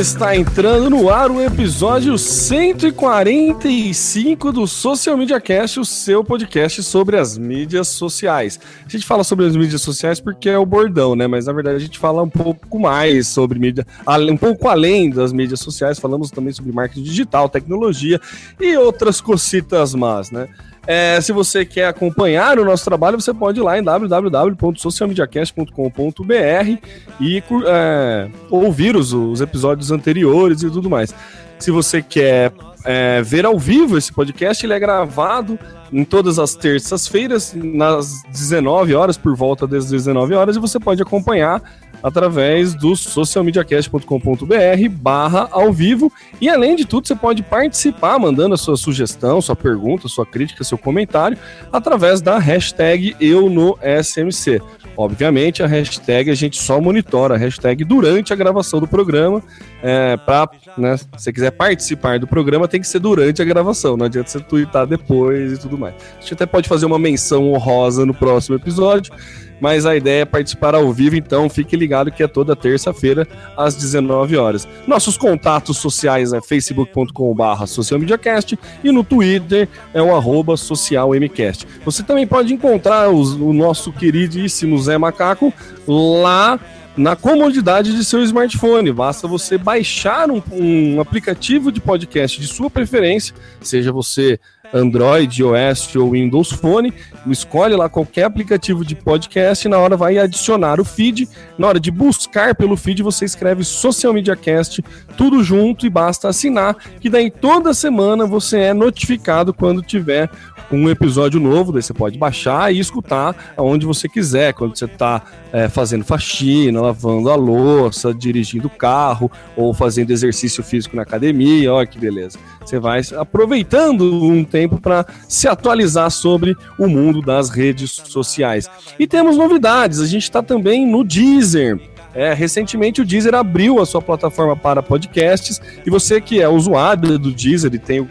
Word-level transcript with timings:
Está 0.00 0.34
entrando 0.34 0.88
no 0.88 1.10
ar 1.10 1.30
o 1.30 1.42
episódio 1.42 2.16
145 2.16 4.50
do 4.50 4.66
Social 4.66 5.14
Media 5.14 5.38
Cast, 5.38 5.78
o 5.78 5.84
seu 5.84 6.24
podcast 6.24 6.82
sobre 6.82 7.18
as 7.18 7.36
mídias 7.36 7.88
sociais. 7.88 8.58
A 8.86 8.88
gente 8.88 9.04
fala 9.04 9.22
sobre 9.22 9.44
as 9.44 9.54
mídias 9.54 9.82
sociais 9.82 10.18
porque 10.18 10.48
é 10.48 10.56
o 10.56 10.64
bordão, 10.64 11.14
né? 11.14 11.26
Mas 11.26 11.44
na 11.44 11.52
verdade 11.52 11.76
a 11.76 11.80
gente 11.80 11.98
fala 11.98 12.22
um 12.22 12.30
pouco 12.30 12.80
mais 12.80 13.28
sobre 13.28 13.58
mídia, 13.58 13.86
um 14.30 14.38
pouco 14.38 14.68
além 14.68 15.10
das 15.10 15.34
mídias 15.34 15.60
sociais, 15.60 15.98
falamos 15.98 16.30
também 16.30 16.54
sobre 16.54 16.72
marketing 16.72 17.02
digital, 17.02 17.50
tecnologia 17.50 18.18
e 18.58 18.74
outras 18.78 19.20
cocitas 19.20 19.94
más, 19.94 20.30
né? 20.30 20.48
É, 20.86 21.20
se 21.20 21.32
você 21.32 21.64
quer 21.64 21.88
acompanhar 21.88 22.56
o 22.58 22.64
nosso 22.64 22.84
trabalho, 22.84 23.20
você 23.20 23.34
pode 23.34 23.60
ir 23.60 23.62
lá 23.62 23.78
em 23.78 23.82
www.socialmediacast.com.br 23.82 26.78
e 27.20 27.42
é, 27.66 28.28
ouvir 28.48 28.96
os, 28.96 29.12
os, 29.12 29.40
episódios 29.40 29.90
anteriores 29.90 30.62
e 30.62 30.70
tudo 30.70 30.88
mais. 30.88 31.12
Se 31.58 31.70
você 31.70 32.00
quer 32.02 32.52
é, 32.84 33.22
ver 33.22 33.44
ao 33.44 33.58
vivo 33.58 33.96
esse 33.96 34.12
podcast, 34.12 34.64
ele 34.64 34.72
é 34.72 34.78
gravado 34.78 35.58
em 35.92 36.04
todas 36.04 36.38
as 36.38 36.54
terças-feiras, 36.54 37.52
nas 37.54 38.22
19 38.30 38.94
horas, 38.94 39.18
por 39.18 39.34
volta 39.34 39.66
das 39.66 39.90
19 39.90 40.34
horas, 40.34 40.56
e 40.56 40.60
você 40.60 40.78
pode 40.78 41.02
acompanhar 41.02 41.62
através 42.02 42.74
do 42.74 42.96
socialmediacast.com.br 42.96 44.88
barra 44.90 45.48
ao 45.50 45.72
vivo. 45.72 46.12
E 46.40 46.48
além 46.48 46.76
de 46.76 46.84
tudo, 46.84 47.06
você 47.06 47.14
pode 47.14 47.42
participar 47.42 48.18
mandando 48.18 48.54
a 48.54 48.58
sua 48.58 48.76
sugestão, 48.76 49.40
sua 49.40 49.56
pergunta, 49.56 50.08
sua 50.08 50.26
crítica, 50.26 50.64
seu 50.64 50.78
comentário 50.78 51.36
através 51.72 52.20
da 52.20 52.38
hashtag 52.38 53.14
eu 53.20 53.50
no 53.50 53.78
SMC. 54.02 54.60
Obviamente, 54.96 55.62
a 55.62 55.66
hashtag 55.66 56.30
a 56.30 56.34
gente 56.34 56.60
só 56.60 56.80
monitora 56.80 57.34
a 57.34 57.38
hashtag 57.38 57.84
durante 57.84 58.32
a 58.32 58.36
gravação 58.36 58.80
do 58.80 58.86
programa. 58.86 59.42
É, 59.82 60.16
para, 60.16 60.50
né, 60.76 60.96
se 60.96 61.06
você 61.16 61.32
quiser 61.32 61.50
participar 61.52 62.18
do 62.18 62.26
programa, 62.26 62.68
tem 62.68 62.80
que 62.80 62.86
ser 62.86 62.98
durante 62.98 63.40
a 63.40 63.44
gravação. 63.44 63.96
Não 63.96 64.06
adianta 64.06 64.28
você 64.28 64.40
twittar 64.40 64.86
depois 64.86 65.52
e 65.52 65.58
tudo 65.58 65.78
mais. 65.78 65.94
A 66.18 66.20
gente 66.20 66.34
até 66.34 66.46
pode 66.46 66.68
fazer 66.68 66.86
uma 66.86 66.98
menção 66.98 67.50
honrosa 67.52 68.04
no 68.04 68.12
próximo 68.12 68.56
episódio 68.56 69.12
mas 69.60 69.86
a 69.86 69.96
ideia 69.96 70.22
é 70.22 70.24
participar 70.24 70.74
ao 70.74 70.92
vivo, 70.92 71.16
então 71.16 71.48
fique 71.48 71.76
ligado 71.76 72.10
que 72.10 72.22
é 72.22 72.28
toda 72.28 72.56
terça-feira 72.56 73.26
às 73.56 73.74
19 73.74 74.36
horas. 74.36 74.66
Nossos 74.86 75.16
contatos 75.16 75.78
sociais 75.78 76.32
é 76.32 76.40
facebook.com.br 76.40 77.66
socialmediacast 77.66 78.58
e 78.82 78.90
no 78.90 79.04
Twitter 79.04 79.68
é 79.92 80.02
o 80.02 80.14
arroba 80.14 80.56
socialmcast. 80.56 81.66
Você 81.84 82.02
também 82.02 82.26
pode 82.26 82.52
encontrar 82.54 83.10
os, 83.10 83.32
o 83.32 83.52
nosso 83.52 83.92
queridíssimo 83.92 84.78
Zé 84.78 84.96
Macaco 84.98 85.52
lá 85.86 86.58
na 86.96 87.16
comodidade 87.16 87.94
de 87.94 88.04
seu 88.04 88.22
smartphone. 88.22 88.92
Basta 88.92 89.26
você 89.26 89.56
baixar 89.56 90.30
um, 90.30 90.42
um 90.52 91.00
aplicativo 91.00 91.70
de 91.72 91.80
podcast 91.80 92.40
de 92.40 92.46
sua 92.46 92.68
preferência, 92.68 93.34
seja 93.60 93.92
você 93.92 94.38
Android, 94.72 95.42
iOS 95.42 95.94
ou 95.96 96.12
Windows 96.12 96.50
Phone, 96.50 96.92
escolhe 97.26 97.74
lá 97.74 97.88
qualquer 97.88 98.24
aplicativo 98.24 98.84
de 98.84 98.94
podcast 98.94 99.66
e 99.66 99.70
na 99.70 99.78
hora 99.78 99.96
vai 99.96 100.18
adicionar 100.18 100.80
o 100.80 100.84
feed. 100.84 101.28
Na 101.58 101.68
hora 101.68 101.80
de 101.80 101.90
buscar 101.90 102.54
pelo 102.54 102.76
feed, 102.76 103.02
você 103.02 103.24
escreve 103.24 103.64
Social 103.64 104.12
Media 104.12 104.36
Cast, 104.36 104.82
tudo 105.16 105.42
junto 105.42 105.86
e 105.86 105.90
basta 105.90 106.28
assinar, 106.28 106.76
que 107.00 107.10
daí 107.10 107.30
toda 107.30 107.74
semana 107.74 108.26
você 108.26 108.58
é 108.58 108.74
notificado 108.74 109.52
quando 109.52 109.82
tiver 109.82 110.30
um 110.72 110.88
episódio 110.88 111.40
novo, 111.40 111.72
daí 111.72 111.82
você 111.82 111.92
pode 111.92 112.16
baixar 112.16 112.72
e 112.72 112.78
escutar 112.78 113.54
aonde 113.56 113.84
você 113.84 114.08
quiser, 114.08 114.54
quando 114.54 114.78
você 114.78 114.84
está 114.84 115.22
é, 115.52 115.68
fazendo 115.68 116.04
faxina, 116.04 116.80
lavando 116.80 117.30
a 117.30 117.34
louça, 117.34 118.14
dirigindo 118.14 118.68
o 118.68 118.70
carro 118.70 119.30
ou 119.56 119.74
fazendo 119.74 120.10
exercício 120.10 120.62
físico 120.62 120.94
na 120.94 121.02
academia, 121.02 121.72
olha 121.72 121.86
que 121.86 121.98
beleza. 121.98 122.38
Você 122.70 122.78
vai 122.78 123.00
aproveitando 123.18 124.22
um 124.22 124.44
tempo 124.44 124.80
para 124.80 125.04
se 125.28 125.48
atualizar 125.48 126.08
sobre 126.08 126.56
o 126.78 126.86
mundo 126.86 127.20
das 127.20 127.50
redes 127.50 127.90
sociais. 127.90 128.70
E 128.96 129.08
temos 129.08 129.36
novidades, 129.36 129.98
a 129.98 130.06
gente 130.06 130.22
está 130.22 130.40
também 130.40 130.86
no 130.86 131.02
Deezer. 131.02 131.80
É, 132.14 132.32
recentemente 132.32 133.00
o 133.00 133.04
Deezer 133.04 133.34
abriu 133.34 133.80
a 133.80 133.86
sua 133.86 134.00
plataforma 134.00 134.56
para 134.56 134.82
podcasts 134.82 135.60
e 135.84 135.90
você 135.90 136.20
que 136.20 136.40
é 136.40 136.48
usuário 136.48 137.18
do 137.18 137.32
Deezer 137.32 137.72
e 137.74 137.78
tem 137.78 138.00
o, 138.00 138.08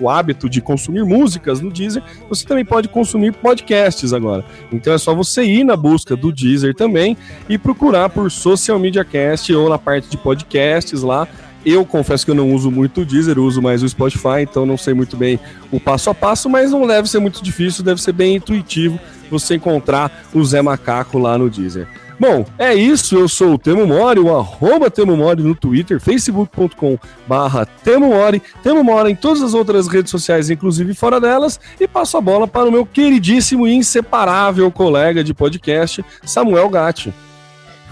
o, 0.00 0.08
hábito 0.08 0.48
de 0.48 0.60
consumir 0.62 1.04
músicas 1.04 1.60
no 1.60 1.70
Deezer, 1.70 2.02
você 2.30 2.46
também 2.46 2.64
pode 2.64 2.88
consumir 2.88 3.32
podcasts 3.32 4.14
agora. 4.14 4.44
Então 4.72 4.92
é 4.92 4.98
só 4.98 5.14
você 5.14 5.44
ir 5.44 5.64
na 5.64 5.76
busca 5.76 6.16
do 6.16 6.32
Deezer 6.32 6.74
também 6.74 7.14
e 7.46 7.58
procurar 7.58 8.08
por 8.08 8.30
Social 8.30 8.78
Media 8.78 9.04
Cast 9.04 9.54
ou 9.54 9.68
na 9.68 9.78
parte 9.78 10.08
de 10.08 10.16
podcasts 10.16 11.02
lá. 11.02 11.28
Eu 11.64 11.84
confesso 11.84 12.24
que 12.24 12.30
eu 12.30 12.34
não 12.34 12.52
uso 12.52 12.70
muito 12.70 13.02
o 13.02 13.04
Deezer, 13.04 13.38
uso 13.38 13.60
mais 13.60 13.82
o 13.82 13.88
Spotify, 13.88 14.40
então 14.42 14.64
não 14.64 14.76
sei 14.76 14.94
muito 14.94 15.16
bem 15.16 15.38
o 15.70 15.78
passo 15.78 16.10
a 16.10 16.14
passo, 16.14 16.48
mas 16.48 16.70
não 16.70 16.86
deve 16.86 17.08
ser 17.08 17.18
muito 17.18 17.42
difícil, 17.42 17.84
deve 17.84 18.00
ser 18.00 18.12
bem 18.12 18.36
intuitivo 18.36 18.98
você 19.30 19.56
encontrar 19.56 20.24
o 20.32 20.42
Zé 20.44 20.62
Macaco 20.62 21.18
lá 21.18 21.36
no 21.36 21.50
Deezer. 21.50 21.86
Bom, 22.18 22.44
é 22.58 22.74
isso. 22.74 23.16
Eu 23.16 23.28
sou 23.28 23.54
o 23.54 23.58
Temo 23.58 23.86
Mori, 23.86 24.18
o 24.18 24.36
arroba 24.36 24.90
Temo 24.90 25.16
Mori 25.16 25.42
no 25.42 25.54
Twitter, 25.54 26.00
facebook.com 26.00 26.98
barra 27.28 27.64
Temo 27.64 28.08
Mori. 28.08 28.42
Temo 28.62 28.82
Mori 28.82 29.12
em 29.12 29.16
todas 29.16 29.40
as 29.40 29.54
outras 29.54 29.86
redes 29.86 30.10
sociais, 30.10 30.50
inclusive 30.50 30.94
fora 30.94 31.20
delas. 31.20 31.60
E 31.78 31.86
passo 31.86 32.16
a 32.16 32.20
bola 32.20 32.48
para 32.48 32.68
o 32.68 32.72
meu 32.72 32.84
queridíssimo 32.84 33.68
e 33.68 33.74
inseparável 33.74 34.68
colega 34.70 35.22
de 35.22 35.32
podcast, 35.32 36.04
Samuel 36.24 36.68
Gatti. 36.68 37.14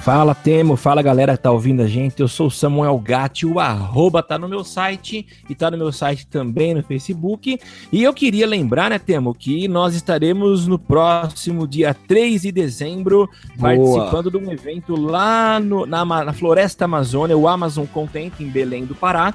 Fala 0.06 0.36
Temo, 0.36 0.76
fala 0.76 1.02
galera 1.02 1.36
que 1.36 1.42
tá 1.42 1.50
ouvindo 1.50 1.82
a 1.82 1.88
gente. 1.88 2.20
Eu 2.20 2.28
sou 2.28 2.46
o 2.46 2.50
Samuel 2.50 2.96
Gatti, 2.96 3.44
o 3.44 3.58
arroba 3.58 4.22
tá 4.22 4.38
no 4.38 4.48
meu 4.48 4.62
site 4.62 5.26
e 5.50 5.52
tá 5.52 5.68
no 5.68 5.76
meu 5.76 5.90
site 5.90 6.28
também 6.28 6.72
no 6.72 6.80
Facebook. 6.84 7.58
E 7.90 8.04
eu 8.04 8.14
queria 8.14 8.46
lembrar, 8.46 8.90
né, 8.90 9.00
Temo, 9.00 9.34
que 9.34 9.66
nós 9.66 9.96
estaremos 9.96 10.68
no 10.68 10.78
próximo 10.78 11.66
dia 11.66 11.92
3 11.92 12.42
de 12.42 12.52
dezembro 12.52 13.28
Boa. 13.56 13.74
participando 13.74 14.30
de 14.30 14.36
um 14.36 14.52
evento 14.52 14.94
lá 14.94 15.58
no, 15.58 15.84
na, 15.84 16.04
na 16.04 16.32
Floresta 16.32 16.84
Amazônia, 16.84 17.36
o 17.36 17.48
Amazon 17.48 17.84
Content 17.84 18.34
em 18.38 18.46
Belém 18.46 18.84
do 18.84 18.94
Pará. 18.94 19.34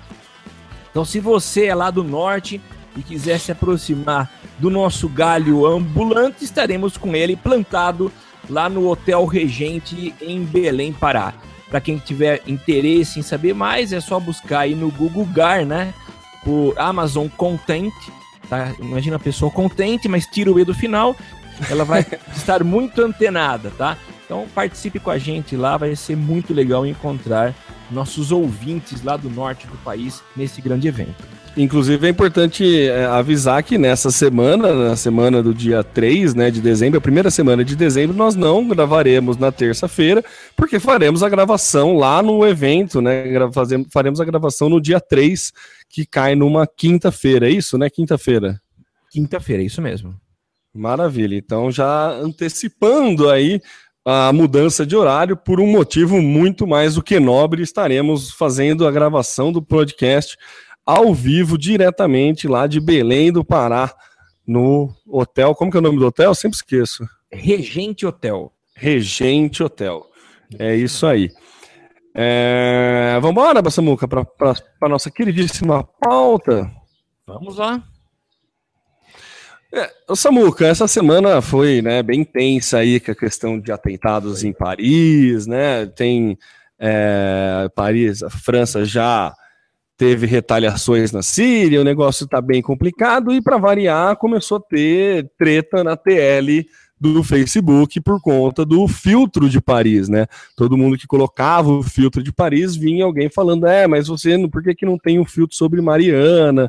Então, 0.90 1.04
se 1.04 1.20
você 1.20 1.66
é 1.66 1.76
lá 1.76 1.92
do 1.92 2.02
norte 2.02 2.62
e 2.96 3.02
quiser 3.02 3.42
se 3.42 3.52
aproximar 3.52 4.32
do 4.58 4.70
nosso 4.70 5.10
galho 5.10 5.66
ambulante, 5.66 6.46
estaremos 6.46 6.96
com 6.96 7.14
ele 7.14 7.36
plantado 7.36 8.10
lá 8.52 8.70
no 8.70 8.90
Hotel 8.90 9.26
Regente 9.26 10.14
em 10.22 10.44
Belém, 10.44 10.92
Pará. 10.92 11.34
Para 11.70 11.80
quem 11.80 11.98
tiver 11.98 12.42
interesse 12.46 13.18
em 13.18 13.24
saber 13.24 13.56
mais, 13.56 13.94
é 13.94 14.02
só 14.02 14.20
buscar 14.20 14.60
aí 14.60 14.76
no 14.76 14.92
Google 14.92 15.26
Gar, 15.26 15.66
né? 15.66 15.94
Por 16.44 16.78
Amazon 16.78 17.28
Content. 17.30 17.94
Tá? 18.50 18.74
Imagina 18.78 19.16
a 19.16 19.20
pessoa 19.20 19.50
contente, 19.50 20.10
mas 20.10 20.26
tira 20.28 20.52
o 20.52 20.60
E 20.60 20.66
do 20.66 20.74
final, 20.74 21.16
ela 21.70 21.86
vai 21.86 22.06
estar 22.36 22.62
muito 22.62 23.02
antenada, 23.02 23.72
tá? 23.78 23.98
Então 24.26 24.46
participe 24.54 25.00
com 25.00 25.10
a 25.10 25.18
gente 25.18 25.56
lá, 25.56 25.78
vai 25.78 25.96
ser 25.96 26.18
muito 26.18 26.54
legal 26.54 26.86
encontrar 26.86 27.56
nossos 27.90 28.32
ouvintes 28.32 29.02
lá 29.02 29.16
do 29.16 29.30
norte 29.30 29.66
do 29.68 29.78
país 29.78 30.22
nesse 30.36 30.62
grande 30.62 30.90
evento. 30.90 31.24
Inclusive 31.58 32.08
é 32.08 32.10
importante 32.10 32.88
é, 32.88 33.06
avisar 33.06 33.62
que 33.62 33.78
nessa 33.78 34.10
semana, 34.10 34.74
na 34.74 34.96
semana 34.96 35.44
do 35.44 35.54
dia 35.54 35.84
3 35.84 36.34
né, 36.34 36.50
de 36.50 36.62
dezembro, 36.62 36.98
a 36.98 37.02
primeira 37.02 37.30
semana 37.30 37.64
de 37.64 37.76
dezembro, 37.76 38.16
nós 38.16 38.36
não 38.36 38.66
gravaremos 38.66 39.36
na 39.36 39.52
terça-feira, 39.52 40.24
porque 40.56 40.80
faremos 40.80 41.22
a 41.24 41.30
gravação 41.30 41.98
lá 41.98 42.24
no 42.24 42.48
evento, 42.48 43.02
né? 43.02 43.26
Faremos 43.92 44.22
a 44.22 44.26
gravação 44.26 44.70
no 44.70 44.80
dia 44.80 45.02
3, 45.02 45.52
que 45.90 46.06
cai 46.06 46.36
numa 46.36 46.66
quinta-feira, 46.66 47.50
é 47.50 47.52
isso, 47.52 47.78
né? 47.78 47.90
Quinta-feira. 47.90 48.62
Quinta-feira, 49.12 49.62
é 49.62 49.66
isso 49.66 49.82
mesmo. 49.82 50.16
Maravilha. 50.74 51.36
Então, 51.36 51.70
já 51.70 52.12
antecipando 52.12 53.30
aí 53.30 53.60
a 54.06 54.32
mudança 54.32 54.86
de 54.86 54.96
horário 54.96 55.36
por 55.36 55.60
um 55.60 55.68
motivo 55.68 56.22
muito 56.22 56.66
mais 56.66 56.96
do 56.96 57.04
que 57.04 57.20
nobre, 57.20 57.62
estaremos 57.62 58.32
fazendo 58.32 58.88
a 58.88 58.92
gravação 58.92 59.52
do 59.52 59.62
podcast 59.62 60.38
ao 60.86 61.14
vivo, 61.14 61.58
diretamente 61.58 62.48
lá 62.48 62.68
de 62.68 62.80
Belém 62.80 63.32
do 63.32 63.44
Pará, 63.46 63.94
no 64.46 64.94
hotel. 65.08 65.56
Como 65.56 65.72
que 65.72 65.78
é 65.78 65.80
o 65.80 65.84
nome 65.84 66.00
do 66.00 66.08
hotel? 66.08 66.32
Eu 66.32 66.36
sempre 66.36 66.58
esqueço. 66.58 67.08
Regente 67.32 68.06
Hotel. 68.06 68.52
Regente 68.76 69.64
Hotel. 69.64 70.06
É 70.60 70.76
isso 70.76 71.06
aí. 71.08 71.30
É... 72.14 73.14
Vamos 73.22 73.32
embora, 73.32 73.62
Bassamuca, 73.62 74.08
para 74.08 74.26
a 74.82 74.90
nossa 74.90 75.10
queridíssima 75.10 75.84
pauta. 76.00 76.70
Vamos 77.26 77.58
lá. 77.58 77.82
É, 79.74 79.90
Samuca, 80.14 80.68
essa 80.68 80.86
semana 80.86 81.42
foi 81.42 81.82
né, 81.82 82.04
bem 82.04 82.26
tensa 82.26 82.80
aí 82.80 83.00
com 83.00 83.12
a 83.12 83.16
questão 83.16 83.58
de 83.58 83.72
atentados 83.72 84.44
em 84.44 84.52
Paris, 84.52 85.48
né? 85.48 85.86
Tem 85.86 86.38
é, 86.78 87.70
Paris, 87.74 88.22
a 88.22 88.30
França 88.30 88.84
já 88.84 89.34
teve 90.02 90.26
retaliações 90.26 91.12
na 91.12 91.22
Síria, 91.22 91.80
o 91.80 91.84
negócio 91.84 92.24
está 92.24 92.42
bem 92.42 92.60
complicado, 92.60 93.32
e 93.32 93.40
para 93.40 93.60
variar, 93.60 94.16
começou 94.16 94.58
a 94.58 94.60
ter 94.60 95.30
treta 95.38 95.84
na 95.84 95.96
TL 95.96 96.66
do 97.00 97.24
Facebook 97.24 98.02
por 98.02 98.20
conta 98.20 98.66
do 98.66 98.88
filtro 98.88 99.48
de 99.48 99.62
Paris, 99.62 100.10
né? 100.10 100.26
Todo 100.58 100.76
mundo 100.76 100.98
que 100.98 101.06
colocava 101.06 101.70
o 101.70 101.84
filtro 101.84 102.24
de 102.24 102.34
Paris 102.34 102.76
vinha 102.76 103.06
alguém 103.06 103.30
falando: 103.30 103.68
é, 103.68 103.86
mas 103.86 104.08
você, 104.08 104.36
por 104.48 104.64
que, 104.64 104.74
que 104.74 104.88
não 104.88 104.98
tem 104.98 105.20
um 105.20 105.26
filtro 105.26 105.56
sobre 105.56 105.80
Mariana? 105.82 106.68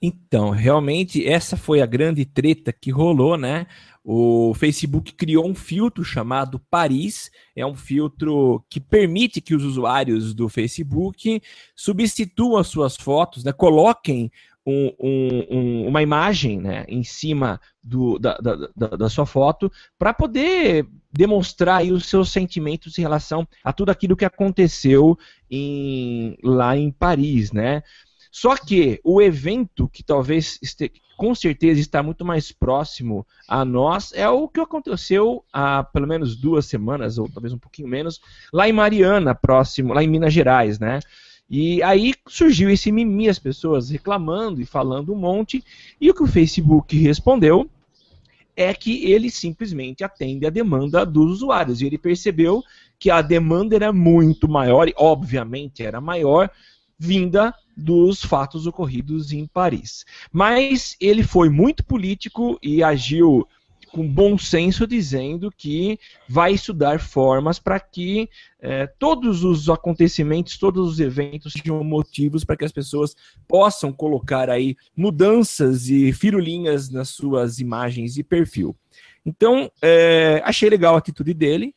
Então, 0.00 0.48
realmente, 0.48 1.26
essa 1.26 1.54
foi 1.54 1.82
a 1.82 1.86
grande 1.86 2.24
treta 2.24 2.72
que 2.72 2.90
rolou, 2.90 3.36
né? 3.36 3.66
O 4.10 4.54
Facebook 4.54 5.12
criou 5.12 5.46
um 5.46 5.54
filtro 5.54 6.02
chamado 6.02 6.58
Paris, 6.70 7.30
é 7.54 7.66
um 7.66 7.74
filtro 7.74 8.64
que 8.70 8.80
permite 8.80 9.38
que 9.38 9.54
os 9.54 9.62
usuários 9.62 10.32
do 10.32 10.48
Facebook 10.48 11.42
substituam 11.76 12.56
as 12.56 12.68
suas 12.68 12.96
fotos, 12.96 13.44
né, 13.44 13.52
coloquem 13.52 14.32
um, 14.64 14.94
um, 14.98 15.88
uma 15.88 16.00
imagem 16.00 16.58
né, 16.58 16.86
em 16.88 17.04
cima 17.04 17.60
do, 17.82 18.18
da, 18.18 18.38
da, 18.38 18.56
da, 18.96 19.10
sua 19.10 19.26
foto 19.26 19.70
para 19.98 20.14
poder 20.14 20.88
demonstrar 21.12 21.84
os 21.84 22.06
seus 22.06 22.32
sentimentos 22.32 22.96
em 22.96 23.02
relação 23.02 23.46
a 23.62 23.74
tudo 23.74 23.90
aquilo 23.90 24.16
que 24.16 24.24
aconteceu 24.24 25.18
em, 25.50 26.34
lá 26.42 26.74
em 26.74 26.90
Paris, 26.90 27.52
né? 27.52 27.82
Só 28.30 28.56
que 28.56 29.00
o 29.04 29.20
evento 29.20 29.86
que 29.86 30.02
talvez 30.02 30.58
este, 30.62 30.92
com 31.18 31.34
certeza 31.34 31.80
está 31.80 32.00
muito 32.00 32.24
mais 32.24 32.52
próximo 32.52 33.26
a 33.48 33.64
nós 33.64 34.12
é 34.14 34.28
o 34.28 34.46
que 34.46 34.60
aconteceu 34.60 35.44
há 35.52 35.82
pelo 35.82 36.06
menos 36.06 36.36
duas 36.36 36.64
semanas, 36.64 37.18
ou 37.18 37.28
talvez 37.28 37.52
um 37.52 37.58
pouquinho 37.58 37.88
menos, 37.88 38.20
lá 38.52 38.68
em 38.68 38.72
Mariana, 38.72 39.34
próximo, 39.34 39.92
lá 39.92 40.02
em 40.02 40.06
Minas 40.06 40.32
Gerais, 40.32 40.78
né? 40.78 41.00
E 41.50 41.82
aí 41.82 42.14
surgiu 42.28 42.70
esse 42.70 42.92
mimi, 42.92 43.28
as 43.28 43.38
pessoas 43.38 43.90
reclamando 43.90 44.60
e 44.60 44.64
falando 44.64 45.12
um 45.12 45.16
monte, 45.16 45.64
e 46.00 46.08
o 46.08 46.14
que 46.14 46.22
o 46.22 46.26
Facebook 46.28 46.96
respondeu 46.96 47.68
é 48.56 48.72
que 48.72 49.10
ele 49.10 49.28
simplesmente 49.28 50.04
atende 50.04 50.46
a 50.46 50.50
demanda 50.50 51.04
dos 51.04 51.32
usuários. 51.32 51.80
E 51.80 51.86
ele 51.86 51.98
percebeu 51.98 52.62
que 52.98 53.10
a 53.10 53.22
demanda 53.22 53.74
era 53.74 53.92
muito 53.92 54.48
maior, 54.48 54.88
e 54.88 54.94
obviamente 54.96 55.82
era 55.82 56.00
maior, 56.00 56.48
vinda 56.96 57.52
dos 57.78 58.22
fatos 58.22 58.66
ocorridos 58.66 59.32
em 59.32 59.46
Paris. 59.46 60.04
Mas 60.32 60.96
ele 61.00 61.22
foi 61.22 61.48
muito 61.48 61.84
político 61.84 62.58
e 62.60 62.82
agiu 62.82 63.46
com 63.90 64.06
bom 64.06 64.36
senso, 64.36 64.86
dizendo 64.86 65.50
que 65.50 65.98
vai 66.28 66.52
estudar 66.52 67.00
formas 67.00 67.58
para 67.58 67.80
que 67.80 68.28
é, 68.60 68.86
todos 68.86 69.44
os 69.44 69.68
acontecimentos, 69.70 70.58
todos 70.58 70.90
os 70.90 71.00
eventos 71.00 71.54
sejam 71.54 71.82
motivos 71.82 72.44
para 72.44 72.56
que 72.56 72.64
as 72.64 72.72
pessoas 72.72 73.16
possam 73.46 73.92
colocar 73.92 74.50
aí 74.50 74.76
mudanças 74.94 75.88
e 75.88 76.12
firulinhas 76.12 76.90
nas 76.90 77.08
suas 77.08 77.60
imagens 77.60 78.14
de 78.14 78.22
perfil. 78.22 78.76
Então, 79.24 79.70
é, 79.80 80.42
achei 80.44 80.68
legal 80.68 80.94
a 80.94 80.98
atitude 80.98 81.32
dele 81.32 81.74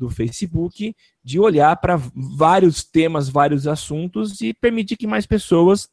do 0.00 0.08
Facebook 0.08 0.96
de 1.22 1.38
olhar 1.38 1.76
para 1.76 2.00
vários 2.14 2.82
temas, 2.82 3.28
vários 3.28 3.66
assuntos 3.66 4.40
e 4.40 4.54
permitir 4.54 4.96
que 4.96 5.06
mais 5.06 5.26
pessoas 5.26 5.88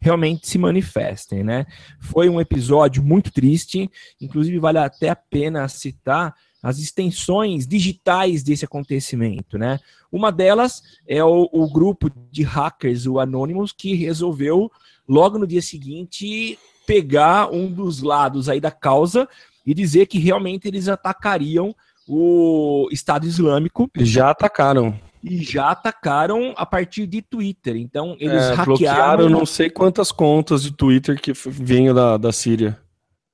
realmente 0.00 0.46
se 0.46 0.56
manifestem, 0.56 1.42
né? 1.42 1.66
Foi 2.00 2.28
um 2.28 2.40
episódio 2.40 3.02
muito 3.02 3.32
triste, 3.32 3.90
inclusive 4.20 4.58
vale 4.60 4.78
até 4.78 5.08
a 5.08 5.16
pena 5.16 5.66
citar 5.68 6.32
as 6.62 6.78
extensões 6.78 7.66
digitais 7.66 8.42
desse 8.42 8.64
acontecimento, 8.64 9.58
né? 9.58 9.80
Uma 10.10 10.30
delas 10.30 10.80
é 11.06 11.22
o, 11.22 11.48
o 11.52 11.68
grupo 11.68 12.08
de 12.30 12.44
hackers, 12.44 13.04
o 13.04 13.18
Anonymous, 13.18 13.72
que 13.72 13.94
resolveu 13.94 14.70
logo 15.06 15.38
no 15.38 15.46
dia 15.46 15.60
seguinte 15.60 16.56
pegar 16.86 17.52
um 17.52 17.70
dos 17.70 18.00
lados 18.00 18.48
aí 18.48 18.60
da 18.60 18.70
causa 18.70 19.28
e 19.66 19.74
dizer 19.74 20.06
que 20.06 20.18
realmente 20.18 20.68
eles 20.68 20.88
atacariam 20.88 21.74
o 22.08 22.88
Estado 22.90 23.26
Islâmico. 23.26 23.90
Já 23.96 24.30
atacaram. 24.30 24.98
E 25.22 25.42
já 25.42 25.70
atacaram 25.70 26.52
a 26.56 26.66
partir 26.66 27.06
de 27.06 27.22
Twitter. 27.22 27.76
Então, 27.76 28.14
eles 28.20 28.42
é, 28.42 28.52
hackearam. 28.52 28.64
Bloquearam 28.64 29.28
não 29.30 29.46
sei 29.46 29.70
quantas 29.70 30.12
contas 30.12 30.62
de 30.62 30.72
Twitter 30.72 31.18
que 31.20 31.32
vinham 31.32 31.94
da, 31.94 32.16
da 32.16 32.30
Síria. 32.30 32.78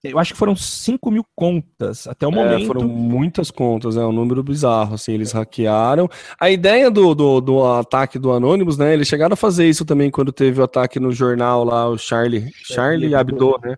Eu 0.03 0.19
acho 0.19 0.33
que 0.33 0.39
foram 0.39 0.57
5 0.57 1.11
mil 1.11 1.25
contas 1.37 2.07
até 2.07 2.27
o 2.27 2.31
é, 2.31 2.35
momento. 2.35 2.67
Foram 2.67 2.89
muitas 2.89 3.51
contas, 3.51 3.97
é 3.99 4.05
um 4.05 4.13
número 4.13 4.43
bizarro, 4.43 4.95
assim, 4.95 5.13
eles 5.13 5.33
hackearam. 5.33 6.09
A 6.41 6.49
ideia 6.49 6.91
do, 6.91 7.15
do, 7.15 7.41
do, 7.41 7.67
ataque 7.67 8.19
do 8.19 8.33
Anonymous, 8.33 8.79
né, 8.79 8.95
eles 8.95 9.09
chegaram 9.09 9.35
a 9.35 9.37
fazer 9.37 9.69
isso 9.69 9.85
também 9.85 10.11
quando 10.11 10.33
teve 10.33 10.59
o 10.61 10.65
ataque 10.65 10.99
no 10.99 11.13
jornal 11.13 11.65
lá, 11.65 11.87
o 11.87 11.99
Charlie, 11.99 12.51
Charlie 12.65 13.15
Hebdo, 13.15 13.59
né? 13.63 13.75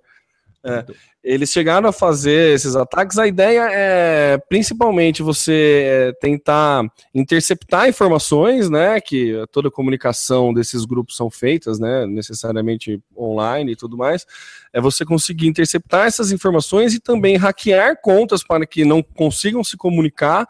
É. 0.65 0.85
Eles 1.25 1.51
chegaram 1.51 1.89
a 1.89 1.93
fazer 1.93 2.55
esses 2.55 2.75
ataques. 2.75 3.19
A 3.19 3.27
ideia 3.27 3.69
é 3.71 4.39
principalmente 4.49 5.23
você 5.23 5.85
é, 5.85 6.13
tentar 6.21 6.85
interceptar 7.15 7.89
informações, 7.89 8.69
né? 8.69 9.01
Que 9.01 9.45
toda 9.53 9.71
comunicação 9.71 10.53
desses 10.53 10.85
grupos 10.85 11.17
são 11.17 11.31
feitas, 11.31 11.79
né? 11.79 12.07
Necessariamente 12.07 13.01
online 13.17 13.73
e 13.73 13.77
tudo 13.77 13.97
mais. 13.97 14.27
É 14.73 14.81
você 14.81 15.05
conseguir 15.05 15.47
interceptar 15.47 16.07
essas 16.07 16.33
informações 16.33 16.95
e 16.95 17.01
também 17.01 17.37
hackear 17.37 18.01
contas 18.01 18.43
para 18.43 18.67
que 18.67 18.85
não 18.85 19.03
consigam 19.03 19.63
se 19.63 19.77
comunicar 19.77 20.47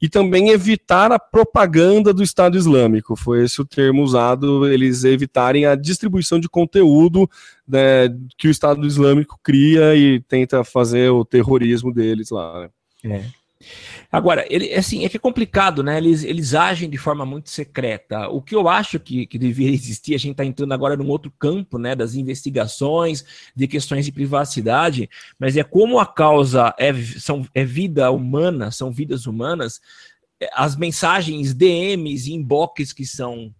e 0.00 0.08
também 0.08 0.50
evitar 0.50 1.12
a 1.12 1.18
propaganda 1.18 2.12
do 2.12 2.22
Estado 2.22 2.56
Islâmico. 2.56 3.16
Foi 3.16 3.44
esse 3.44 3.60
o 3.60 3.64
termo 3.64 4.02
usado, 4.02 4.66
eles 4.68 5.04
evitarem 5.04 5.66
a 5.66 5.74
distribuição 5.74 6.38
de 6.38 6.48
conteúdo 6.48 7.28
né, 7.66 8.08
que 8.36 8.48
o 8.48 8.50
Estado 8.50 8.86
Islâmico 8.86 9.38
cria 9.42 9.94
e 9.94 10.20
tenta 10.20 10.62
fazer 10.64 11.10
o 11.10 11.24
terrorismo 11.24 11.92
deles 11.92 12.30
lá. 12.30 12.68
Né? 13.02 13.16
É. 13.16 13.43
Agora, 14.10 14.44
ele, 14.48 14.72
assim, 14.74 15.04
é 15.04 15.08
que 15.08 15.16
é 15.16 15.20
complicado, 15.20 15.82
né? 15.82 15.98
Eles, 15.98 16.22
eles 16.24 16.54
agem 16.54 16.88
de 16.88 16.98
forma 16.98 17.24
muito 17.24 17.50
secreta. 17.50 18.28
O 18.28 18.40
que 18.40 18.54
eu 18.54 18.68
acho 18.68 19.00
que, 19.00 19.26
que 19.26 19.38
deveria 19.38 19.74
existir, 19.74 20.14
a 20.14 20.18
gente 20.18 20.32
está 20.32 20.44
entrando 20.44 20.72
agora 20.72 20.96
num 20.96 21.08
outro 21.08 21.32
campo, 21.38 21.78
né? 21.78 21.94
Das 21.94 22.14
investigações, 22.14 23.24
de 23.54 23.66
questões 23.66 24.04
de 24.04 24.12
privacidade, 24.12 25.08
mas 25.38 25.56
é 25.56 25.64
como 25.64 25.98
a 25.98 26.06
causa 26.06 26.74
é, 26.78 26.92
são, 27.18 27.46
é 27.54 27.64
vida 27.64 28.10
humana, 28.10 28.70
são 28.70 28.92
vidas 28.92 29.26
humanas, 29.26 29.80
é, 30.40 30.48
as 30.54 30.76
mensagens, 30.76 31.54
DMs 31.54 32.30
e 32.30 32.34
inbox 32.34 32.92
que 32.92 33.04
são 33.04 33.52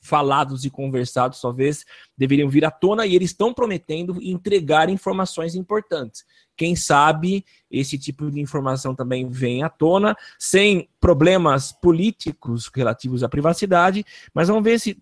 falados 0.00 0.64
e 0.64 0.70
conversados, 0.70 1.40
talvez 1.40 1.84
deveriam 2.16 2.48
vir 2.48 2.64
à 2.64 2.70
tona 2.70 3.06
e 3.06 3.14
eles 3.14 3.30
estão 3.30 3.52
prometendo 3.52 4.18
entregar 4.22 4.88
informações 4.88 5.54
importantes. 5.54 6.24
Quem 6.56 6.74
sabe 6.74 7.44
esse 7.70 7.98
tipo 7.98 8.30
de 8.30 8.40
informação 8.40 8.94
também 8.94 9.28
vem 9.28 9.62
à 9.62 9.68
tona, 9.68 10.16
sem 10.38 10.88
problemas 10.98 11.72
políticos 11.72 12.70
relativos 12.74 13.22
à 13.22 13.28
privacidade, 13.28 14.04
mas 14.34 14.48
vamos 14.48 14.64
ver 14.64 14.78
se 14.80 15.00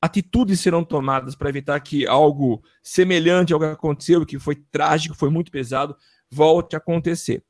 atitudes 0.00 0.60
serão 0.60 0.84
tomadas 0.84 1.34
para 1.34 1.48
evitar 1.48 1.78
que 1.80 2.06
algo 2.06 2.62
semelhante 2.82 3.52
ao 3.52 3.58
que 3.58 3.66
aconteceu, 3.66 4.24
que 4.24 4.38
foi 4.38 4.54
trágico, 4.54 5.14
foi 5.14 5.30
muito 5.30 5.50
pesado, 5.50 5.96
volte 6.30 6.76
a 6.76 6.78
acontecer. 6.78 7.42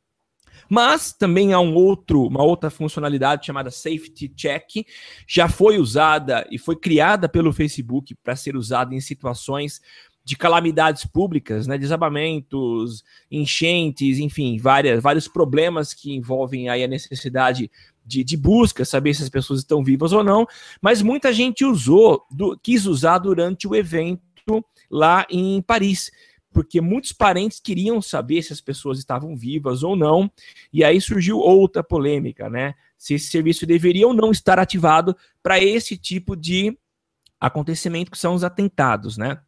Mas 0.69 1.13
também 1.13 1.53
há 1.53 1.61
um 1.61 1.75
outro, 1.75 2.27
uma 2.27 2.43
outra 2.43 2.71
funcionalidade 2.71 3.47
chamada 3.47 3.71
Safety 3.71 4.29
Check, 4.37 4.87
já 5.27 5.49
foi 5.49 5.79
usada 5.79 6.47
e 6.51 6.59
foi 6.59 6.77
criada 6.77 7.29
pelo 7.29 7.53
Facebook 7.53 8.15
para 8.23 8.37
ser 8.37 8.57
usada 8.57 8.95
em 8.95 9.01
situações 9.01 9.81
de 10.29 10.37
calamidades 10.37 11.07
públicas, 11.07 11.67
né, 11.67 11.79
desabamentos, 11.79 13.03
enchentes, 13.31 14.19
enfim, 14.19 14.59
várias, 14.59 15.03
vários 15.03 15.27
problemas 15.27 15.95
que 15.95 16.15
envolvem 16.15 16.69
aí 16.69 16.85
a 16.85 16.89
necessidade 16.89 17.71
de, 18.05 18.23
de, 18.23 18.37
busca, 18.37 18.85
saber 18.85 19.15
se 19.15 19.23
as 19.23 19.31
pessoas 19.31 19.61
estão 19.61 19.83
vivas 19.83 20.13
ou 20.13 20.23
não, 20.23 20.47
mas 20.83 21.01
muita 21.01 21.33
gente 21.33 21.65
usou, 21.65 22.27
do, 22.31 22.59
quis 22.63 22.85
usar 22.85 23.17
durante 23.17 23.67
o 23.67 23.75
evento 23.75 24.21
lá 24.91 25.27
em 25.31 25.63
Paris, 25.63 26.11
porque 26.59 26.81
muitos 26.81 27.13
parentes 27.13 27.61
queriam 27.61 28.03
saber 28.03 28.43
se 28.43 28.53
as 28.53 28.61
pessoas 28.61 28.99
estavam 28.99 29.37
vivas 29.37 29.85
ou 29.85 29.95
não, 29.95 30.29
e 30.73 30.83
aí 30.83 31.01
surgiu 31.01 31.39
outra 31.39 31.85
polêmica, 31.85 32.51
né? 32.51 32.75
Se 32.97 33.15
esse 33.15 33.31
serviço 33.31 33.65
deveria 33.65 34.09
ou 34.09 34.13
não 34.13 34.33
estar 34.33 34.59
ativado 34.59 35.17
para 35.41 35.63
esse 35.63 35.97
tipo 35.97 36.35
de 36.35 36.77
acontecimento 37.39 38.11
que 38.11 38.19
são 38.19 38.35
os 38.35 38.43
atentados, 38.43 39.17
né? 39.17 39.41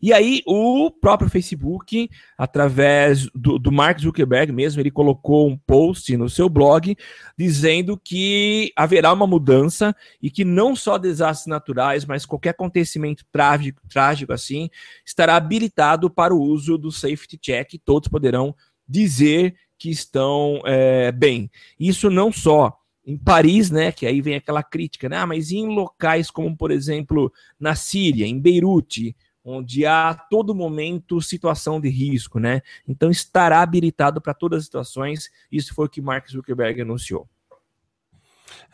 E 0.00 0.12
aí, 0.12 0.42
o 0.46 0.90
próprio 0.90 1.30
Facebook, 1.30 2.10
através 2.36 3.28
do, 3.34 3.58
do, 3.58 3.72
Mark 3.72 4.00
Zuckerberg 4.00 4.52
mesmo, 4.52 4.80
ele 4.80 4.90
colocou 4.90 5.48
um 5.48 5.56
post 5.56 6.16
no 6.16 6.28
seu 6.28 6.48
blog 6.48 6.96
dizendo 7.36 8.00
que 8.02 8.72
haverá 8.76 9.12
uma 9.12 9.26
mudança 9.26 9.94
e 10.20 10.30
que 10.30 10.44
não 10.44 10.74
só 10.74 10.98
desastres 10.98 11.46
naturais, 11.46 12.04
mas 12.04 12.26
qualquer 12.26 12.50
acontecimento 12.50 13.24
trágico, 13.30 13.80
trágico 13.88 14.32
assim, 14.32 14.68
estará 15.04 15.36
habilitado 15.36 16.10
para 16.10 16.34
o 16.34 16.40
uso 16.40 16.76
do 16.78 16.90
safety 16.90 17.38
check. 17.38 17.80
Todos 17.84 18.08
poderão 18.08 18.54
dizer 18.88 19.54
que 19.78 19.90
estão 19.90 20.60
é, 20.64 21.10
bem. 21.10 21.50
Isso 21.78 22.08
não 22.08 22.30
só 22.30 22.78
em 23.04 23.16
Paris, 23.16 23.70
né, 23.70 23.90
que 23.90 24.06
aí 24.06 24.20
vem 24.20 24.36
aquela 24.36 24.62
crítica, 24.62 25.08
né, 25.08 25.16
ah, 25.16 25.26
mas 25.26 25.50
em 25.50 25.66
locais 25.66 26.30
como, 26.30 26.56
por 26.56 26.70
exemplo, 26.70 27.32
na 27.58 27.74
Síria, 27.74 28.26
em 28.26 28.38
Beirute, 28.38 29.16
onde 29.44 29.84
há 29.84 30.10
a 30.10 30.14
todo 30.14 30.54
momento 30.54 31.20
situação 31.20 31.80
de 31.80 31.88
risco, 31.88 32.38
né? 32.38 32.62
Então 32.86 33.10
estará 33.10 33.60
habilitado 33.60 34.20
para 34.20 34.34
todas 34.34 34.58
as 34.58 34.64
situações. 34.64 35.30
Isso 35.50 35.74
foi 35.74 35.86
o 35.86 35.88
que 35.88 36.00
Mark 36.00 36.28
Zuckerberg 36.28 36.80
anunciou. 36.82 37.28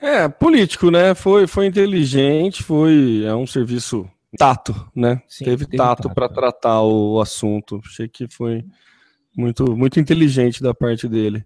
É, 0.01 0.29
político, 0.29 0.91
né? 0.91 1.15
Foi, 1.15 1.47
foi 1.47 1.67
inteligente, 1.67 2.63
foi 2.63 3.23
é 3.25 3.35
um 3.35 3.47
serviço 3.47 4.09
tato, 4.37 4.75
né? 4.95 5.23
Sim, 5.27 5.45
teve, 5.45 5.65
teve 5.65 5.77
tato 5.77 6.13
para 6.13 6.29
tratar 6.29 6.83
o 6.83 7.21
assunto. 7.21 7.81
Achei 7.85 8.09
que 8.09 8.29
foi 8.29 8.65
muito, 9.37 9.77
muito 9.77 9.99
inteligente 9.99 10.63
da 10.63 10.75
parte 10.75 11.09
dele. 11.09 11.45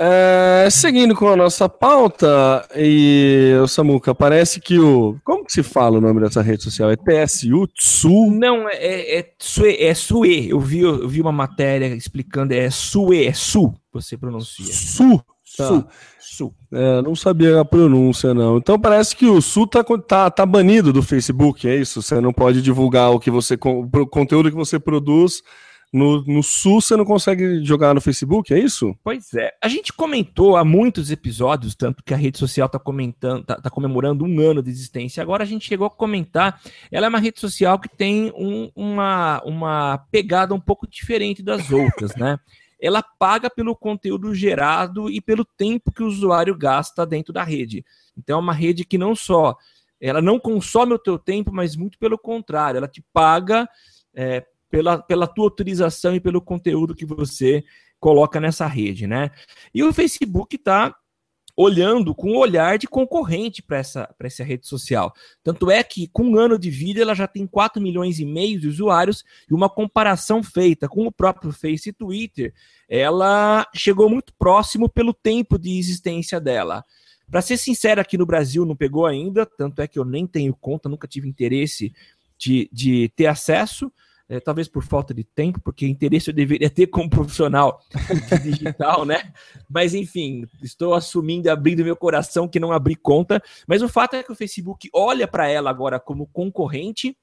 É, 0.00 0.68
seguindo 0.70 1.12
com 1.16 1.28
a 1.28 1.34
nossa 1.34 1.68
pauta, 1.68 2.64
e 2.76 3.52
o 3.60 3.66
Samuca, 3.66 4.14
parece 4.14 4.60
que 4.60 4.78
o. 4.78 5.18
Como 5.24 5.44
que 5.44 5.52
se 5.52 5.64
fala 5.64 5.98
o 5.98 6.00
nome 6.00 6.20
dessa 6.20 6.40
rede 6.40 6.62
social? 6.62 6.88
É 6.88 6.96
TSU? 6.96 7.66
Tsu? 7.66 8.30
Não, 8.30 8.68
é, 8.68 8.76
é, 8.76 9.18
é, 9.18 9.32
Sue, 9.40 9.76
é 9.76 9.92
Sue. 9.94 10.50
Eu 10.50 10.60
vi, 10.60 10.80
eu 10.80 11.08
vi 11.08 11.20
uma 11.20 11.32
matéria 11.32 11.86
explicando, 11.86 12.54
é 12.54 12.70
Sue, 12.70 13.26
é 13.26 13.32
Su, 13.32 13.74
você 13.92 14.16
pronuncia. 14.16 14.72
Su? 14.72 15.20
Tá. 15.56 15.66
Su. 15.66 15.86
Su. 16.20 16.54
É, 16.72 17.02
não 17.02 17.16
sabia 17.16 17.60
a 17.60 17.64
pronúncia, 17.64 18.32
não. 18.32 18.58
Então 18.58 18.78
parece 18.78 19.16
que 19.16 19.26
o 19.26 19.42
Su 19.42 19.66
tá, 19.66 19.82
tá, 20.06 20.30
tá 20.30 20.46
banido 20.46 20.92
do 20.92 21.02
Facebook, 21.02 21.66
é 21.66 21.74
isso? 21.74 22.02
Você 22.02 22.20
não 22.20 22.32
pode 22.32 22.62
divulgar 22.62 23.10
o 23.10 23.18
que 23.18 23.32
você. 23.32 23.54
o 23.54 24.06
conteúdo 24.06 24.48
que 24.48 24.56
você 24.56 24.78
produz 24.78 25.42
no, 25.92 26.22
no 26.24 26.42
Sul 26.42 26.80
você 26.80 26.96
não 26.96 27.04
consegue 27.04 27.64
jogar 27.64 27.94
no 27.94 28.00
Facebook, 28.00 28.52
é 28.52 28.58
isso? 28.58 28.94
Pois 29.02 29.32
é. 29.34 29.52
A 29.62 29.68
gente 29.68 29.92
comentou 29.92 30.56
há 30.56 30.64
muitos 30.64 31.10
episódios, 31.10 31.74
tanto 31.74 32.02
que 32.04 32.12
a 32.12 32.16
rede 32.16 32.38
social 32.38 32.66
está 32.66 32.78
comentando, 32.78 33.44
tá, 33.44 33.56
tá, 33.56 33.70
comemorando 33.70 34.24
um 34.24 34.40
ano 34.40 34.62
de 34.62 34.70
existência. 34.70 35.22
Agora 35.22 35.44
a 35.44 35.46
gente 35.46 35.66
chegou 35.66 35.86
a 35.86 35.90
comentar. 35.90 36.60
Ela 36.92 37.06
é 37.06 37.08
uma 37.08 37.18
rede 37.18 37.40
social 37.40 37.78
que 37.78 37.88
tem 37.88 38.32
um, 38.36 38.70
uma, 38.76 39.42
uma 39.44 39.98
pegada 40.10 40.54
um 40.54 40.60
pouco 40.60 40.86
diferente 40.86 41.42
das 41.42 41.70
outras, 41.72 42.14
né? 42.16 42.38
Ela 42.80 43.02
paga 43.02 43.50
pelo 43.50 43.74
conteúdo 43.74 44.34
gerado 44.34 45.10
e 45.10 45.20
pelo 45.20 45.44
tempo 45.44 45.90
que 45.90 46.02
o 46.02 46.06
usuário 46.06 46.56
gasta 46.56 47.04
dentro 47.06 47.32
da 47.32 47.42
rede. 47.42 47.84
Então 48.16 48.38
é 48.38 48.40
uma 48.40 48.52
rede 48.52 48.84
que 48.84 48.98
não 48.98 49.16
só 49.16 49.56
ela 50.00 50.22
não 50.22 50.38
consome 50.38 50.94
o 50.94 50.98
teu 50.98 51.18
tempo, 51.18 51.52
mas 51.52 51.74
muito 51.74 51.98
pelo 51.98 52.16
contrário, 52.16 52.78
ela 52.78 52.86
te 52.86 53.02
paga 53.12 53.68
é, 54.14 54.44
pela, 54.70 54.98
pela 55.02 55.26
tua 55.26 55.46
autorização 55.46 56.14
e 56.14 56.20
pelo 56.20 56.40
conteúdo 56.40 56.94
que 56.94 57.06
você 57.06 57.64
coloca 57.98 58.40
nessa 58.40 58.66
rede, 58.66 59.06
né? 59.06 59.30
E 59.74 59.82
o 59.82 59.92
Facebook 59.92 60.56
está 60.56 60.94
olhando 61.56 62.14
com 62.14 62.30
um 62.30 62.36
olhar 62.36 62.78
de 62.78 62.86
concorrente 62.86 63.60
para 63.60 63.78
essa, 63.78 64.14
essa 64.20 64.44
rede 64.44 64.68
social. 64.68 65.12
Tanto 65.42 65.68
é 65.68 65.82
que, 65.82 66.06
com 66.06 66.22
um 66.22 66.38
ano 66.38 66.56
de 66.56 66.70
vida, 66.70 67.02
ela 67.02 67.16
já 67.16 67.26
tem 67.26 67.48
4 67.48 67.82
milhões 67.82 68.20
e 68.20 68.24
meio 68.24 68.60
de 68.60 68.68
usuários 68.68 69.24
e 69.50 69.52
uma 69.52 69.68
comparação 69.68 70.40
feita 70.40 70.88
com 70.88 71.04
o 71.04 71.10
próprio 71.10 71.50
Face 71.50 71.88
e 71.88 71.92
Twitter, 71.92 72.54
ela 72.88 73.66
chegou 73.74 74.08
muito 74.08 74.32
próximo 74.38 74.88
pelo 74.88 75.12
tempo 75.12 75.58
de 75.58 75.76
existência 75.76 76.40
dela. 76.40 76.84
Para 77.28 77.42
ser 77.42 77.56
sincero, 77.56 78.00
aqui 78.00 78.16
no 78.16 78.24
Brasil 78.24 78.64
não 78.64 78.76
pegou 78.76 79.04
ainda, 79.04 79.44
tanto 79.44 79.82
é 79.82 79.88
que 79.88 79.98
eu 79.98 80.04
nem 80.04 80.28
tenho 80.28 80.54
conta, 80.54 80.88
nunca 80.88 81.08
tive 81.08 81.28
interesse 81.28 81.92
de, 82.38 82.70
de 82.72 83.12
ter 83.16 83.26
acesso 83.26 83.92
é, 84.28 84.38
talvez 84.38 84.68
por 84.68 84.82
falta 84.82 85.14
de 85.14 85.24
tempo, 85.24 85.60
porque 85.60 85.86
interesse 85.86 86.28
eu 86.28 86.34
deveria 86.34 86.68
ter 86.68 86.86
como 86.88 87.08
profissional 87.08 87.80
digital, 88.42 89.04
né? 89.04 89.32
Mas 89.68 89.94
enfim, 89.94 90.46
estou 90.62 90.94
assumindo 90.94 91.50
abrindo 91.50 91.84
meu 91.84 91.96
coração 91.96 92.46
que 92.46 92.60
não 92.60 92.70
abri 92.70 92.94
conta. 92.94 93.42
Mas 93.66 93.80
o 93.80 93.88
fato 93.88 94.16
é 94.16 94.22
que 94.22 94.32
o 94.32 94.36
Facebook 94.36 94.88
olha 94.92 95.26
para 95.26 95.48
ela 95.48 95.70
agora 95.70 95.98
como 95.98 96.26
concorrente 96.26 97.16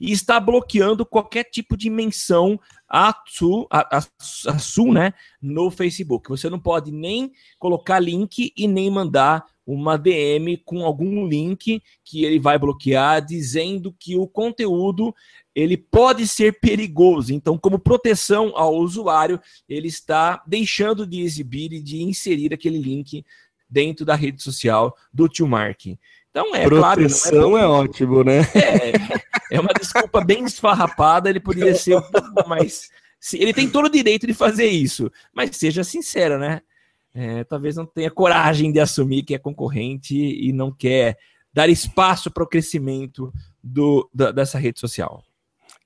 e 0.00 0.12
está 0.12 0.40
bloqueando 0.40 1.04
qualquer 1.04 1.44
tipo 1.44 1.76
de 1.76 1.90
menção 1.90 2.58
a 2.88 3.14
Su, 3.26 3.66
a, 3.70 3.98
a, 3.98 3.98
a 3.98 4.58
Su, 4.58 4.92
né, 4.92 5.12
no 5.42 5.70
Facebook. 5.70 6.28
Você 6.28 6.48
não 6.48 6.58
pode 6.58 6.90
nem 6.92 7.32
colocar 7.58 7.98
link 7.98 8.52
e 8.56 8.68
nem 8.68 8.90
mandar 8.90 9.44
uma 9.66 9.96
DM 9.96 10.58
com 10.58 10.84
algum 10.84 11.26
link 11.26 11.82
que 12.04 12.24
ele 12.24 12.38
vai 12.38 12.58
bloquear, 12.58 13.24
dizendo 13.24 13.94
que 13.98 14.16
o 14.16 14.26
conteúdo 14.26 15.14
ele 15.54 15.76
pode 15.76 16.26
ser 16.26 16.58
perigoso. 16.58 17.32
Então, 17.32 17.56
como 17.56 17.78
proteção 17.78 18.52
ao 18.56 18.74
usuário, 18.74 19.40
ele 19.68 19.88
está 19.88 20.42
deixando 20.46 21.06
de 21.06 21.20
exibir 21.20 21.72
e 21.72 21.80
de 21.80 22.02
inserir 22.02 22.52
aquele 22.52 22.78
link 22.78 23.24
dentro 23.68 24.04
da 24.04 24.14
rede 24.14 24.42
social 24.42 24.96
do 25.12 25.28
tio 25.28 25.46
Mark. 25.46 25.86
Então, 26.30 26.54
é 26.54 26.64
proteção 26.64 27.50
claro. 27.50 27.56
é, 27.56 27.60
é 27.60 27.66
ótimo, 27.66 28.24
né? 28.24 28.40
É, 28.54 29.56
é 29.56 29.60
uma 29.60 29.72
desculpa 29.72 30.24
bem 30.24 30.44
esfarrapada. 30.44 31.30
Ele 31.30 31.40
poderia 31.40 31.74
ser 31.74 31.96
um 31.96 32.02
pouco 32.02 32.48
mais. 32.48 32.88
Ele 33.32 33.54
tem 33.54 33.70
todo 33.70 33.86
o 33.86 33.90
direito 33.90 34.26
de 34.26 34.34
fazer 34.34 34.66
isso, 34.66 35.10
mas 35.32 35.56
seja 35.56 35.84
sincero, 35.84 36.38
né? 36.38 36.60
é, 37.14 37.44
talvez 37.44 37.76
não 37.76 37.86
tenha 37.86 38.10
coragem 38.10 38.72
de 38.72 38.80
assumir 38.80 39.22
que 39.22 39.34
é 39.34 39.38
concorrente 39.38 40.16
e 40.16 40.52
não 40.52 40.72
quer 40.72 41.16
dar 41.52 41.68
espaço 41.68 42.30
para 42.30 42.42
o 42.42 42.48
crescimento 42.48 43.32
do, 43.62 44.10
da, 44.12 44.32
dessa 44.32 44.58
rede 44.58 44.80
social. 44.80 45.22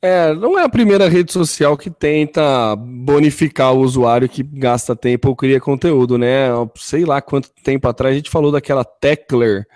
É, 0.01 0.33
não 0.33 0.57
é 0.57 0.63
a 0.63 0.69
primeira 0.69 1.09
rede 1.09 1.33
social 1.33 1.77
que 1.77 1.91
tenta 1.91 2.77
bonificar 2.77 3.75
o 3.75 3.81
usuário 3.81 4.29
que 4.29 4.45
gasta 4.45 4.95
tempo 4.95 5.29
ou 5.29 5.35
cria 5.35 5.61
conteúdo, 5.61 6.17
né? 6.17 6.49
Sei 6.77 7.05
lá 7.05 7.21
quanto 7.21 7.51
tempo 7.65 7.89
atrás 7.89 8.13
a 8.13 8.17
gente 8.17 8.31
falou 8.31 8.53
daquela 8.53 8.85
Tecler 8.85 9.67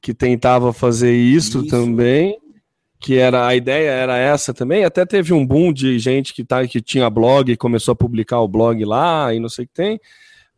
que 0.00 0.14
tentava 0.14 0.72
fazer 0.72 1.14
isso, 1.14 1.60
isso. 1.60 1.68
também, 1.68 2.38
que 2.98 3.18
era 3.18 3.46
a 3.46 3.54
ideia 3.54 3.90
era 3.90 4.16
essa 4.16 4.54
também. 4.54 4.82
Até 4.82 5.04
teve 5.04 5.34
um 5.34 5.46
boom 5.46 5.72
de 5.72 5.98
gente 5.98 6.32
que 6.32 6.42
tá 6.42 6.66
que 6.66 6.80
tinha 6.80 7.10
blog 7.10 7.52
e 7.52 7.56
começou 7.56 7.92
a 7.92 7.96
publicar 7.96 8.40
o 8.40 8.48
blog 8.48 8.82
lá 8.82 9.34
e 9.34 9.38
não 9.38 9.48
sei 9.50 9.66
o 9.66 9.68
que 9.68 9.74
tem. 9.74 10.00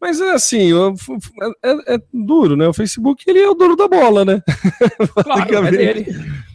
Mas 0.00 0.21
é 0.21 0.33
assim, 0.33 0.71
é, 0.73 1.71
é, 1.71 1.95
é, 1.95 2.02
duro, 2.12 2.57
né? 2.57 2.69
O 2.69 2.73
Facebook 2.73 3.25
ele 3.26 3.40
é 3.40 3.49
o 3.49 3.55
dono 3.55 3.75
da 3.75 3.88
bola, 3.88 4.25
né? 4.25 4.43
Claro, 5.25 5.67
é 5.67 5.71
dele. 5.71 6.07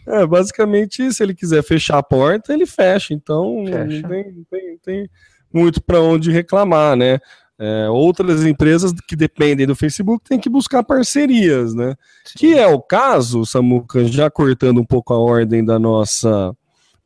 É, 0.06 0.26
basicamente, 0.26 1.12
se 1.12 1.22
ele 1.22 1.34
quiser 1.34 1.62
fechar 1.62 1.98
a 1.98 2.02
porta, 2.02 2.52
ele 2.52 2.66
fecha. 2.66 3.12
Então, 3.12 3.64
fecha. 3.66 4.02
não 4.02 4.08
tem, 4.08 4.46
tem, 4.50 4.78
tem 4.78 5.10
muito 5.52 5.82
para 5.82 6.00
onde 6.00 6.30
reclamar, 6.30 6.96
né? 6.96 7.18
É, 7.58 7.88
outras 7.88 8.44
empresas 8.44 8.92
que 9.06 9.14
dependem 9.14 9.66
do 9.66 9.76
Facebook 9.76 10.24
têm 10.28 10.40
que 10.40 10.48
buscar 10.48 10.82
parcerias, 10.82 11.74
né? 11.74 11.94
Sim. 12.24 12.38
Que 12.38 12.58
é 12.58 12.66
o 12.66 12.80
caso, 12.80 13.44
Samuca, 13.44 14.04
já 14.06 14.28
cortando 14.30 14.80
um 14.80 14.84
pouco 14.84 15.12
a 15.12 15.18
ordem 15.18 15.64
da 15.64 15.78
nossa 15.78 16.56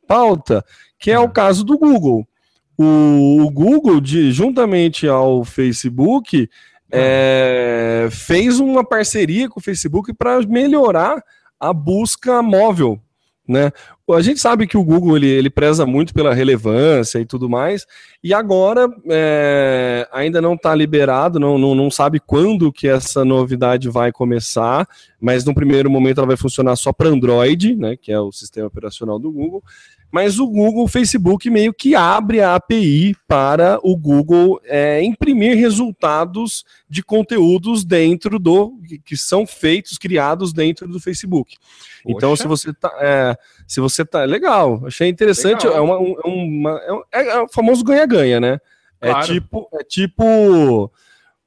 pauta, 0.07 0.65
que 0.97 1.11
é 1.11 1.19
o 1.19 1.29
caso 1.29 1.63
do 1.63 1.77
Google 1.77 2.27
o, 2.81 3.41
o 3.41 3.51
Google, 3.51 3.99
de, 3.99 4.31
juntamente 4.31 5.05
ao 5.05 5.43
Facebook, 5.43 6.49
é, 6.89 8.07
fez 8.09 8.57
uma 8.61 8.85
parceria 8.85 9.49
com 9.49 9.59
o 9.59 9.63
Facebook 9.63 10.13
para 10.13 10.39
melhorar 10.43 11.21
a 11.59 11.73
busca 11.73 12.41
móvel. 12.41 12.97
Né? 13.45 13.71
a 14.11 14.21
gente 14.21 14.39
sabe 14.39 14.67
que 14.67 14.77
o 14.77 14.83
Google 14.83 15.17
ele, 15.17 15.27
ele 15.27 15.49
preza 15.49 15.83
muito 15.83 16.13
pela 16.13 16.35
relevância 16.35 17.17
e 17.17 17.25
tudo 17.25 17.49
mais, 17.49 17.85
e 18.23 18.31
agora 18.31 18.87
é, 19.09 20.07
ainda 20.11 20.39
não 20.39 20.53
está 20.53 20.73
liberado, 20.75 21.39
não, 21.39 21.57
não, 21.57 21.73
não 21.73 21.89
sabe 21.89 22.19
quando 22.19 22.71
que 22.71 22.87
essa 22.87 23.25
novidade 23.25 23.89
vai 23.89 24.11
começar, 24.11 24.87
mas 25.19 25.43
no 25.43 25.55
primeiro 25.55 25.89
momento 25.89 26.19
ela 26.19 26.27
vai 26.27 26.37
funcionar 26.37 26.75
só 26.75 26.93
para 26.93 27.09
Android, 27.09 27.75
né, 27.75 27.97
que 27.97 28.11
é 28.11 28.19
o 28.19 28.31
sistema 28.31 28.67
operacional 28.67 29.17
do 29.17 29.31
Google 29.31 29.63
mas 30.11 30.39
o 30.39 30.47
Google, 30.47 30.85
o 30.85 30.87
Facebook 30.87 31.49
meio 31.49 31.73
que 31.73 31.95
abre 31.95 32.41
a 32.41 32.55
API 32.55 33.15
para 33.27 33.79
o 33.83 33.95
Google 33.95 34.59
é, 34.63 35.03
imprimir 35.03 35.57
resultados 35.57 36.65
de 36.89 37.03
conteúdos 37.03 37.85
dentro 37.85 38.39
do 38.39 38.79
que 39.05 39.15
são 39.15 39.45
feitos, 39.45 39.97
criados 39.97 40.51
dentro 40.51 40.87
do 40.87 40.99
Facebook. 40.99 41.57
Poxa. 41.57 42.15
Então, 42.17 42.35
se 42.35 42.47
você 42.47 42.73
tá, 42.73 42.91
é, 42.99 43.37
se 43.67 43.79
você 43.79 44.03
tá 44.03 44.23
legal, 44.23 44.81
achei 44.85 45.07
interessante. 45.07 45.67
Legal. 45.67 45.77
É, 45.77 45.81
uma, 45.81 45.97
uma, 46.25 46.79
é, 46.79 46.93
um, 46.93 47.01
é, 47.11 47.41
o 47.41 47.47
famoso 47.49 47.83
ganha-ganha, 47.83 48.39
né? 48.39 48.59
É 49.01 49.11
claro. 49.11 49.25
É 49.25 49.33
tipo, 49.33 49.69
é 49.73 49.83
tipo 49.83 50.91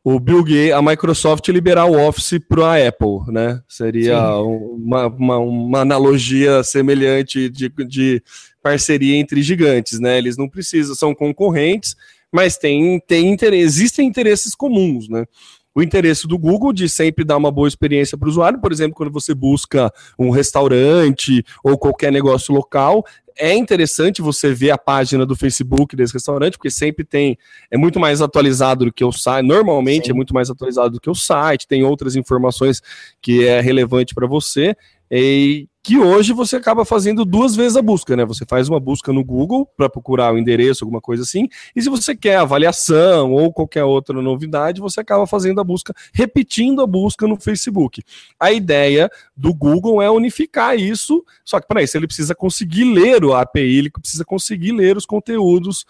o 0.05 0.19
Bill 0.19 0.43
Gates, 0.43 0.73
a 0.73 0.83
Microsoft 0.83 1.47
liberar 1.49 1.87
o 1.87 1.97
Office 1.97 2.39
para 2.49 2.67
a 2.67 2.89
Apple, 2.89 3.33
né? 3.33 3.61
Seria 3.69 4.21
uma, 4.37 5.07
uma, 5.07 5.39
uma, 5.39 5.81
analogia 5.81 6.63
semelhante 6.65 7.49
de, 7.49 7.69
de 7.69 8.23
parceria 8.63 9.17
entre 9.17 9.43
gigantes, 9.43 9.99
né? 9.99 10.19
Eles 10.19 10.37
não 10.37 10.49
precisam, 10.49 10.95
são 10.95 11.15
concorrentes, 11.15 11.97
mas 12.33 12.57
tem, 12.57 13.01
tem 13.01 13.31
interesse, 13.31 13.63
existem 13.63 14.07
interesses 14.07 14.55
comuns, 14.55 15.09
né? 15.09 15.27
O 15.75 15.83
interesse 15.83 16.29
do 16.29 16.39
Google 16.39 16.73
de 16.73 16.87
sempre 16.87 17.25
dar 17.25 17.39
uma 17.39 17.51
boa 17.51 17.67
experiência 17.67 18.17
para 18.17 18.27
o 18.27 18.31
usuário, 18.31 18.61
por 18.61 18.71
exemplo, 18.71 18.95
quando 18.95 19.11
você 19.11 19.35
busca 19.35 19.91
um 20.19 20.29
restaurante 20.29 21.43
ou 21.65 21.79
qualquer 21.79 22.13
negócio 22.13 22.55
local, 22.55 23.05
é 23.39 23.55
interessante 23.55 24.21
você 24.21 24.53
ver 24.53 24.71
a 24.71 24.79
página 24.79 25.25
do 25.25 25.35
Facebook 25.35 25.97
desse 25.97 26.13
restaurante, 26.13 26.59
porque 26.59 26.71
sempre 26.71 27.05
tem, 27.05 27.39
é 27.71 27.79
muito 27.79 27.99
mais 27.99 28.21
atualizado 28.21 28.85
do 28.85 28.93
que 28.93 29.05
o 29.05 29.13
site, 29.13 29.47
normalmente 29.47 30.07
Sim. 30.07 30.11
é 30.13 30.15
muito 30.15 30.35
mais 30.35 30.51
atualizado 30.51 30.91
do 30.91 31.01
que 31.01 31.09
o 31.09 31.15
site, 31.15 31.67
tem 31.67 31.83
outras 31.85 32.17
informações 32.17 32.83
que 33.23 33.47
é 33.47 33.61
relevante 33.61 34.15
para 34.15 34.27
você, 34.27 34.77
e 35.11 35.67
que 35.83 35.99
hoje 35.99 36.33
você 36.33 36.57
acaba 36.57 36.85
fazendo 36.85 37.25
duas 37.25 37.57
vezes 37.57 37.77
a 37.77 37.83
busca, 37.83 38.17
né? 38.17 38.25
Você 38.25 38.45
faz 38.47 38.69
uma 38.69 38.79
busca 38.79 39.13
no 39.13 39.25
Google 39.25 39.69
para 39.77 39.89
procurar 39.89 40.33
o 40.33 40.39
endereço, 40.39 40.85
alguma 40.85 41.01
coisa 41.01 41.25
assim, 41.25 41.49
e 41.75 41.83
se 41.83 41.91
você 41.91 42.15
quer 42.15 42.37
avaliação 42.37 43.33
ou 43.33 43.53
qualquer 43.53 43.83
outra 43.83 44.23
novidade, 44.23 44.81
você 44.81 45.01
acaba 45.01 45.27
fazendo 45.27 45.61
a 45.61 45.65
busca, 45.65 45.93
repetindo 46.13 46.81
a 46.83 46.87
busca 46.87 47.27
no 47.27 47.37
Facebook. 47.37 48.03
A 48.39 48.53
ideia 48.53 49.11
do 49.37 49.53
Google 49.53 50.01
é 50.01 50.09
unificar 50.09 50.79
isso, 50.79 51.25
só 51.45 51.61
que 51.61 51.67
para 51.67 51.83
isso 51.83 51.97
ele 51.97 52.07
precisa 52.07 52.35
conseguir 52.35 52.85
ler 52.85 53.25
o 53.25 53.35
API, 53.35 53.79
ele 53.79 53.91
precisa 53.91 54.25
conseguir 54.25 54.71
ler 54.71 54.97
os 54.97 55.05
conteúdos 55.05 55.85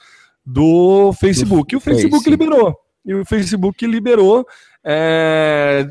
do 0.44 1.12
Facebook. 1.12 1.74
E 1.74 1.76
o 1.76 1.80
Facebook 1.80 2.24
Face. 2.24 2.30
liberou. 2.30 2.76
E 3.04 3.14
o 3.14 3.24
Facebook 3.24 3.86
liberou 3.86 4.46
é, 4.84 5.88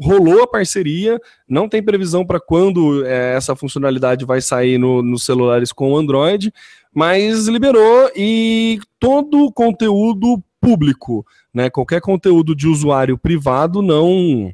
rolou 0.00 0.42
a 0.42 0.46
parceria, 0.46 1.20
não 1.48 1.68
tem 1.68 1.82
previsão 1.82 2.26
para 2.26 2.40
quando 2.40 3.04
é, 3.06 3.34
essa 3.36 3.54
funcionalidade 3.54 4.24
vai 4.24 4.40
sair 4.40 4.78
no, 4.78 5.02
nos 5.02 5.24
celulares 5.24 5.72
com 5.72 5.96
Android, 5.96 6.52
mas 6.92 7.46
liberou 7.46 8.10
e 8.16 8.80
todo 8.98 9.44
o 9.44 9.52
conteúdo 9.52 10.42
público, 10.60 11.26
né, 11.52 11.68
qualquer 11.68 12.00
conteúdo 12.00 12.54
de 12.54 12.66
usuário 12.66 13.18
privado 13.18 13.82
não 13.82 14.52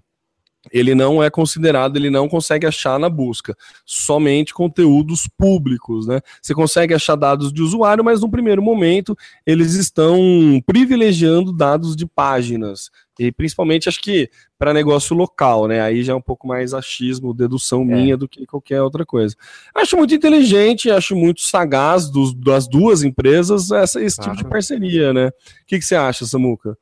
ele 0.70 0.94
não 0.94 1.22
é 1.22 1.30
considerado, 1.30 1.96
ele 1.96 2.10
não 2.10 2.28
consegue 2.28 2.66
achar 2.66 2.98
na 2.98 3.08
busca, 3.08 3.56
somente 3.86 4.52
conteúdos 4.52 5.26
públicos, 5.26 6.06
né? 6.06 6.20
Você 6.42 6.52
consegue 6.52 6.92
achar 6.92 7.16
dados 7.16 7.50
de 7.50 7.62
usuário, 7.62 8.04
mas 8.04 8.20
no 8.20 8.30
primeiro 8.30 8.62
momento 8.62 9.16
eles 9.46 9.74
estão 9.74 10.20
privilegiando 10.66 11.52
dados 11.52 11.96
de 11.96 12.06
páginas, 12.06 12.90
e 13.20 13.30
principalmente 13.30 13.88
acho 13.88 14.00
que 14.00 14.30
para 14.58 14.72
negócio 14.72 15.14
local, 15.14 15.68
né? 15.68 15.80
Aí 15.80 16.02
já 16.02 16.12
é 16.12 16.16
um 16.16 16.22
pouco 16.22 16.48
mais 16.48 16.72
achismo, 16.72 17.34
dedução 17.34 17.82
é. 17.82 17.84
minha 17.84 18.16
do 18.16 18.28
que 18.28 18.46
qualquer 18.46 18.82
outra 18.82 19.04
coisa. 19.04 19.36
Acho 19.74 19.96
muito 19.96 20.14
inteligente, 20.14 20.90
acho 20.90 21.14
muito 21.14 21.42
sagaz 21.42 22.08
dos, 22.08 22.34
das 22.34 22.66
duas 22.66 23.02
empresas 23.02 23.70
essa, 23.70 24.02
esse 24.02 24.16
claro. 24.16 24.32
tipo 24.32 24.44
de 24.44 24.50
parceria, 24.50 25.12
né? 25.12 25.28
O 25.28 25.32
que, 25.66 25.78
que 25.78 25.84
você 25.84 25.94
acha, 25.94 26.24
Samuca? 26.24 26.76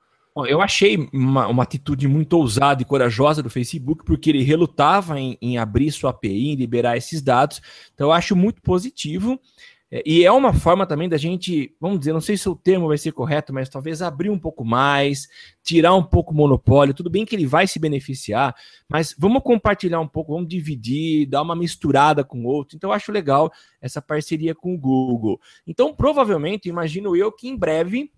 eu 0.47 0.61
achei 0.61 1.09
uma, 1.13 1.49
uma, 1.49 1.63
atitude 1.63 2.07
muito 2.07 2.35
ousada 2.35 2.83
e 2.83 2.85
corajosa 2.85 3.43
do 3.43 3.51
Facebook, 3.51 4.05
porque 4.05 4.31
ele 4.31 4.43
relutava 4.43 5.19
em, 5.19 5.37
em, 5.43 5.59
abrir 5.59 5.91
sua 5.91 6.11
API, 6.11 6.51
em 6.51 6.55
liberar 6.55 6.97
esses 6.97 7.21
dados. 7.21 7.61
Então, 7.93 8.09
eu 8.09 8.13
acho 8.13 8.37
muito 8.37 8.63
positivo. 8.63 9.41
É, 9.91 10.03
e 10.05 10.25
é 10.25 10.31
uma 10.31 10.53
forma 10.53 10.87
também 10.87 11.09
da 11.09 11.17
gente, 11.17 11.75
vamos 11.81 11.99
dizer, 11.99 12.13
não 12.13 12.21
sei 12.21 12.37
se 12.37 12.49
o 12.49 12.55
termo 12.55 12.89
vai 12.89 12.99
ser 12.99 13.13
correto, 13.13 13.53
mas 13.53 13.69
talvez 13.69 14.03
abrir 14.03 14.31
um 14.31 14.39
pouco 14.39 14.65
mais, 14.65 15.27
tirar 15.63 15.95
um 15.95 16.03
pouco 16.03 16.33
o 16.33 16.37
monopólio. 16.37 16.95
Tudo 16.95 17.09
bem 17.09 17.25
que 17.25 17.35
ele 17.35 17.47
vai 17.47 17.67
se 17.67 17.79
beneficiar, 17.79 18.55
mas 18.89 19.15
vamos 19.19 19.43
compartilhar 19.43 20.01
um 20.01 20.09
pouco, 20.09 20.33
vamos 20.33 20.49
dividir, 20.49 21.27
dar 21.27 21.43
uma 21.43 21.57
misturada 21.57 22.23
com 22.23 22.45
outro. 22.45 22.77
Então, 22.77 22.91
eu 22.91 22.95
acho 22.95 23.11
legal 23.11 23.51
essa 23.81 24.03
parceria 24.03 24.55
com 24.55 24.75
o 24.75 24.79
Google. 24.79 25.41
Então, 25.67 25.95
provavelmente, 25.95 26.69
imagino 26.69 27.17
eu 27.17 27.33
que 27.33 27.49
em 27.49 27.57
breve 27.57 28.11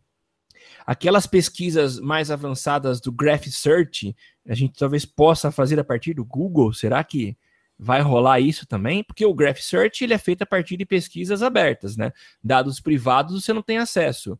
Aquelas 0.86 1.26
pesquisas 1.26 1.98
mais 1.98 2.30
avançadas 2.30 3.00
do 3.00 3.12
Graph 3.12 3.46
Search, 3.46 4.14
a 4.46 4.54
gente 4.54 4.78
talvez 4.78 5.04
possa 5.04 5.50
fazer 5.50 5.78
a 5.78 5.84
partir 5.84 6.14
do 6.14 6.24
Google. 6.24 6.72
Será 6.72 7.02
que 7.02 7.36
vai 7.80 8.02
rolar 8.02 8.40
isso 8.40 8.66
também? 8.66 9.02
Porque 9.02 9.24
o 9.24 9.32
Graph 9.32 9.58
Search 9.58 10.04
ele 10.04 10.12
é 10.12 10.18
feito 10.18 10.42
a 10.42 10.46
partir 10.46 10.76
de 10.76 10.84
pesquisas 10.84 11.42
abertas, 11.42 11.96
né? 11.96 12.12
Dados 12.44 12.78
privados 12.78 13.42
você 13.42 13.52
não 13.54 13.62
tem 13.62 13.78
acesso. 13.78 14.38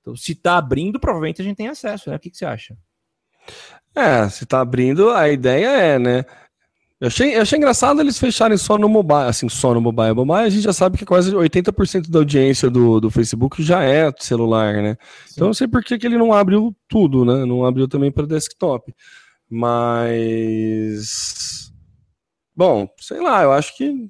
Então, 0.00 0.16
se 0.16 0.32
está 0.32 0.58
abrindo, 0.58 0.98
provavelmente 0.98 1.40
a 1.40 1.44
gente 1.44 1.56
tem 1.56 1.68
acesso, 1.68 2.10
né? 2.10 2.16
O 2.16 2.18
que, 2.18 2.30
que 2.30 2.36
você 2.36 2.44
acha? 2.44 2.76
É, 3.94 4.28
se 4.28 4.42
está 4.44 4.60
abrindo, 4.60 5.10
a 5.10 5.30
ideia 5.30 5.68
é, 5.68 5.98
né? 5.98 6.24
Eu 7.00 7.06
achei, 7.08 7.36
eu 7.36 7.42
achei 7.42 7.58
engraçado 7.58 8.00
eles 8.00 8.18
fecharem 8.18 8.56
só 8.56 8.76
no 8.76 8.88
mobile, 8.88 9.28
assim, 9.28 9.48
só 9.48 9.72
no 9.72 9.80
mobile. 9.80 10.14
Mobile 10.14 10.46
a 10.46 10.50
gente 10.50 10.62
já 10.62 10.72
sabe 10.72 10.98
que 10.98 11.04
quase 11.04 11.32
80% 11.32 12.10
da 12.10 12.18
audiência 12.20 12.68
do, 12.70 13.00
do 13.00 13.10
Facebook 13.10 13.62
já 13.62 13.84
é 13.84 14.12
celular, 14.18 14.74
né? 14.82 14.96
Sim. 15.26 15.34
Então 15.34 15.44
eu 15.44 15.48
não 15.48 15.54
sei 15.54 15.68
por 15.68 15.82
que, 15.84 15.98
que 15.98 16.06
ele 16.06 16.18
não 16.18 16.32
abriu 16.32 16.74
tudo, 16.88 17.24
né? 17.24 17.44
Não 17.44 17.64
abriu 17.64 17.86
também 17.86 18.10
para 18.10 18.26
desktop. 18.26 18.92
Mas. 19.48 21.04
Bom, 22.56 22.88
sei 22.98 23.20
lá, 23.20 23.42
eu 23.42 23.52
acho 23.52 23.76
que. 23.76 24.08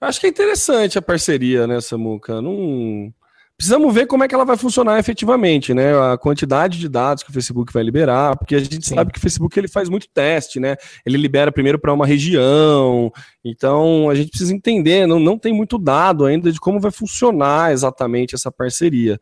Acho 0.00 0.20
que 0.20 0.26
é 0.26 0.30
interessante 0.30 0.96
a 0.96 1.02
parceria, 1.02 1.66
né, 1.66 1.80
Samuca? 1.80 2.40
Não. 2.40 3.12
Precisamos 3.56 3.92
ver 3.92 4.06
como 4.06 4.22
é 4.22 4.28
que 4.28 4.34
ela 4.36 4.44
vai 4.44 4.56
funcionar 4.56 5.00
efetivamente, 5.00 5.74
né? 5.74 5.92
A 6.12 6.16
quantidade 6.16 6.78
de 6.78 6.88
dados 6.88 7.24
que 7.24 7.30
o 7.30 7.32
Facebook 7.32 7.72
vai 7.72 7.82
liberar, 7.82 8.36
porque 8.36 8.54
a 8.54 8.60
gente 8.60 8.86
Sim. 8.86 8.94
sabe 8.94 9.12
que 9.12 9.18
o 9.18 9.20
Facebook 9.20 9.58
ele 9.58 9.66
faz 9.66 9.88
muito 9.88 10.08
teste, 10.08 10.60
né? 10.60 10.76
Ele 11.04 11.18
libera 11.18 11.50
primeiro 11.50 11.76
para 11.76 11.92
uma 11.92 12.06
região, 12.06 13.12
então 13.44 14.08
a 14.08 14.14
gente 14.14 14.30
precisa 14.30 14.54
entender, 14.54 15.08
não, 15.08 15.18
não 15.18 15.36
tem 15.36 15.52
muito 15.52 15.76
dado 15.76 16.24
ainda 16.24 16.52
de 16.52 16.60
como 16.60 16.78
vai 16.78 16.92
funcionar 16.92 17.72
exatamente 17.72 18.36
essa 18.36 18.52
parceria. 18.52 19.18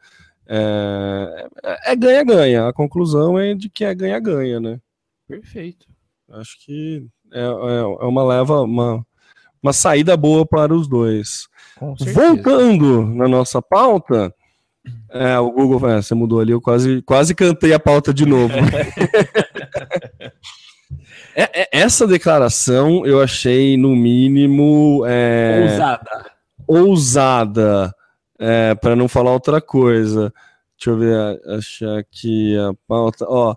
É 0.46 1.96
ganha-ganha, 1.96 2.58
é 2.58 2.68
a 2.68 2.74
conclusão 2.74 3.38
é 3.38 3.54
de 3.54 3.70
que 3.70 3.86
é 3.86 3.94
ganha-ganha, 3.94 4.60
né? 4.60 4.78
Perfeito. 5.26 5.86
Acho 6.28 6.62
que 6.62 7.06
é, 7.32 7.40
é, 7.40 7.80
é 7.80 8.04
uma 8.04 8.24
leva, 8.24 8.62
uma, 8.62 9.04
uma 9.62 9.72
saída 9.72 10.16
boa 10.16 10.46
para 10.46 10.74
os 10.74 10.88
dois. 10.88 11.48
Voltando 12.14 13.06
na 13.06 13.28
nossa 13.28 13.60
pauta, 13.60 14.32
é, 15.10 15.38
o 15.38 15.50
Google, 15.50 15.88
é, 15.90 16.02
você 16.02 16.14
mudou 16.14 16.40
ali, 16.40 16.52
eu 16.52 16.60
quase, 16.60 17.02
quase 17.02 17.34
cantei 17.34 17.72
a 17.72 17.80
pauta 17.80 18.12
de 18.12 18.26
novo. 18.26 18.54
é, 21.34 21.62
é, 21.62 21.68
essa 21.72 22.06
declaração 22.06 23.04
eu 23.06 23.20
achei, 23.20 23.76
no 23.76 23.94
mínimo. 23.94 25.04
É, 25.06 25.68
ousada. 25.70 26.26
Ousada, 26.68 27.94
para 28.80 28.96
não 28.96 29.08
falar 29.08 29.32
outra 29.32 29.60
coisa. 29.60 30.32
Deixa 30.76 30.90
eu 30.90 30.98
ver, 30.98 31.40
achar 31.56 31.98
aqui 31.98 32.56
a 32.58 32.72
pauta. 32.86 33.24
Ó, 33.28 33.54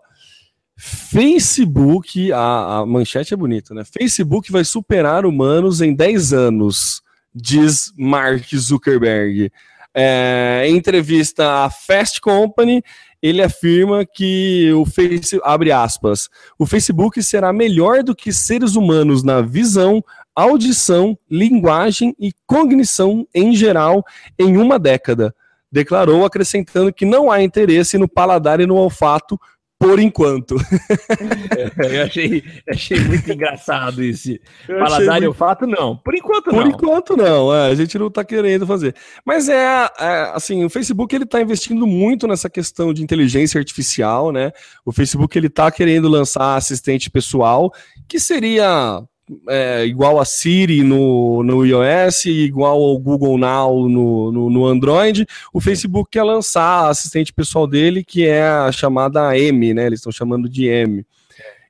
Facebook, 0.82 2.32
a, 2.32 2.80
a 2.80 2.86
manchete 2.86 3.34
é 3.34 3.38
bonita, 3.38 3.74
né? 3.74 3.84
Facebook 3.84 4.52
vai 4.52 4.64
superar 4.64 5.26
humanos 5.26 5.82
em 5.82 5.94
10 5.94 6.34
anos 6.34 7.02
diz 7.34 7.94
Mark 7.98 8.46
Zuckerberg. 8.56 9.52
É, 9.94 10.64
em 10.66 10.76
entrevista 10.76 11.66
à 11.66 11.70
Fast 11.70 12.22
Company, 12.22 12.84
ele 13.22 13.42
afirma 13.42 14.06
que 14.06 14.72
o 14.74 14.86
Facebook, 14.86 15.42
abre 15.44 15.72
aspas, 15.72 16.30
o 16.58 16.66
Facebook 16.66 17.22
será 17.22 17.52
melhor 17.52 18.04
do 18.04 18.16
que 18.16 18.32
seres 18.32 18.76
humanos 18.76 19.24
na 19.24 19.42
visão, 19.42 20.04
audição, 20.36 21.18
linguagem 21.30 22.16
e 22.20 22.32
cognição 22.46 23.28
em 23.34 23.56
geral 23.56 24.04
em 24.38 24.58
uma 24.58 24.80
década. 24.80 25.36
Declarou, 25.72 26.26
acrescentando 26.26 26.94
que 26.94 27.06
não 27.06 27.30
há 27.30 27.44
interesse 27.44 27.98
no 27.98 28.08
paladar 28.08 28.60
e 28.60 28.66
no 28.66 28.76
olfato 28.76 29.40
por 29.80 29.98
enquanto. 29.98 30.56
eu 31.90 32.04
achei, 32.04 32.44
achei 32.70 33.00
muito 33.00 33.32
engraçado 33.32 34.04
isso. 34.04 34.38
Paladar 34.68 35.22
muito... 35.22 35.34
fato, 35.34 35.66
não. 35.66 35.96
Por 35.96 36.14
enquanto, 36.14 36.52
não. 36.52 36.60
Por 36.60 36.68
enquanto, 36.68 37.16
não. 37.16 37.56
É, 37.56 37.72
a 37.72 37.76
gente 37.76 37.98
não 37.98 38.08
está 38.08 38.26
querendo 38.26 38.68
fazer. 38.68 38.94
Mas 39.26 39.48
é, 39.48 39.90
é, 39.98 40.32
assim, 40.34 40.66
o 40.66 40.70
Facebook 40.70 41.16
ele 41.16 41.24
está 41.24 41.42
investindo 41.42 41.88
muito 41.88 42.28
nessa 42.28 42.50
questão 42.50 42.94
de 42.94 43.02
inteligência 43.02 43.58
artificial, 43.58 44.34
né? 44.34 44.52
O 44.86 44.92
Facebook 44.92 45.38
ele 45.38 45.48
está 45.48 45.72
querendo 45.72 46.10
lançar 46.10 46.58
assistente 46.58 47.10
pessoal, 47.10 47.74
que 48.06 48.20
seria 48.20 49.02
é, 49.48 49.86
igual 49.86 50.20
a 50.20 50.26
Siri 50.26 50.84
no, 50.84 51.44
no 51.44 51.66
iOS, 51.66 52.26
igual 52.26 52.82
ao 52.82 52.98
Google 52.98 53.38
Now 53.38 53.88
no, 53.88 54.32
no, 54.32 54.50
no, 54.50 54.66
Android, 54.66 55.26
o 55.54 55.62
Facebook 55.62 56.10
quer 56.12 56.24
lançar 56.24 56.86
a 56.86 56.90
assistente 56.90 57.32
pessoal 57.32 57.68
dele, 57.68 58.04
que 58.04 58.26
é 58.26 58.44
a 58.44 58.72
chamada 58.72 59.38
M, 59.38 59.74
né? 59.74 59.86
Eles 59.86 60.00
estão 60.00 60.12
chamando 60.12 60.50
de 60.50 60.66
M. 60.66 61.06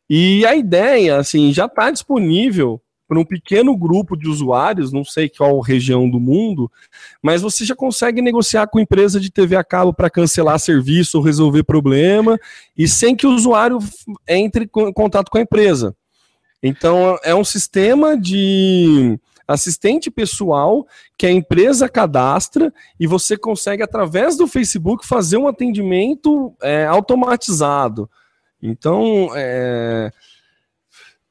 E 0.09 0.45
a 0.45 0.55
ideia, 0.55 1.17
assim, 1.17 1.53
já 1.53 1.65
está 1.65 1.91
disponível 1.91 2.81
para 3.09 3.19
um 3.19 3.25
pequeno 3.25 3.75
grupo 3.75 4.15
de 4.15 4.29
usuários, 4.29 4.93
não 4.93 5.03
sei 5.03 5.27
qual 5.27 5.59
região 5.61 6.07
do 6.07 6.19
mundo, 6.19 6.71
mas 7.23 7.41
você 7.41 7.65
já 7.65 7.75
consegue 7.75 8.21
negociar 8.21 8.67
com 8.67 8.79
empresa 8.79 9.19
de 9.19 9.31
TV 9.31 9.55
a 9.55 9.63
cabo 9.63 9.91
para 9.91 10.11
cancelar 10.11 10.59
serviço 10.59 11.17
ou 11.17 11.23
resolver 11.23 11.63
problema, 11.63 12.39
e 12.77 12.87
sem 12.87 13.15
que 13.15 13.25
o 13.25 13.33
usuário 13.33 13.79
entre 14.27 14.65
em 14.65 14.93
contato 14.93 15.31
com 15.31 15.39
a 15.39 15.41
empresa. 15.41 15.95
Então, 16.61 17.17
é 17.23 17.33
um 17.33 17.43
sistema 17.43 18.17
de 18.17 19.19
assistente 19.47 20.11
pessoal 20.11 20.85
que 21.17 21.25
a 21.25 21.31
empresa 21.31 21.89
cadastra 21.89 22.71
e 22.99 23.07
você 23.07 23.35
consegue, 23.35 23.81
através 23.81 24.37
do 24.37 24.47
Facebook, 24.47 25.07
fazer 25.07 25.37
um 25.37 25.47
atendimento 25.47 26.53
é, 26.61 26.85
automatizado. 26.85 28.09
Então, 28.61 29.29
é, 29.35 30.11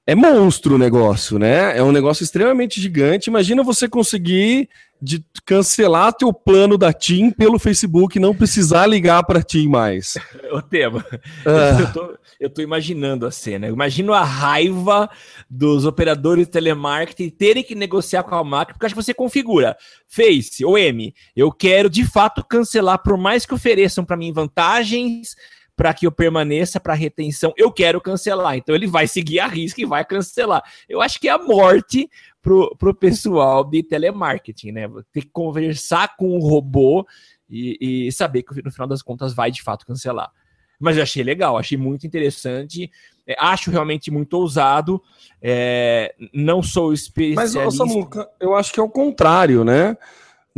é 0.08 0.14
monstro 0.14 0.76
o 0.76 0.78
negócio, 0.78 1.38
né? 1.38 1.76
É 1.76 1.82
um 1.82 1.92
negócio 1.92 2.24
extremamente 2.24 2.80
gigante. 2.80 3.28
Imagina 3.28 3.62
você 3.62 3.86
conseguir 3.86 4.70
de 5.02 5.22
cancelar 5.44 6.14
teu 6.14 6.32
plano 6.32 6.78
da 6.78 6.94
TIM 6.94 7.30
pelo 7.30 7.58
Facebook 7.58 8.16
e 8.16 8.20
não 8.20 8.34
precisar 8.34 8.86
ligar 8.86 9.22
para 9.24 9.42
TIM 9.42 9.68
mais. 9.68 10.14
O 10.50 10.62
tema. 10.62 11.04
Ah. 11.44 11.78
Eu, 11.78 11.92
tô, 11.92 12.18
eu 12.40 12.50
tô 12.50 12.62
imaginando 12.62 13.26
a 13.26 13.30
cena. 13.30 13.68
Imagino 13.68 14.14
a 14.14 14.24
raiva 14.24 15.10
dos 15.48 15.84
operadores 15.84 16.46
de 16.46 16.52
telemarketing 16.52 17.28
terem 17.28 17.62
que 17.62 17.74
negociar 17.74 18.22
com 18.22 18.34
a 18.34 18.42
máquina, 18.42 18.72
porque 18.72 18.86
acho 18.86 18.94
que 18.94 19.02
você 19.02 19.12
configura 19.12 19.76
Face 20.08 20.64
ou 20.64 20.78
M. 20.78 21.14
Eu 21.36 21.52
quero 21.52 21.90
de 21.90 22.06
fato 22.06 22.42
cancelar, 22.42 23.02
por 23.02 23.18
mais 23.18 23.44
que 23.44 23.52
ofereçam 23.52 24.06
para 24.06 24.16
mim 24.16 24.32
vantagens 24.32 25.36
para 25.78 25.94
que 25.94 26.08
eu 26.08 26.10
permaneça 26.10 26.80
para 26.80 26.92
retenção, 26.92 27.54
eu 27.56 27.70
quero 27.70 28.00
cancelar. 28.00 28.56
Então 28.56 28.74
ele 28.74 28.88
vai 28.88 29.06
seguir 29.06 29.38
a 29.38 29.46
risca 29.46 29.80
e 29.80 29.86
vai 29.86 30.04
cancelar. 30.04 30.60
Eu 30.88 31.00
acho 31.00 31.20
que 31.20 31.28
é 31.28 31.30
a 31.30 31.38
morte 31.38 32.10
pro, 32.42 32.74
pro 32.76 32.92
pessoal 32.92 33.62
de 33.62 33.84
telemarketing, 33.84 34.72
né? 34.72 34.90
Ter 35.12 35.20
que 35.20 35.30
conversar 35.30 36.16
com 36.16 36.36
o 36.36 36.40
robô 36.40 37.06
e, 37.48 38.08
e 38.08 38.12
saber 38.12 38.42
que 38.42 38.60
no 38.60 38.72
final 38.72 38.88
das 38.88 39.02
contas 39.02 39.32
vai 39.32 39.52
de 39.52 39.62
fato 39.62 39.86
cancelar. 39.86 40.32
Mas 40.80 40.96
eu 40.96 41.04
achei 41.04 41.22
legal, 41.22 41.56
achei 41.56 41.78
muito 41.78 42.04
interessante. 42.04 42.90
É, 43.24 43.36
acho 43.38 43.70
realmente 43.70 44.10
muito 44.10 44.34
ousado. 44.34 45.00
É, 45.40 46.12
não 46.34 46.60
sou 46.60 46.92
especialista. 46.92 47.64
Mas, 47.64 47.76
Samuca, 47.76 48.28
eu 48.40 48.56
acho 48.56 48.72
que 48.72 48.80
é 48.80 48.82
o 48.82 48.90
contrário, 48.90 49.62
né? 49.62 49.96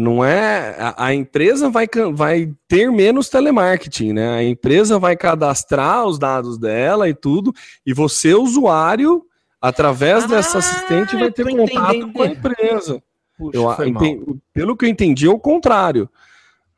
Não 0.01 0.25
é. 0.25 0.77
A, 0.79 1.09
a, 1.09 1.15
empresa 1.15 1.69
vai, 1.69 1.87
vai 2.15 2.51
ter 2.67 2.91
menos 2.91 3.29
telemarketing, 3.29 4.15
né? 4.15 4.31
A 4.31 4.43
empresa 4.43 4.99
vai 4.99 5.15
cadastrar 5.15 6.07
os 6.07 6.19
dados 6.19 6.57
dela 6.57 7.07
e 7.07 7.13
tudo, 7.13 7.53
e 7.85 7.93
você, 7.93 8.33
usuário, 8.33 9.23
através 9.61 10.25
ah, 10.25 10.29
dessa 10.29 10.57
assistente, 10.57 11.17
vai 11.17 11.31
ter 11.31 11.45
contato 11.45 11.97
entendendo. 11.97 12.13
com 12.15 12.23
a 12.23 12.27
empresa. 12.29 13.03
Puxa, 13.37 13.59
eu, 13.59 13.87
entendi, 13.87 14.39
pelo 14.55 14.75
que 14.75 14.87
eu 14.87 14.89
entendi, 14.89 15.27
é 15.27 15.31
o 15.31 15.39
contrário. 15.39 16.09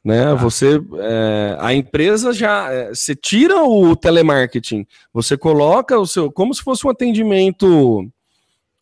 Né? 0.05 0.33
Ah. 0.33 0.35
Você, 0.35 0.83
é, 0.99 1.57
a 1.61 1.73
empresa 1.73 2.33
já, 2.33 2.73
é, 2.73 2.89
você 2.89 3.15
tira 3.15 3.63
o 3.63 3.95
telemarketing, 3.95 4.85
você 5.15 5.37
coloca 5.37 5.97
o 5.97 6.09
seu, 6.09 6.29
como 6.29 6.53
se 6.53 6.61
fosse 6.61 6.85
um 6.85 6.91
atendimento 6.91 8.05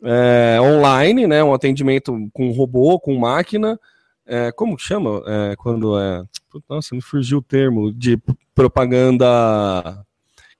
é, 0.02 0.58
online, 0.62 1.26
né? 1.26 1.44
Um 1.44 1.52
atendimento 1.52 2.16
com 2.32 2.50
robô, 2.52 2.98
com 2.98 3.18
máquina. 3.18 3.78
É, 4.32 4.52
como 4.52 4.78
chama? 4.78 5.20
É, 5.26 5.56
quando 5.56 5.98
é. 5.98 6.22
Nossa, 6.68 6.94
me 6.94 7.02
fugiu 7.02 7.38
o 7.38 7.42
termo 7.42 7.92
de 7.92 8.16
propaganda 8.54 10.06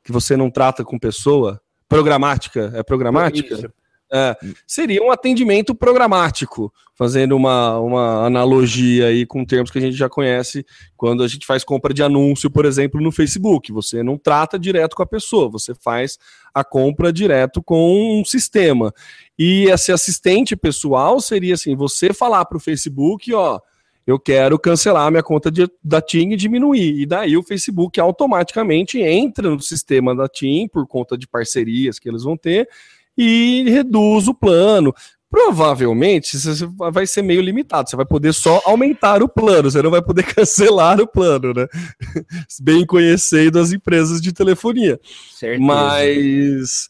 que 0.02 0.10
você 0.10 0.36
não 0.36 0.50
trata 0.50 0.84
com 0.84 0.98
pessoa. 0.98 1.60
Programática, 1.88 2.72
é 2.74 2.82
programática? 2.82 3.54
Isso. 3.54 3.72
É, 4.12 4.36
seria 4.66 5.02
um 5.02 5.12
atendimento 5.12 5.72
programático, 5.72 6.72
fazendo 6.96 7.36
uma, 7.36 7.78
uma 7.78 8.26
analogia 8.26 9.06
aí 9.06 9.24
com 9.24 9.44
termos 9.44 9.70
que 9.70 9.78
a 9.78 9.80
gente 9.80 9.96
já 9.96 10.08
conhece 10.08 10.66
quando 10.96 11.22
a 11.22 11.28
gente 11.28 11.46
faz 11.46 11.62
compra 11.62 11.94
de 11.94 12.02
anúncio, 12.02 12.50
por 12.50 12.64
exemplo, 12.64 13.00
no 13.00 13.12
Facebook. 13.12 13.72
Você 13.72 14.02
não 14.02 14.18
trata 14.18 14.58
direto 14.58 14.96
com 14.96 15.02
a 15.02 15.06
pessoa, 15.06 15.48
você 15.48 15.74
faz 15.74 16.18
a 16.52 16.64
compra 16.64 17.12
direto 17.12 17.62
com 17.62 18.20
um 18.20 18.24
sistema. 18.24 18.92
E 19.38 19.64
esse 19.70 19.92
assistente 19.92 20.56
pessoal 20.56 21.20
seria 21.20 21.54
assim: 21.54 21.76
você 21.76 22.12
falar 22.12 22.44
para 22.44 22.56
o 22.56 22.60
Facebook, 22.60 23.32
ó. 23.32 23.60
Eu 24.06 24.18
quero 24.18 24.58
cancelar 24.58 25.08
minha 25.08 25.22
conta 25.22 25.52
de, 25.52 25.70
da 25.84 26.00
TIM 26.00 26.32
e 26.32 26.36
diminuir. 26.36 27.00
E 27.00 27.06
daí 27.06 27.36
o 27.36 27.44
Facebook 27.44 28.00
automaticamente 28.00 28.98
entra 28.98 29.48
no 29.48 29.60
sistema 29.60 30.16
da 30.16 30.26
TIM 30.26 30.66
por 30.66 30.84
conta 30.86 31.16
de 31.16 31.28
parcerias 31.28 31.98
que 31.98 32.08
eles 32.08 32.24
vão 32.24 32.36
ter 32.36 32.68
e 33.16 33.64
reduz 33.68 34.28
o 34.28 34.34
plano. 34.34 34.94
Provavelmente 35.30 36.36
você 36.36 36.66
vai 36.90 37.06
ser 37.06 37.22
meio 37.22 37.40
limitado, 37.40 37.88
você 37.88 37.96
vai 37.96 38.04
poder 38.04 38.34
só 38.34 38.60
aumentar 38.64 39.22
o 39.22 39.28
plano, 39.28 39.70
você 39.70 39.80
não 39.80 39.90
vai 39.90 40.02
poder 40.02 40.24
cancelar 40.34 41.00
o 41.00 41.06
plano, 41.06 41.54
né? 41.54 41.66
Bem 42.60 42.84
conhecendo 42.84 43.58
as 43.60 43.72
empresas 43.72 44.20
de 44.20 44.32
telefonia. 44.32 44.98
Certeza. 45.32 45.62
Mas 45.62 46.88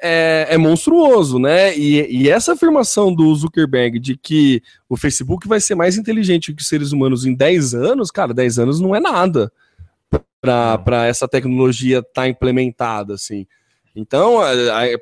é, 0.00 0.48
é, 0.50 0.58
monstruoso, 0.58 1.38
né? 1.38 1.76
E, 1.76 2.22
e, 2.22 2.28
essa 2.28 2.54
afirmação 2.54 3.14
do 3.14 3.32
Zuckerberg 3.34 4.00
de 4.00 4.16
que 4.16 4.60
o 4.88 4.96
Facebook 4.96 5.46
vai 5.46 5.60
ser 5.60 5.76
mais 5.76 5.96
inteligente 5.96 6.52
que 6.52 6.60
os 6.60 6.68
seres 6.68 6.90
humanos 6.90 7.24
em 7.24 7.32
10 7.32 7.74
anos, 7.74 8.10
cara, 8.10 8.34
10 8.34 8.58
anos 8.58 8.80
não 8.80 8.96
é 8.96 9.00
nada 9.00 9.52
para 10.40 11.06
essa 11.06 11.28
tecnologia 11.28 11.98
estar 11.98 12.22
tá 12.22 12.28
implementada, 12.28 13.14
assim. 13.14 13.46
Então, 13.94 14.38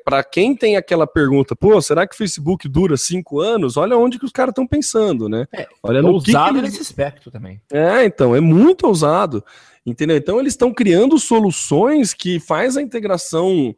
para 0.03 0.23
quem 0.23 0.55
tem 0.55 0.75
aquela 0.75 1.07
pergunta, 1.07 1.55
pô, 1.55 1.81
será 1.81 2.05
que 2.05 2.13
o 2.13 2.17
Facebook 2.17 2.67
dura 2.67 2.97
cinco 2.97 3.39
anos? 3.39 3.77
Olha 3.77 3.97
onde 3.97 4.19
que 4.19 4.25
os 4.25 4.31
caras 4.31 4.51
estão 4.51 4.67
pensando, 4.67 5.29
né? 5.29 5.47
É, 5.53 5.67
Olha 5.81 6.01
no 6.01 6.09
ousado 6.09 6.55
que 6.55 6.59
que 6.59 6.61
nesse 6.61 6.81
aspecto 6.81 7.31
também. 7.31 7.61
É, 7.71 8.03
então, 8.03 8.35
é 8.35 8.41
muito 8.41 8.85
ousado, 8.85 9.43
entendeu? 9.85 10.17
Então, 10.17 10.39
eles 10.39 10.53
estão 10.53 10.73
criando 10.73 11.17
soluções 11.17 12.13
que 12.13 12.37
faz 12.39 12.75
a 12.75 12.81
integração 12.81 13.73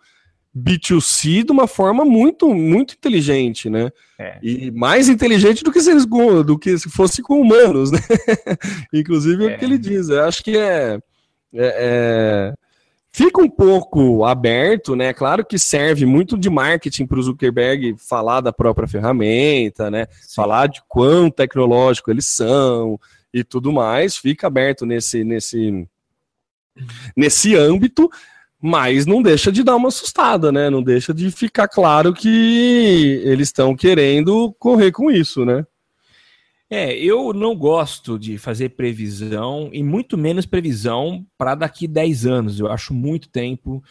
B2C 0.56 1.43
de 1.43 1.52
uma 1.52 1.67
forma 1.67 2.04
muito, 2.04 2.49
muito 2.49 2.95
inteligente, 2.95 3.69
né? 3.69 3.91
É. 4.17 4.39
E 4.41 4.71
mais 4.71 5.10
inteligente 5.10 5.63
do 5.63 5.71
que 5.71 5.82
se, 5.82 5.93
do 6.45 6.58
que 6.58 6.78
se 6.78 6.89
fosse 6.89 7.21
com 7.21 7.39
humanos, 7.39 7.91
né? 7.91 7.99
Inclusive 8.91 9.45
é. 9.45 9.56
o 9.56 9.60
que 9.60 9.65
ele 9.65 9.78
diz. 9.78 10.10
Eu 10.10 10.23
acho 10.23 10.43
que 10.43 10.58
é, 10.58 10.99
é, 11.54 11.76
é 11.76 12.54
fica 13.13 13.39
um 13.39 13.49
pouco 13.49 14.26
aberto, 14.26 14.95
né? 14.95 15.13
Claro 15.13 15.45
que 15.45 15.60
serve 15.60 16.06
muito 16.06 16.36
de 16.36 16.49
marketing 16.49 17.06
para 17.06 17.19
o 17.19 17.23
Zuckerberg 17.23 17.95
falar 17.97 18.41
da 18.41 18.52
própria 18.52 18.88
ferramenta, 18.88 19.91
né? 19.91 20.08
Sim. 20.10 20.36
Falar 20.36 20.67
de 20.67 20.82
quão 20.89 21.30
tecnológico 21.30 22.10
eles 22.10 22.26
são 22.26 22.99
e 23.32 23.43
tudo 23.43 23.71
mais. 23.71 24.17
Fica 24.17 24.47
aberto 24.47 24.84
nesse, 24.84 25.23
nesse, 25.23 25.88
nesse 27.15 27.56
âmbito, 27.56 28.10
mas 28.60 29.06
não 29.06 29.21
deixa 29.21 29.52
de 29.52 29.63
dar 29.63 29.76
uma 29.76 29.89
assustada, 29.89 30.52
né? 30.52 30.71
Não 30.71 30.82
deixa 30.82 31.13
de 31.13 31.30
ficar 31.30 31.67
claro 31.67 32.13
que 32.13 33.21
eles 33.23 33.49
estão 33.49 33.76
querendo 33.76 34.52
correr 34.58 34.91
com 34.91 35.12
isso, 35.12 35.45
né? 35.45 35.63
É, 36.69 36.95
eu 36.95 37.34
não 37.34 37.56
gosto 37.56 38.17
de 38.17 38.38
fazer 38.38 38.69
previsão, 38.69 39.69
e 39.71 39.84
muito 39.84 40.17
menos 40.17 40.45
previsão 40.45 41.26
para 41.38 41.56
daqui 41.56 41.88
10 41.88 42.26
anos. 42.26 42.60
Eu 42.60 42.71
acho 42.71 42.93
muito 42.93 43.30
tempo. 43.30 43.84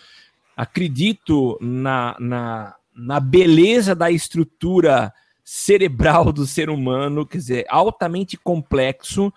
Acredito 0.56 1.58
na, 1.60 2.16
na, 2.18 2.74
na 2.94 3.20
beleza 3.20 3.94
da 3.94 4.10
estrutura 4.10 5.12
cerebral 5.44 6.32
do 6.32 6.46
ser 6.46 6.70
humano, 6.70 7.26
quer 7.26 7.38
dizer, 7.38 7.66
altamente 7.68 8.36
complexo, 8.36 9.32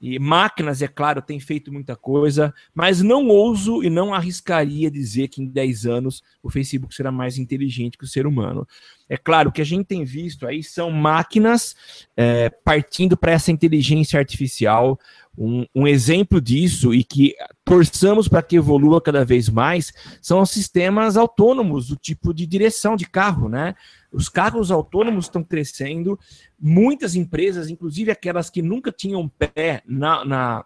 e 0.00 0.18
máquinas, 0.18 0.82
é 0.82 0.88
claro, 0.88 1.22
têm 1.22 1.40
feito 1.40 1.72
muita 1.72 1.96
coisa, 1.96 2.52
mas 2.74 3.00
não 3.00 3.28
ouso 3.28 3.82
e 3.82 3.88
não 3.88 4.12
arriscaria 4.12 4.90
dizer 4.90 5.28
que 5.28 5.42
em 5.42 5.46
10 5.46 5.86
anos 5.86 6.22
o 6.42 6.50
Facebook 6.50 6.94
será 6.94 7.10
mais 7.10 7.38
inteligente 7.38 7.96
que 7.96 8.04
o 8.04 8.08
ser 8.08 8.26
humano. 8.26 8.66
É 9.08 9.16
claro, 9.16 9.52
que 9.52 9.62
a 9.62 9.64
gente 9.64 9.86
tem 9.86 10.04
visto 10.04 10.46
aí 10.46 10.62
são 10.62 10.90
máquinas 10.90 11.74
é, 12.16 12.50
partindo 12.50 13.16
para 13.16 13.32
essa 13.32 13.52
inteligência 13.52 14.18
artificial. 14.18 14.98
Um, 15.38 15.66
um 15.74 15.86
exemplo 15.86 16.40
disso 16.40 16.94
e 16.94 17.04
que 17.04 17.34
torçamos 17.64 18.26
para 18.26 18.42
que 18.42 18.56
evolua 18.56 19.02
cada 19.02 19.22
vez 19.22 19.50
mais 19.50 19.92
são 20.20 20.40
os 20.40 20.50
sistemas 20.50 21.16
autônomos 21.16 21.88
do 21.88 21.96
tipo 21.96 22.32
de 22.32 22.46
direção 22.46 22.96
de 22.96 23.06
carro, 23.06 23.48
né? 23.48 23.74
Os 24.16 24.28
carros 24.30 24.70
autônomos 24.70 25.26
estão 25.26 25.44
crescendo, 25.44 26.18
muitas 26.58 27.14
empresas, 27.14 27.68
inclusive 27.68 28.10
aquelas 28.10 28.48
que 28.48 28.62
nunca 28.62 28.90
tinham 28.90 29.28
pé 29.28 29.82
na, 29.86 30.24
na, 30.24 30.64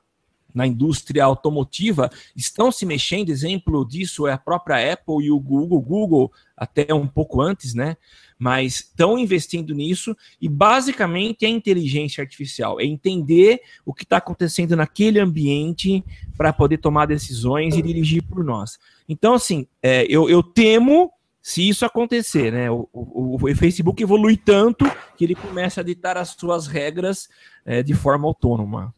na 0.55 0.67
indústria 0.67 1.25
automotiva, 1.25 2.09
estão 2.37 2.71
se 2.71 2.87
mexendo. 2.87 3.31
Exemplo 3.31 3.85
disso 3.85 4.29
é 4.29 4.33
a 4.33 4.39
própria 4.39 4.93
Apple 4.93 5.25
e 5.25 5.33
o 5.33 5.41
Google, 5.41 5.81
Google 5.81 6.33
até 6.57 6.95
um 6.95 7.09
pouco 7.09 7.41
antes, 7.41 7.75
né? 7.75 7.97
mas 8.41 8.77
estão 8.77 9.19
investindo 9.19 9.75
nisso 9.75 10.17
e 10.41 10.49
basicamente 10.49 11.45
é 11.45 11.49
inteligência 11.49 12.23
artificial, 12.23 12.81
é 12.81 12.87
entender 12.87 13.61
o 13.85 13.93
que 13.93 14.05
está 14.05 14.17
acontecendo 14.17 14.75
naquele 14.75 15.21
ambiente 15.21 16.03
para 16.39 16.51
poder 16.51 16.79
tomar 16.79 17.05
decisões 17.05 17.77
e 17.77 17.83
dirigir 17.83 18.23
por 18.23 18.43
nós. 18.43 18.79
Então, 19.07 19.35
assim, 19.35 19.67
é, 19.83 20.07
eu, 20.09 20.31
eu, 20.31 20.43
temo 20.43 21.13
se 21.43 21.69
isso 21.69 21.85
acontecer, 21.87 22.53
né? 22.53 22.71
O, 22.71 22.89
o, 22.93 23.37
o, 23.37 23.57
Facebook 23.57 24.03
evolui 24.03 24.37
tanto 24.37 24.85
que 25.17 25.25
ele 25.25 25.35
começa 25.35 25.81
a 25.81 25.85
ditar 25.85 26.17
as 26.17 26.31
suas 26.31 26.67
regras 26.67 27.29
é, 27.65 27.83
de 27.83 27.95
forma 27.95 28.27
autônoma. 28.27 28.95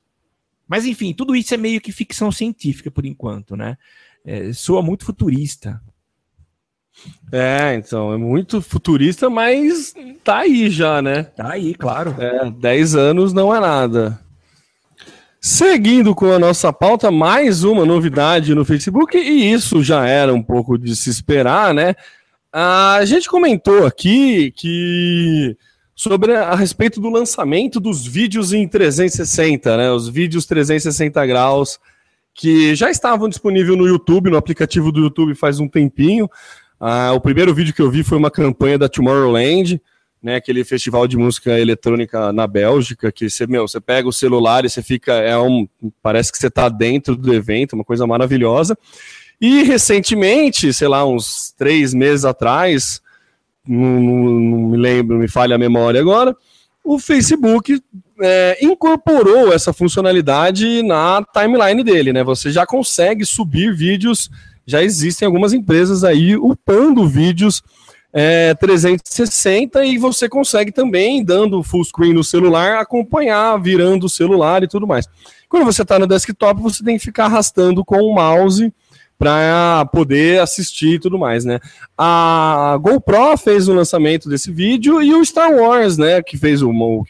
Mas 0.66 0.84
enfim, 0.84 1.12
tudo 1.14 1.36
isso 1.36 1.54
é 1.54 1.56
meio 1.56 1.80
que 1.80 1.92
ficção 1.92 2.32
científica 2.32 2.90
por 2.90 3.04
enquanto, 3.06 3.56
né? 3.56 3.76
É, 4.24 4.52
soa 4.52 4.82
muito 4.82 5.04
futurista. 5.04 5.80
É, 7.30 7.74
então, 7.74 8.12
é 8.12 8.16
muito 8.16 8.60
futurista, 8.60 9.30
mas 9.30 9.94
tá 10.22 10.38
aí 10.38 10.68
já, 10.68 11.00
né? 11.00 11.22
Tá 11.22 11.52
aí, 11.52 11.74
claro. 11.74 12.14
É, 12.18 12.50
10 12.50 12.94
anos 12.94 13.32
não 13.32 13.54
é 13.54 13.60
nada. 13.60 14.20
Seguindo 15.40 16.14
com 16.14 16.30
a 16.30 16.38
nossa 16.38 16.72
pauta, 16.72 17.10
mais 17.10 17.64
uma 17.64 17.84
novidade 17.84 18.54
no 18.54 18.64
Facebook, 18.64 19.16
e 19.16 19.52
isso 19.52 19.82
já 19.82 20.06
era 20.06 20.32
um 20.32 20.42
pouco 20.42 20.78
de 20.78 20.94
se 20.94 21.10
esperar, 21.10 21.74
né? 21.74 21.96
A 22.52 23.00
gente 23.06 23.30
comentou 23.30 23.86
aqui 23.86 24.50
que 24.52 25.56
sobre 25.94 26.34
a, 26.36 26.54
respeito 26.54 27.00
do 27.00 27.08
lançamento 27.08 27.80
dos 27.80 28.06
vídeos 28.06 28.52
em 28.52 28.68
360, 28.68 29.76
né? 29.76 29.90
Os 29.90 30.08
vídeos 30.08 30.44
360 30.44 31.24
graus 31.24 31.78
que 32.34 32.74
já 32.74 32.90
estavam 32.90 33.28
disponíveis 33.28 33.76
no 33.76 33.86
YouTube, 33.86 34.30
no 34.30 34.36
aplicativo 34.36 34.92
do 34.92 35.00
YouTube 35.00 35.34
faz 35.34 35.60
um 35.60 35.68
tempinho. 35.68 36.28
Ah, 36.78 37.12
o 37.12 37.20
primeiro 37.20 37.54
vídeo 37.54 37.72
que 37.72 37.80
eu 37.80 37.90
vi 37.90 38.02
foi 38.02 38.18
uma 38.18 38.30
campanha 38.30 38.78
da 38.78 38.88
Tomorrowland, 38.88 39.80
né, 40.22 40.36
aquele 40.36 40.64
festival 40.64 41.06
de 41.06 41.16
música 41.16 41.58
eletrônica 41.58 42.32
na 42.32 42.46
Bélgica, 42.46 43.10
que 43.10 43.28
você, 43.30 43.46
meu, 43.46 43.66
você 43.66 43.80
pega 43.80 44.08
o 44.08 44.12
celular 44.12 44.64
e 44.64 44.70
você 44.70 44.82
fica, 44.82 45.12
é 45.12 45.36
um, 45.38 45.68
parece 46.02 46.30
que 46.30 46.38
você 46.38 46.48
está 46.48 46.68
dentro 46.68 47.16
do 47.16 47.32
evento, 47.32 47.74
uma 47.74 47.84
coisa 47.84 48.06
maravilhosa. 48.06 48.76
E 49.42 49.64
recentemente, 49.64 50.72
sei 50.72 50.88
lá, 50.88 51.04
uns 51.04 51.52
três 51.58 51.92
meses 51.92 52.24
atrás, 52.24 53.02
não, 53.66 54.00
não, 54.00 54.68
me 54.70 54.76
lembro, 54.76 55.18
me 55.18 55.26
falha 55.26 55.56
a 55.56 55.58
memória 55.58 56.00
agora, 56.00 56.34
o 56.84 56.98
Facebook 56.98 57.82
é, 58.20 58.58
incorporou 58.62 59.52
essa 59.52 59.72
funcionalidade 59.72 60.82
na 60.82 61.24
timeline 61.34 61.82
dele, 61.82 62.12
né? 62.12 62.22
Você 62.22 62.52
já 62.52 62.64
consegue 62.64 63.26
subir 63.26 63.74
vídeos 63.74 64.30
já 64.66 64.82
existem 64.82 65.26
algumas 65.26 65.52
empresas 65.52 66.04
aí 66.04 66.36
upando 66.36 67.06
vídeos 67.06 67.62
é, 68.12 68.54
360 68.54 69.84
e 69.84 69.98
você 69.98 70.28
consegue 70.28 70.70
também, 70.70 71.24
dando 71.24 71.62
full 71.62 71.84
screen 71.84 72.12
no 72.12 72.22
celular, 72.22 72.78
acompanhar, 72.78 73.60
virando 73.60 74.06
o 74.06 74.10
celular 74.10 74.62
e 74.62 74.68
tudo 74.68 74.86
mais. 74.86 75.08
Quando 75.48 75.64
você 75.64 75.82
está 75.82 75.98
no 75.98 76.06
desktop, 76.06 76.60
você 76.60 76.84
tem 76.84 76.96
que 76.96 77.04
ficar 77.04 77.24
arrastando 77.24 77.84
com 77.84 77.98
o 78.00 78.14
mouse 78.14 78.72
para 79.22 79.84
poder 79.84 80.40
assistir 80.40 80.94
e 80.94 80.98
tudo 80.98 81.16
mais, 81.16 81.44
né? 81.44 81.60
A 81.96 82.76
GoPro 82.82 83.36
fez 83.38 83.68
o 83.68 83.72
lançamento 83.72 84.28
desse 84.28 84.50
vídeo 84.50 85.00
e 85.00 85.14
o 85.14 85.24
Star 85.24 85.52
Wars, 85.52 85.96
né, 85.96 86.20
que 86.20 86.36
fez 86.36 86.60
o, 86.60 86.70
o, 86.70 87.04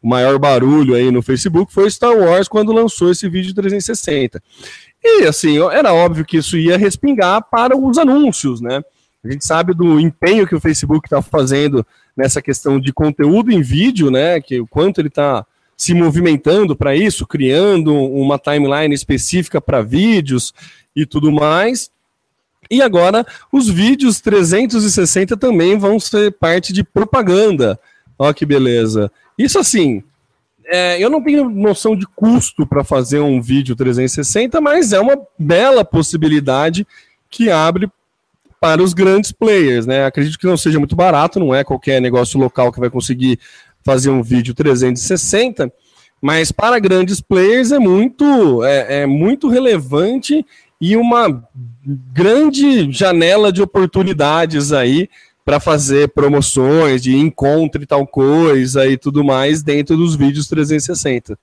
o 0.00 0.08
maior 0.08 0.38
barulho 0.38 0.94
aí 0.94 1.10
no 1.10 1.22
Facebook 1.22 1.72
foi 1.72 1.88
o 1.88 1.90
Star 1.90 2.16
Wars 2.16 2.46
quando 2.46 2.72
lançou 2.72 3.10
esse 3.10 3.28
vídeo 3.28 3.52
360. 3.52 4.40
E 5.02 5.24
assim, 5.24 5.58
era 5.72 5.92
óbvio 5.92 6.24
que 6.24 6.36
isso 6.36 6.56
ia 6.56 6.78
respingar 6.78 7.44
para 7.50 7.76
os 7.76 7.98
anúncios, 7.98 8.60
né? 8.60 8.80
A 9.24 9.32
gente 9.32 9.44
sabe 9.44 9.74
do 9.74 9.98
empenho 9.98 10.46
que 10.46 10.54
o 10.54 10.60
Facebook 10.60 11.08
está 11.08 11.20
fazendo 11.20 11.84
nessa 12.16 12.40
questão 12.40 12.78
de 12.78 12.92
conteúdo 12.92 13.50
em 13.50 13.60
vídeo, 13.60 14.08
né? 14.08 14.40
Que 14.40 14.60
o 14.60 14.68
quanto 14.68 15.00
ele 15.00 15.08
está 15.08 15.44
se 15.76 15.92
movimentando 15.94 16.76
para 16.76 16.94
isso, 16.94 17.26
criando 17.26 17.92
uma 17.92 18.38
timeline 18.38 18.94
específica 18.94 19.60
para 19.60 19.82
vídeos 19.82 20.54
e 20.94 21.06
tudo 21.06 21.32
mais. 21.32 21.90
E 22.70 22.80
agora 22.80 23.26
os 23.52 23.68
vídeos 23.68 24.20
360 24.20 25.36
também 25.36 25.76
vão 25.76 26.00
ser 26.00 26.32
parte 26.32 26.72
de 26.72 26.82
propaganda. 26.82 27.78
Olha 28.18 28.34
que 28.34 28.46
beleza. 28.46 29.10
Isso 29.38 29.58
assim, 29.58 30.02
é, 30.66 31.02
eu 31.02 31.10
não 31.10 31.22
tenho 31.22 31.48
noção 31.50 31.94
de 31.94 32.06
custo 32.06 32.66
para 32.66 32.84
fazer 32.84 33.20
um 33.20 33.40
vídeo 33.40 33.76
360, 33.76 34.60
mas 34.60 34.92
é 34.92 35.00
uma 35.00 35.18
bela 35.38 35.84
possibilidade 35.84 36.86
que 37.28 37.50
abre 37.50 37.90
para 38.60 38.82
os 38.82 38.94
grandes 38.94 39.30
players, 39.30 39.84
né? 39.84 40.06
Acredito 40.06 40.38
que 40.38 40.46
não 40.46 40.56
seja 40.56 40.78
muito 40.78 40.96
barato, 40.96 41.38
não 41.38 41.54
é 41.54 41.62
qualquer 41.62 42.00
negócio 42.00 42.40
local 42.40 42.72
que 42.72 42.80
vai 42.80 42.88
conseguir 42.88 43.38
fazer 43.82 44.08
um 44.08 44.22
vídeo 44.22 44.54
360, 44.54 45.70
mas 46.22 46.50
para 46.50 46.78
grandes 46.78 47.20
players 47.20 47.70
é 47.70 47.78
muito, 47.78 48.64
é, 48.64 49.02
é 49.02 49.06
muito 49.06 49.48
relevante 49.48 50.46
e 50.80 50.96
uma 50.96 51.46
grande 52.12 52.90
janela 52.92 53.52
de 53.52 53.62
oportunidades 53.62 54.72
aí 54.72 55.08
para 55.44 55.60
fazer 55.60 56.08
promoções 56.08 57.02
de 57.02 57.14
encontre 57.14 57.86
tal 57.86 58.06
coisa 58.06 58.86
e 58.86 58.96
tudo 58.96 59.22
mais 59.22 59.62
dentro 59.62 59.96
dos 59.96 60.16
vídeos 60.16 60.48
360. 60.48 61.34
O 61.34 61.38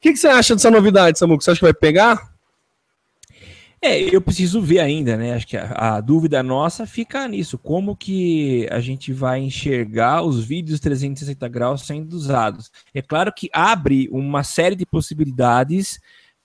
que, 0.00 0.12
que 0.12 0.18
você 0.18 0.28
acha 0.28 0.54
dessa 0.54 0.70
novidade, 0.70 1.18
Samuco? 1.18 1.42
Você 1.42 1.52
acha 1.52 1.60
que 1.60 1.64
vai 1.64 1.74
pegar? 1.74 2.34
É, 3.80 4.00
eu 4.00 4.20
preciso 4.20 4.62
ver 4.62 4.80
ainda, 4.80 5.14
né? 5.14 5.34
Acho 5.34 5.46
que 5.46 5.58
a, 5.58 5.96
a, 5.96 6.00
dúvida 6.00 6.42
nossa 6.42 6.86
fica 6.86 7.28
nisso. 7.28 7.58
Como 7.58 7.94
que 7.94 8.66
a 8.70 8.80
gente 8.80 9.12
vai 9.12 9.40
enxergar 9.40 10.22
os 10.22 10.42
vídeos 10.42 10.80
360 10.80 11.46
graus 11.48 11.82
sendo 11.82 12.14
usados? 12.14 12.72
É 12.94 13.02
claro 13.02 13.30
que 13.30 13.50
abre 13.52 14.08
uma 14.10 14.42
série 14.42 14.74
de 14.74 14.86
possibilidades 14.86 16.00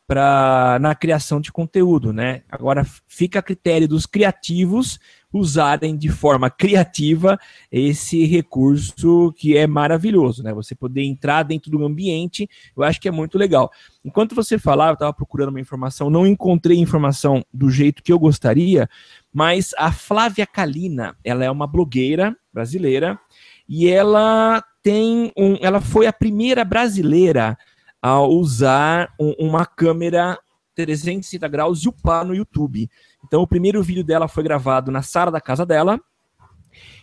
para 0.10 0.80
na 0.82 0.96
criação 0.96 1.40
de 1.40 1.52
conteúdo, 1.52 2.12
né? 2.12 2.42
Agora 2.50 2.84
fica 3.08 3.38
a 3.38 3.44
critério 3.44 3.88
dos 3.88 4.08
criativos 4.08 5.00
usarem 5.32 5.96
de 5.96 6.10
forma 6.10 6.50
criativa 6.50 7.40
esse 7.72 8.26
recurso 8.26 9.32
que 9.38 9.56
é 9.56 9.68
maravilhoso, 9.68 10.42
né? 10.42 10.52
Você 10.52 10.74
poder 10.74 11.04
entrar 11.04 11.44
dentro 11.44 11.70
do 11.70 11.86
ambiente, 11.86 12.50
eu 12.76 12.82
acho 12.82 13.00
que 13.00 13.08
é 13.08 13.12
muito 13.12 13.38
legal. 13.38 13.70
Enquanto 14.04 14.34
você 14.34 14.58
falava, 14.58 14.94
eu 14.94 14.96
estava 14.96 15.14
procurando 15.14 15.50
uma 15.50 15.62
informação, 15.62 16.10
não 16.10 16.26
encontrei 16.26 16.80
informação 16.80 17.46
do 17.54 17.70
jeito 17.70 18.02
que 18.02 18.12
eu 18.12 18.18
gostaria, 18.18 18.90
mas 19.32 19.76
a 19.78 19.92
Flávia 19.92 20.48
Kalina, 20.48 21.16
ela 21.24 21.46
é 21.46 21.52
uma 21.52 21.68
blogueira 21.68 22.36
brasileira 22.52 23.20
e 23.68 23.88
ela 23.88 24.64
tem 24.82 25.32
um, 25.38 25.56
ela 25.62 25.80
foi 25.80 26.08
a 26.08 26.14
primeira 26.14 26.66
brasileira 26.66 27.56
a 28.02 28.22
usar 28.22 29.14
um, 29.20 29.34
uma 29.40 29.66
câmera 29.66 30.38
360 30.76 31.48
graus 31.48 31.84
e 31.84 31.90
upar 31.90 32.26
no 32.26 32.34
YouTube. 32.34 32.90
Então, 33.26 33.42
o 33.42 33.48
primeiro 33.48 33.84
vídeo 33.84 34.04
dela 34.04 34.28
foi 34.28 34.44
gravado 34.44 34.92
na 34.92 35.02
sala 35.02 35.32
da 35.32 35.42
casa 35.42 35.66
dela. 35.66 36.00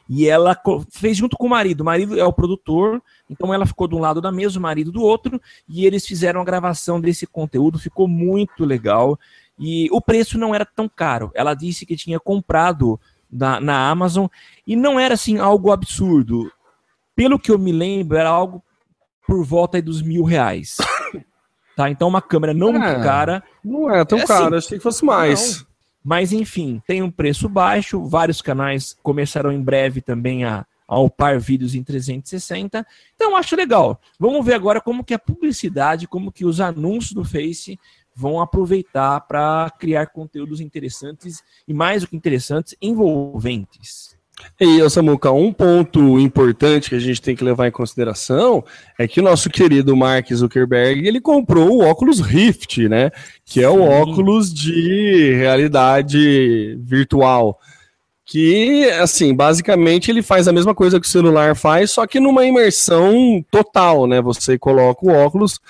E 0.09 0.29
ela 0.29 0.57
fez 0.91 1.17
junto 1.17 1.37
com 1.37 1.47
o 1.47 1.51
marido. 1.51 1.81
O 1.81 1.85
marido 1.85 2.19
é 2.19 2.25
o 2.25 2.33
produtor, 2.33 3.03
então 3.29 3.53
ela 3.53 3.67
ficou 3.67 3.89
de 3.89 3.95
um 3.97 3.99
lado 3.99 4.21
da 4.21 4.31
mesa, 4.31 4.59
o 4.59 4.63
marido 4.63 4.93
do 4.93 5.03
outro, 5.03 5.41
e 5.69 5.85
eles 5.85 6.07
fizeram 6.07 6.41
a 6.41 6.45
gravação 6.45 7.01
desse 7.01 7.27
conteúdo. 7.27 7.79
Ficou 7.79 8.07
muito 8.07 8.65
legal. 8.65 9.19
E 9.59 9.89
o 9.91 10.01
preço 10.01 10.39
não 10.39 10.55
era 10.55 10.65
tão 10.65 10.89
caro. 10.89 11.33
Ela 11.35 11.55
disse 11.55 11.85
que 11.85 11.97
tinha 11.97 12.21
comprado 12.21 13.01
na, 13.31 13.61
na 13.61 13.91
Amazon 13.91 14.27
e 14.67 14.77
não 14.77 14.99
era 14.99 15.15
assim 15.15 15.39
algo 15.39 15.73
absurdo. 15.73 16.51
Pelo 17.15 17.39
que 17.39 17.51
eu 17.51 17.59
me 17.59 17.73
lembro, 17.73 18.17
era 18.17 18.29
algo 18.29 18.63
por 19.27 19.45
volta 19.45 19.81
dos 19.83 20.03
mil 20.03 20.25
reais. 20.25 20.77
Tá? 21.77 21.91
Então, 21.91 22.09
uma 22.09 22.23
câmera 22.23 22.55
não 22.55 22.71
é, 22.71 22.79
muito 22.79 23.03
cara. 23.03 23.45
Não 23.63 23.91
é 23.91 24.03
tão 24.05 24.19
é 24.19 24.27
cara, 24.27 24.57
assim, 24.57 24.67
achei 24.67 24.79
que 24.79 24.83
fosse 24.83 25.05
mais. 25.05 25.59
Não. 25.59 25.67
Mas, 26.03 26.33
enfim, 26.33 26.81
tem 26.87 27.03
um 27.03 27.11
preço 27.11 27.49
baixo. 27.51 28.03
Vários 28.07 28.41
canais 28.41 28.97
começarão 29.03 29.53
em 29.53 29.61
breve 29.61 30.01
também 30.01 30.45
a, 30.45 30.65
a 30.89 30.99
upar 30.99 31.39
vídeos 31.39 31.75
em 31.75 31.83
360. 31.83 32.87
Então, 33.15 33.37
acho 33.37 33.55
legal. 33.55 34.01
Vamos 34.19 34.45
ver 34.47 34.55
agora 34.55 34.81
como 34.81 35.05
que 35.05 35.13
a 35.13 35.19
publicidade, 35.19 36.09
como 36.09 36.33
que 36.33 36.47
os 36.47 36.61
anúncios 36.61 37.13
do 37.13 37.25
Face 37.25 37.79
vão 38.15 38.41
aproveitar 38.41 39.21
para 39.21 39.71
criar 39.79 40.07
conteúdos 40.07 40.61
interessantes 40.61 41.43
e, 41.69 41.75
mais 41.75 42.01
do 42.01 42.09
que 42.09 42.17
interessantes, 42.17 42.75
envolventes. 42.81 44.16
E, 44.59 44.89
Samuca, 44.89 45.31
um 45.33 45.53
ponto 45.53 46.19
importante 46.19 46.89
que 46.89 46.95
a 46.95 47.01
gente 47.01 47.21
tem 47.21 47.37
que 47.37 47.45
levar 47.45 47.69
em 47.69 47.71
consideração 47.71 48.65
é 48.99 49.07
que 49.07 49.21
o 49.21 49.23
nosso 49.23 49.51
querido 49.51 49.97
Mark 49.97 50.33
Zuckerberg, 50.33 51.07
ele 51.07 51.21
comprou 51.21 51.71
o 51.71 51.85
óculos 51.85 52.21
Rift, 52.21 52.89
né? 52.89 53.11
Que 53.45 53.63
é 53.63 53.69
o 53.69 53.77
Sim. 53.77 53.89
óculos 53.89 54.53
de 54.53 55.35
realidade 55.35 56.79
virtual. 56.81 57.59
Que, 58.25 58.91
assim, 59.01 59.35
basicamente 59.35 60.11
ele 60.11 60.23
faz 60.23 60.49
a 60.49 60.53
mesma 60.53 60.75
coisa 60.75 60.99
que 60.99 61.07
o 61.07 61.11
celular 61.11 61.55
faz, 61.55 61.91
só 61.93 62.07
que 62.07 62.19
numa 62.19 62.45
imersão 62.45 63.45
total, 63.51 64.07
né? 64.07 64.21
Você 64.21 64.59
coloca 64.59 65.07
o 65.07 65.11
óculos, 65.11 65.61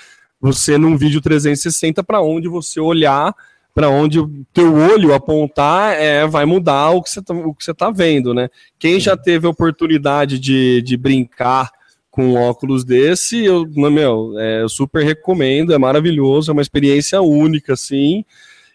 você 0.40 0.78
num 0.78 0.96
vídeo 0.96 1.20
360 1.20 2.02
para 2.02 2.20
onde 2.20 2.48
você 2.48 2.80
olhar 2.80 3.34
para 3.76 3.90
onde 3.90 4.18
o 4.18 4.30
teu 4.54 4.74
olho 4.74 5.12
apontar, 5.12 6.00
é, 6.00 6.26
vai 6.26 6.46
mudar 6.46 6.92
o 6.92 7.02
que 7.02 7.10
você 7.10 7.20
tá, 7.20 7.34
você 7.34 7.74
tá 7.74 7.90
vendo, 7.90 8.32
né? 8.32 8.48
Quem 8.78 8.98
já 8.98 9.14
teve 9.14 9.46
a 9.46 9.50
oportunidade 9.50 10.38
de, 10.38 10.80
de 10.80 10.96
brincar 10.96 11.70
com 12.10 12.32
óculos 12.36 12.86
desse, 12.86 13.44
eu, 13.44 13.66
meu, 13.68 14.32
é, 14.38 14.62
eu 14.62 14.68
super 14.70 15.04
recomendo, 15.04 15.74
é 15.74 15.78
maravilhoso, 15.78 16.50
é 16.50 16.54
uma 16.54 16.62
experiência 16.62 17.20
única, 17.20 17.74
assim, 17.74 18.24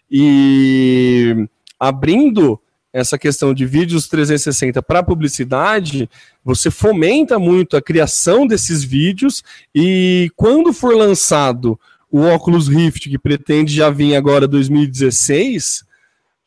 e 0.08 1.48
abrindo 1.80 2.60
essa 2.92 3.18
questão 3.18 3.52
de 3.52 3.66
vídeos 3.66 4.06
360 4.06 4.80
para 4.82 5.02
publicidade, 5.02 6.08
você 6.44 6.70
fomenta 6.70 7.40
muito 7.40 7.76
a 7.76 7.82
criação 7.82 8.46
desses 8.46 8.84
vídeos 8.84 9.42
e 9.74 10.30
quando 10.36 10.72
for 10.72 10.94
lançado 10.94 11.76
o 12.12 12.26
Oculus 12.26 12.68
Rift, 12.68 13.08
que 13.08 13.18
pretende 13.18 13.74
já 13.74 13.88
vir 13.88 14.14
agora 14.14 14.46
2016, 14.46 15.82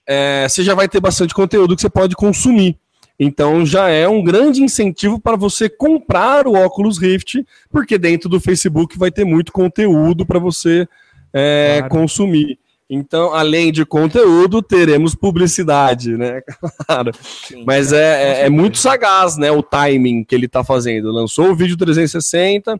é, 0.08 0.48
você 0.48 0.64
já 0.64 0.76
vai 0.76 0.88
ter 0.88 1.00
bastante 1.00 1.34
conteúdo 1.34 1.76
que 1.76 1.82
você 1.82 1.90
pode 1.90 2.16
consumir. 2.16 2.78
Então 3.20 3.66
já 3.66 3.90
é 3.90 4.08
um 4.08 4.24
grande 4.24 4.62
incentivo 4.62 5.20
para 5.20 5.36
você 5.36 5.68
comprar 5.68 6.48
o 6.48 6.54
Oculus 6.54 7.00
Rift, 7.00 7.44
porque 7.72 7.98
dentro 7.98 8.30
do 8.30 8.40
Facebook 8.40 8.96
vai 8.98 9.10
ter 9.10 9.26
muito 9.26 9.52
conteúdo 9.52 10.24
para 10.24 10.38
você 10.38 10.88
é, 11.34 11.78
claro. 11.80 11.90
consumir. 11.90 12.60
Então, 12.88 13.34
além 13.34 13.72
de 13.72 13.84
conteúdo, 13.84 14.62
teremos 14.62 15.16
publicidade, 15.16 16.16
né? 16.16 16.42
Claro. 16.86 17.12
Sim, 17.20 17.64
Mas 17.66 17.92
é, 17.92 18.42
é, 18.42 18.46
é, 18.46 18.50
muito 18.50 18.78
sagaz, 18.78 19.38
né? 19.38 19.50
O 19.50 19.64
timing 19.64 20.24
que 20.24 20.36
ele 20.36 20.46
está 20.46 20.64
fazendo. 20.64 21.12
Lançou 21.12 21.50
o 21.50 21.56
vídeo 21.56 21.76
360, 21.76 22.80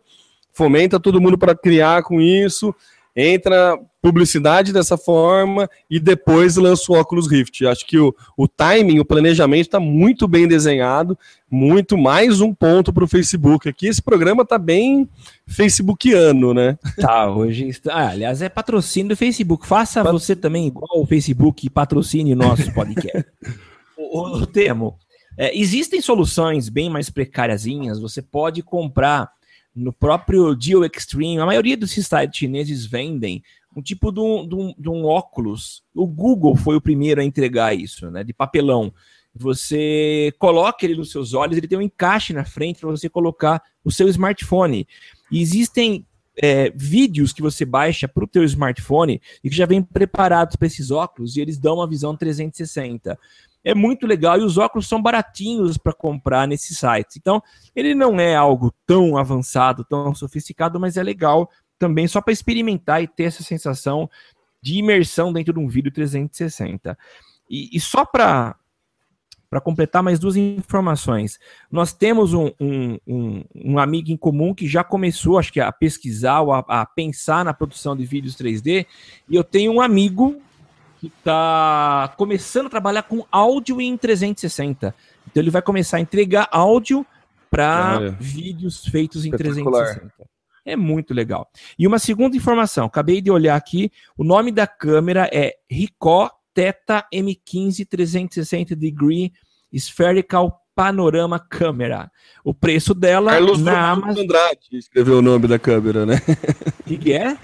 fomenta 0.56 0.98
todo 0.98 1.20
mundo 1.20 1.36
para 1.36 1.54
criar 1.54 2.02
com 2.02 2.18
isso, 2.18 2.74
entra 3.14 3.78
publicidade 4.00 4.72
dessa 4.72 4.96
forma 4.96 5.68
e 5.90 6.00
depois 6.00 6.56
lança 6.56 6.90
o 6.90 6.94
óculos 6.94 7.30
Rift. 7.30 7.66
Acho 7.66 7.86
que 7.86 7.98
o, 7.98 8.14
o 8.36 8.48
timing, 8.48 8.98
o 8.98 9.04
planejamento 9.04 9.66
está 9.66 9.80
muito 9.80 10.26
bem 10.26 10.48
desenhado, 10.48 11.18
muito 11.50 11.98
mais 11.98 12.40
um 12.40 12.54
ponto 12.54 12.90
para 12.90 13.04
o 13.04 13.08
Facebook 13.08 13.68
aqui. 13.68 13.86
Esse 13.86 14.00
programa 14.00 14.44
está 14.44 14.56
bem 14.58 15.08
facebookiano, 15.46 16.54
né? 16.54 16.78
Tá, 16.98 17.30
hoje 17.30 17.68
está. 17.68 17.94
Ah, 17.94 18.08
aliás, 18.10 18.40
é 18.40 18.48
patrocínio 18.48 19.10
do 19.10 19.16
Facebook. 19.16 19.66
Faça 19.66 20.02
Pat... 20.02 20.12
você 20.12 20.34
também 20.34 20.66
igual 20.66 21.02
o 21.02 21.06
Facebook 21.06 21.68
patrocine 21.68 22.32
o 22.32 22.36
nosso 22.36 22.72
podcast. 22.72 23.28
o, 23.96 24.20
o, 24.20 24.42
o 24.42 24.46
Temo, 24.46 24.96
é, 25.36 25.54
existem 25.58 26.00
soluções 26.00 26.70
bem 26.70 26.88
mais 26.88 27.10
precáriazinhas. 27.10 28.00
Você 28.00 28.22
pode 28.22 28.62
comprar 28.62 29.35
no 29.76 29.92
próprio 29.92 30.54
Deal 30.54 30.84
Extreme, 30.86 31.38
a 31.38 31.44
maioria 31.44 31.76
dos 31.76 31.90
sites 31.90 32.38
chineses 32.38 32.86
vendem 32.86 33.42
um 33.76 33.82
tipo 33.82 34.10
de 34.10 34.20
um, 34.20 34.48
de, 34.48 34.54
um, 34.54 34.74
de 34.78 34.88
um, 34.88 35.04
óculos. 35.04 35.84
O 35.94 36.06
Google 36.06 36.56
foi 36.56 36.76
o 36.76 36.80
primeiro 36.80 37.20
a 37.20 37.24
entregar 37.24 37.76
isso, 37.76 38.10
né? 38.10 38.24
De 38.24 38.32
papelão. 38.32 38.92
Você 39.34 40.32
coloca 40.38 40.86
ele 40.86 40.96
nos 40.96 41.10
seus 41.10 41.34
olhos, 41.34 41.58
ele 41.58 41.68
tem 41.68 41.76
um 41.76 41.82
encaixe 41.82 42.32
na 42.32 42.44
frente 42.46 42.80
para 42.80 42.90
você 42.90 43.06
colocar 43.10 43.62
o 43.84 43.92
seu 43.92 44.08
smartphone. 44.08 44.88
E 45.30 45.42
existem 45.42 46.06
é, 46.42 46.70
vídeos 46.74 47.34
que 47.34 47.42
você 47.42 47.66
baixa 47.66 48.08
para 48.08 48.24
o 48.24 48.26
teu 48.26 48.44
smartphone 48.44 49.20
e 49.44 49.50
que 49.50 49.56
já 49.56 49.66
vêm 49.66 49.82
preparados 49.82 50.56
para 50.56 50.66
esses 50.66 50.90
óculos 50.90 51.36
e 51.36 51.42
eles 51.42 51.58
dão 51.58 51.76
uma 51.76 51.88
visão 51.88 52.16
360 52.16 53.18
é 53.66 53.74
muito 53.74 54.06
legal 54.06 54.38
e 54.38 54.44
os 54.44 54.58
óculos 54.58 54.86
são 54.86 55.02
baratinhos 55.02 55.76
para 55.76 55.92
comprar 55.92 56.46
nesses 56.46 56.78
sites. 56.78 57.16
Então, 57.16 57.42
ele 57.74 57.96
não 57.96 58.20
é 58.20 58.36
algo 58.36 58.72
tão 58.86 59.16
avançado, 59.16 59.84
tão 59.84 60.14
sofisticado, 60.14 60.78
mas 60.78 60.96
é 60.96 61.02
legal 61.02 61.50
também 61.76 62.06
só 62.06 62.20
para 62.20 62.32
experimentar 62.32 63.02
e 63.02 63.08
ter 63.08 63.24
essa 63.24 63.42
sensação 63.42 64.08
de 64.62 64.76
imersão 64.76 65.32
dentro 65.32 65.52
de 65.52 65.58
um 65.58 65.66
vídeo 65.66 65.90
360. 65.90 66.96
E, 67.50 67.76
e 67.76 67.80
só 67.80 68.04
para 68.04 68.54
para 69.48 69.60
completar 69.60 70.02
mais 70.02 70.18
duas 70.18 70.36
informações, 70.36 71.38
nós 71.70 71.92
temos 71.92 72.34
um, 72.34 72.50
um, 72.60 72.98
um, 73.06 73.44
um, 73.54 73.78
amigo 73.78 74.10
em 74.10 74.16
comum 74.16 74.52
que 74.52 74.66
já 74.66 74.82
começou, 74.82 75.38
acho 75.38 75.52
que, 75.52 75.60
a 75.60 75.70
pesquisar 75.70 76.40
a, 76.40 76.82
a 76.82 76.84
pensar 76.84 77.44
na 77.44 77.54
produção 77.54 77.96
de 77.96 78.04
vídeos 78.04 78.36
3D, 78.36 78.84
e 79.28 79.36
eu 79.36 79.44
tenho 79.44 79.72
um 79.72 79.80
amigo 79.80 80.42
que 81.08 81.18
está 81.18 82.14
começando 82.16 82.66
a 82.66 82.70
trabalhar 82.70 83.02
com 83.02 83.24
áudio 83.30 83.80
em 83.80 83.96
360. 83.96 84.94
Então 85.26 85.42
ele 85.42 85.50
vai 85.50 85.62
começar 85.62 85.98
a 85.98 86.00
entregar 86.00 86.48
áudio 86.50 87.06
para 87.50 88.10
vídeos 88.20 88.86
feitos 88.86 89.24
em 89.24 89.30
360. 89.30 90.12
É 90.64 90.74
muito 90.74 91.14
legal. 91.14 91.48
E 91.78 91.86
uma 91.86 91.98
segunda 91.98 92.36
informação, 92.36 92.86
acabei 92.86 93.20
de 93.20 93.30
olhar 93.30 93.54
aqui, 93.54 93.90
o 94.16 94.24
nome 94.24 94.50
da 94.50 94.66
câmera 94.66 95.30
é 95.32 95.54
Ricoh 95.70 96.28
Theta 96.52 97.06
M15 97.12 97.86
360 97.86 98.74
Degree 98.74 99.32
Spherical 99.72 100.65
Panorama 100.76 101.38
Câmera. 101.40 102.10
O 102.44 102.52
preço 102.52 102.94
dela 102.94 103.32
Carlos 103.32 103.62
na 103.62 103.92
Amazon... 103.92 104.24
Andrade 104.24 104.60
escreveu 104.72 105.18
o 105.18 105.22
nome 105.22 105.48
da 105.48 105.58
câmera, 105.58 106.04
né? 106.04 106.20
O 106.80 106.82
que, 106.84 106.98
que, 106.98 107.12
é? 107.14 107.36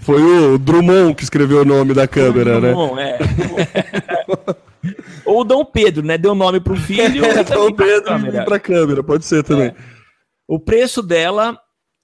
Foi 0.00 0.22
o 0.22 0.58
Drummond 0.58 1.14
que 1.14 1.24
escreveu 1.24 1.62
o 1.62 1.64
nome 1.64 1.94
da 1.94 2.06
câmera, 2.06 2.60
né? 2.60 2.68
Drummond, 2.68 2.94
né? 2.96 3.18
É. 3.18 4.56
Ou 5.24 5.40
o 5.40 5.44
Dom 5.44 5.64
Pedro, 5.64 6.04
né? 6.04 6.18
Deu 6.18 6.34
nome 6.34 6.60
para 6.60 6.74
o 6.74 6.76
filho. 6.76 7.24
É, 7.24 7.42
Dom 7.42 7.72
Pedro 7.72 8.44
para 8.44 8.56
a 8.56 8.60
câmera, 8.60 9.02
pode 9.02 9.24
ser 9.24 9.42
também. 9.42 9.68
É. 9.68 9.74
O 10.46 10.60
preço 10.60 11.02
dela 11.02 11.58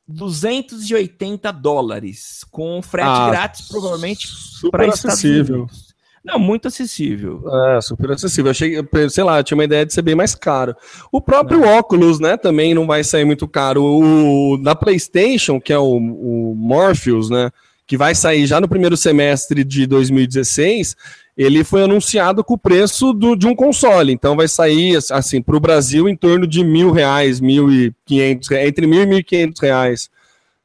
280 0.09 1.53
dólares, 1.53 2.43
com 2.51 2.81
frete 2.81 3.09
ah, 3.09 3.31
grátis, 3.31 3.69
provavelmente 3.69 4.29
para 4.71 4.88
acessível. 4.88 5.57
Unidos. 5.57 5.89
Não, 6.22 6.38
muito 6.38 6.68
acessível. 6.68 7.42
É, 7.68 7.80
super 7.80 8.11
acessível. 8.11 8.50
Achei, 8.50 8.74
sei 9.09 9.24
lá, 9.24 9.42
tinha 9.42 9.56
uma 9.56 9.64
ideia 9.64 9.87
de 9.87 9.92
ser 9.92 10.02
bem 10.02 10.14
mais 10.14 10.35
caro. 10.35 10.76
O 11.11 11.20
próprio 11.20 11.62
óculos, 11.64 12.20
né, 12.20 12.37
também 12.37 12.74
não 12.74 12.87
vai 12.87 13.02
sair 13.02 13.24
muito 13.24 13.48
caro. 13.48 13.83
O 13.83 14.59
da 14.59 14.74
PlayStation, 14.74 15.59
que 15.61 15.72
é 15.72 15.78
o, 15.78 15.96
o 15.96 16.54
Morpheus, 16.54 17.30
né, 17.30 17.50
que 17.87 17.96
vai 17.96 18.14
sair 18.14 18.46
já 18.46 18.61
no 18.61 18.68
primeiro 18.68 18.96
semestre 18.96 19.64
de 19.64 19.87
2016, 19.87 20.94
ele 21.37 21.64
foi 21.64 21.85
anunciado 21.85 22.44
com 22.44 22.52
o 22.52 22.59
preço 22.59 23.14
do, 23.14 23.35
de 23.35 23.46
um 23.46 23.54
console. 23.54 24.12
Então 24.12 24.37
vai 24.37 24.46
sair, 24.46 24.98
assim, 25.11 25.40
para 25.40 25.56
o 25.56 25.61
Brasil 25.61 26.06
em 26.06 26.14
torno 26.14 26.46
de 26.46 26.62
mil 26.62 26.92
reais, 26.92 27.40
mil 27.40 27.72
e 27.72 27.94
quinhentos, 28.04 28.50
entre 28.50 28.87
mil 28.87 29.02
e 29.02 29.06
mil 29.06 29.18
e 29.18 29.24
quinhentos 29.24 29.61
reais. 29.61 30.11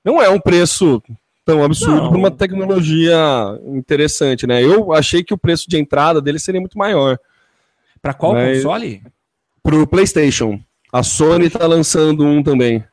Não 0.03 0.21
é 0.21 0.29
um 0.29 0.39
preço 0.39 1.01
tão 1.45 1.63
absurdo 1.63 2.09
para 2.09 2.17
uma 2.17 2.31
tecnologia 2.31 3.15
interessante, 3.67 4.47
né? 4.47 4.63
Eu 4.63 4.91
achei 4.91 5.23
que 5.23 5.33
o 5.33 5.37
preço 5.37 5.69
de 5.69 5.77
entrada 5.77 6.19
dele 6.19 6.39
seria 6.39 6.59
muito 6.59 6.77
maior. 6.77 7.19
Para 8.01 8.13
qual 8.13 8.33
mas... 8.33 8.57
console? 8.57 9.03
Para 9.61 9.75
o 9.75 9.87
PlayStation. 9.87 10.59
A 10.91 11.03
Sony 11.03 11.45
está 11.45 11.67
lançando 11.67 12.25
um 12.25 12.41
também. 12.41 12.83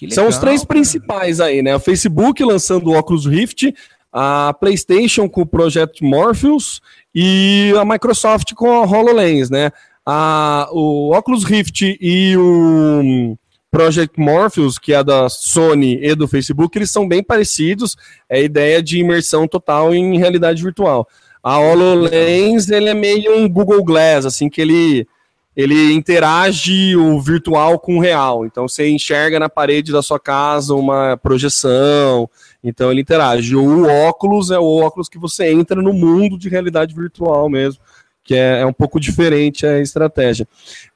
Legal, 0.00 0.14
São 0.14 0.28
os 0.28 0.38
três 0.38 0.60
cara. 0.60 0.68
principais 0.68 1.40
aí, 1.40 1.62
né? 1.62 1.74
O 1.74 1.80
Facebook 1.80 2.42
lançando 2.44 2.90
o 2.90 2.98
Oculus 2.98 3.26
Rift, 3.26 3.74
a 4.12 4.54
PlayStation 4.58 5.28
com 5.28 5.42
o 5.42 5.46
projeto 5.46 6.04
Morpheus 6.04 6.80
e 7.14 7.72
a 7.78 7.84
Microsoft 7.84 8.52
com 8.54 8.70
a 8.70 8.84
HoloLens, 8.84 9.50
né? 9.50 9.70
A, 10.04 10.68
o 10.72 11.16
Oculus 11.16 11.44
Rift 11.44 11.96
e 12.00 12.36
o 12.36 13.36
Project 13.74 14.20
Morpheus, 14.20 14.78
que 14.78 14.92
é 14.92 15.02
da 15.02 15.28
Sony 15.28 15.98
e 16.00 16.14
do 16.14 16.28
Facebook, 16.28 16.78
eles 16.78 16.92
são 16.92 17.08
bem 17.08 17.24
parecidos. 17.24 17.96
É 18.28 18.36
a 18.36 18.40
ideia 18.40 18.80
de 18.80 19.00
imersão 19.00 19.48
total 19.48 19.92
em 19.92 20.16
realidade 20.16 20.62
virtual. 20.62 21.08
A 21.42 21.58
HoloLens, 21.58 22.70
ele 22.70 22.88
é 22.88 22.94
meio 22.94 23.36
um 23.36 23.48
Google 23.48 23.82
Glass, 23.82 24.26
assim, 24.26 24.48
que 24.48 24.60
ele, 24.60 25.08
ele 25.56 25.92
interage 25.92 26.94
o 26.94 27.20
virtual 27.20 27.76
com 27.80 27.96
o 27.96 28.00
real. 28.00 28.46
Então, 28.46 28.68
você 28.68 28.88
enxerga 28.88 29.40
na 29.40 29.48
parede 29.48 29.90
da 29.90 30.02
sua 30.02 30.20
casa 30.20 30.72
uma 30.72 31.16
projeção, 31.16 32.30
então 32.62 32.92
ele 32.92 33.00
interage. 33.00 33.56
O 33.56 33.88
óculos 33.88 34.52
é 34.52 34.58
o 34.58 34.76
óculos 34.76 35.08
que 35.08 35.18
você 35.18 35.50
entra 35.50 35.82
no 35.82 35.92
mundo 35.92 36.38
de 36.38 36.48
realidade 36.48 36.94
virtual 36.94 37.50
mesmo, 37.50 37.82
que 38.22 38.36
é, 38.36 38.60
é 38.60 38.66
um 38.66 38.72
pouco 38.72 39.00
diferente 39.00 39.66
a 39.66 39.80
estratégia 39.80 40.46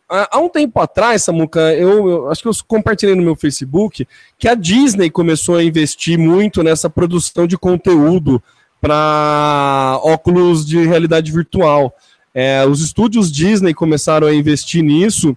há 0.09 0.39
um 0.39 0.49
tempo 0.49 0.81
atrás, 0.81 1.23
Samuca, 1.23 1.75
eu, 1.75 2.09
eu, 2.09 2.31
acho 2.31 2.43
que 2.43 2.49
eu 2.49 2.53
compartilhei 2.67 3.15
no 3.15 3.23
meu 3.23 3.37
Facebook 3.37 4.07
que 4.39 4.49
a 4.49 4.55
Disney 4.55 5.11
começou 5.11 5.57
a 5.57 5.63
investir 5.63 6.19
muito 6.19 6.63
nessa 6.63 6.89
produção 6.89 7.47
de 7.47 7.59
conteúdo 7.59 8.43
para 8.81 10.01
óculos 10.03 10.67
de 10.67 10.87
realidade 10.87 11.31
virtual. 11.31 11.95
É, 12.35 12.65
os 12.65 12.81
estúdios 12.81 13.31
Disney 13.31 13.75
começaram 13.75 14.27
a 14.27 14.35
investir 14.35 14.83
nisso 14.83 15.37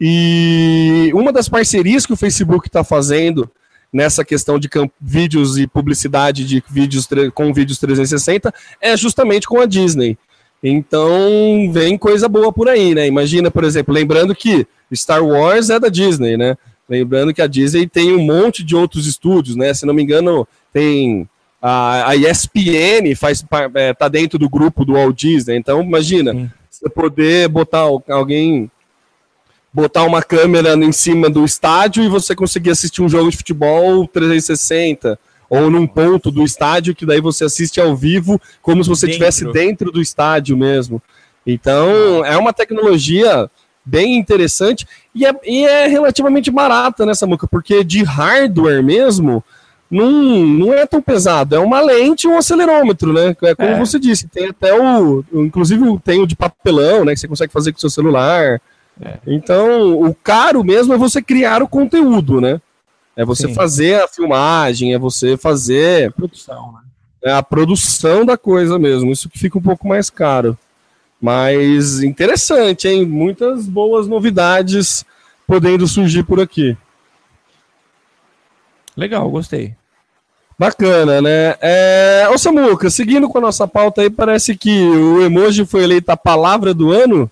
e 0.00 1.10
uma 1.14 1.32
das 1.32 1.48
parcerias 1.48 2.06
que 2.06 2.12
o 2.12 2.16
Facebook 2.16 2.68
está 2.68 2.84
fazendo 2.84 3.50
nessa 3.92 4.24
questão 4.24 4.58
de 4.58 4.68
vídeos 5.00 5.58
e 5.58 5.66
publicidade 5.66 6.44
de 6.44 6.62
vídeos 6.68 7.08
com 7.34 7.52
vídeos 7.52 7.78
360 7.78 8.52
é 8.80 8.96
justamente 8.96 9.46
com 9.46 9.60
a 9.60 9.66
Disney. 9.66 10.16
Então 10.62 11.70
vem 11.72 11.96
coisa 11.96 12.28
boa 12.28 12.52
por 12.52 12.68
aí, 12.68 12.94
né? 12.94 13.06
Imagina, 13.06 13.50
por 13.50 13.64
exemplo, 13.64 13.94
lembrando 13.94 14.34
que 14.34 14.66
Star 14.92 15.24
Wars 15.24 15.70
é 15.70 15.78
da 15.78 15.88
Disney, 15.88 16.36
né? 16.36 16.56
Lembrando 16.88 17.34
que 17.34 17.42
a 17.42 17.46
Disney 17.46 17.86
tem 17.86 18.14
um 18.14 18.24
monte 18.24 18.64
de 18.64 18.74
outros 18.74 19.06
estúdios, 19.06 19.54
né? 19.54 19.72
Se 19.74 19.86
não 19.86 19.94
me 19.94 20.02
engano, 20.02 20.48
tem 20.72 21.28
a, 21.60 22.10
a 22.10 22.16
ESPN 22.16 23.14
faz 23.16 23.44
é, 23.74 23.92
tá 23.92 24.08
dentro 24.08 24.38
do 24.38 24.48
grupo 24.48 24.84
do 24.84 24.94
Walt 24.94 25.16
Disney. 25.16 25.56
Então 25.56 25.82
imagina, 25.82 26.32
Sim. 26.32 26.50
você 26.70 26.88
poder 26.88 27.48
botar 27.48 27.86
alguém 28.08 28.70
botar 29.72 30.04
uma 30.04 30.22
câmera 30.22 30.74
em 30.74 30.92
cima 30.92 31.28
do 31.28 31.44
estádio 31.44 32.02
e 32.02 32.08
você 32.08 32.34
conseguir 32.34 32.70
assistir 32.70 33.02
um 33.02 33.08
jogo 33.08 33.30
de 33.30 33.36
futebol 33.36 34.08
360 34.08 35.18
ou 35.48 35.70
num 35.70 35.86
ponto 35.86 36.30
do 36.30 36.44
estádio 36.44 36.94
que 36.94 37.06
daí 37.06 37.20
você 37.20 37.44
assiste 37.44 37.80
ao 37.80 37.96
vivo 37.96 38.40
como 38.60 38.82
se 38.82 38.90
você 38.90 39.06
estivesse 39.06 39.44
dentro. 39.44 39.60
dentro 39.60 39.92
do 39.92 40.00
estádio 40.00 40.56
mesmo. 40.56 41.02
Então, 41.46 42.24
é 42.24 42.36
uma 42.36 42.52
tecnologia 42.52 43.50
bem 43.84 44.18
interessante 44.18 44.86
e 45.14 45.24
é, 45.24 45.32
e 45.44 45.64
é 45.64 45.86
relativamente 45.86 46.50
barata 46.50 47.06
nessa 47.06 47.24
né, 47.26 47.30
muca, 47.30 47.46
porque 47.46 47.82
de 47.82 48.02
hardware 48.02 48.84
mesmo 48.84 49.42
não, 49.90 50.10
não 50.46 50.74
é 50.74 50.86
tão 50.86 51.00
pesado. 51.00 51.56
É 51.56 51.58
uma 51.58 51.80
lente 51.80 52.26
e 52.26 52.28
um 52.28 52.36
acelerômetro, 52.36 53.12
né? 53.12 53.34
É 53.42 53.54
como 53.54 53.70
é. 53.70 53.78
você 53.78 53.98
disse, 53.98 54.28
tem 54.28 54.48
até 54.48 54.74
o. 54.78 55.24
Inclusive 55.32 55.82
tem 56.04 56.20
o 56.20 56.26
de 56.26 56.36
papelão, 56.36 57.04
né? 57.04 57.14
Que 57.14 57.20
você 57.20 57.28
consegue 57.28 57.52
fazer 57.52 57.72
com 57.72 57.78
o 57.78 57.80
seu 57.80 57.88
celular. 57.88 58.60
É. 59.00 59.18
Então, 59.26 59.98
o 60.02 60.14
caro 60.14 60.62
mesmo 60.62 60.92
é 60.92 60.98
você 60.98 61.22
criar 61.22 61.62
o 61.62 61.68
conteúdo, 61.68 62.40
né? 62.40 62.60
É 63.18 63.24
você 63.24 63.48
Sim. 63.48 63.54
fazer 63.54 64.00
a 64.00 64.06
filmagem, 64.06 64.94
é 64.94 64.98
você 64.98 65.36
fazer. 65.36 66.06
A 66.06 66.12
produção, 66.12 66.72
né? 66.72 66.78
É 67.20 67.32
a 67.32 67.42
produção 67.42 68.24
da 68.24 68.38
coisa 68.38 68.78
mesmo. 68.78 69.10
Isso 69.10 69.28
que 69.28 69.36
fica 69.36 69.58
um 69.58 69.60
pouco 69.60 69.88
mais 69.88 70.08
caro. 70.08 70.56
Mas 71.20 72.00
interessante, 72.00 72.86
hein? 72.86 73.04
Muitas 73.04 73.66
boas 73.66 74.06
novidades 74.06 75.04
podendo 75.48 75.84
surgir 75.88 76.22
por 76.22 76.38
aqui. 76.38 76.76
Legal, 78.96 79.28
gostei. 79.28 79.74
Bacana, 80.56 81.20
né? 81.20 81.56
É... 81.60 82.28
Ô 82.32 82.38
Samuca, 82.38 82.88
seguindo 82.88 83.28
com 83.28 83.38
a 83.38 83.40
nossa 83.40 83.66
pauta 83.66 84.00
aí, 84.00 84.10
parece 84.10 84.56
que 84.56 84.80
o 84.80 85.22
emoji 85.22 85.66
foi 85.66 85.82
eleito 85.82 86.12
a 86.12 86.16
palavra 86.16 86.72
do 86.72 86.92
ano. 86.92 87.28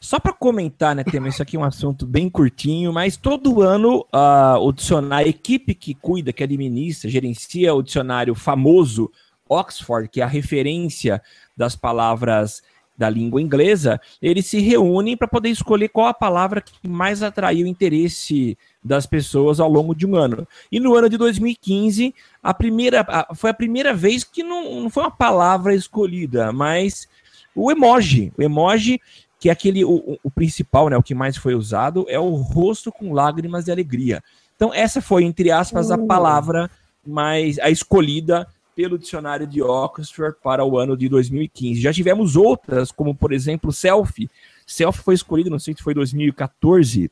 Só 0.00 0.18
para 0.18 0.32
comentar, 0.32 0.94
né, 0.94 1.04
tema, 1.04 1.28
isso 1.28 1.42
aqui 1.42 1.56
é 1.56 1.60
um 1.60 1.64
assunto 1.64 2.06
bem 2.06 2.28
curtinho, 2.28 2.92
mas 2.92 3.16
todo 3.16 3.62
ano 3.62 4.06
uh, 4.14 4.58
o 4.60 4.72
dicionário, 4.72 5.26
a 5.26 5.30
equipe 5.30 5.74
que 5.74 5.94
cuida, 5.94 6.32
que 6.32 6.42
administra, 6.42 7.10
gerencia 7.10 7.74
o 7.74 7.82
dicionário 7.82 8.34
famoso 8.34 9.10
Oxford, 9.48 10.08
que 10.08 10.20
é 10.20 10.24
a 10.24 10.28
referência 10.28 11.22
das 11.56 11.76
palavras 11.76 12.62
da 12.96 13.10
língua 13.10 13.42
inglesa, 13.42 14.00
eles 14.22 14.46
se 14.46 14.58
reúnem 14.58 15.16
para 15.16 15.28
poder 15.28 15.50
escolher 15.50 15.88
qual 15.88 16.06
a 16.06 16.14
palavra 16.14 16.62
que 16.62 16.88
mais 16.88 17.22
atraiu 17.22 17.66
o 17.66 17.68
interesse 17.68 18.56
das 18.82 19.04
pessoas 19.04 19.60
ao 19.60 19.70
longo 19.70 19.94
de 19.94 20.06
um 20.06 20.16
ano. 20.16 20.48
E 20.72 20.80
no 20.80 20.94
ano 20.94 21.08
de 21.08 21.18
2015, 21.18 22.14
a 22.42 22.54
primeira, 22.54 23.04
a, 23.06 23.34
foi 23.34 23.50
a 23.50 23.54
primeira 23.54 23.92
vez 23.92 24.24
que 24.24 24.42
não, 24.42 24.80
não 24.80 24.90
foi 24.90 25.02
uma 25.02 25.10
palavra 25.10 25.74
escolhida, 25.74 26.52
mas 26.52 27.06
o 27.54 27.70
emoji. 27.70 28.32
O 28.36 28.42
emoji 28.42 29.00
que 29.46 29.50
é 29.50 29.52
aquele, 29.52 29.84
o, 29.84 30.18
o, 30.24 30.30
principal, 30.30 30.88
né, 30.88 30.96
o 30.96 31.02
que 31.02 31.14
mais 31.14 31.36
foi 31.36 31.54
usado, 31.54 32.04
é 32.08 32.18
o 32.18 32.34
rosto 32.34 32.90
com 32.90 33.12
lágrimas 33.12 33.66
de 33.66 33.70
alegria. 33.70 34.20
Então, 34.56 34.74
essa 34.74 35.00
foi, 35.00 35.22
entre 35.22 35.52
aspas, 35.52 35.92
a 35.92 35.94
hum. 35.94 36.06
palavra 36.08 36.68
mais 37.06 37.56
a 37.60 37.70
escolhida 37.70 38.48
pelo 38.74 38.98
dicionário 38.98 39.46
de 39.46 39.62
Oxford 39.62 40.36
para 40.42 40.64
o 40.64 40.76
ano 40.76 40.96
de 40.96 41.08
2015. 41.08 41.80
Já 41.80 41.92
tivemos 41.92 42.34
outras, 42.34 42.90
como 42.90 43.14
por 43.14 43.32
exemplo, 43.32 43.70
selfie. 43.70 44.28
Selfie 44.66 45.04
foi 45.04 45.14
escolhido, 45.14 45.48
não 45.48 45.60
sei 45.60 45.74
se 45.74 45.82
foi 45.82 45.94
2014. 45.94 47.08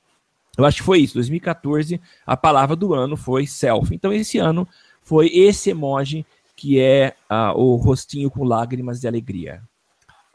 Eu 0.58 0.64
acho 0.64 0.78
que 0.78 0.82
foi 0.82 0.98
isso, 0.98 1.14
2014. 1.14 2.00
A 2.26 2.36
palavra 2.36 2.74
do 2.74 2.94
ano 2.94 3.16
foi 3.16 3.46
selfie. 3.46 3.94
Então, 3.94 4.12
esse 4.12 4.38
ano 4.38 4.66
foi 5.02 5.28
esse 5.28 5.70
emoji 5.70 6.26
que 6.56 6.80
é 6.80 7.14
uh, 7.30 7.56
o 7.56 7.76
rostinho 7.76 8.28
com 8.28 8.42
lágrimas 8.42 9.00
de 9.00 9.06
alegria. 9.06 9.62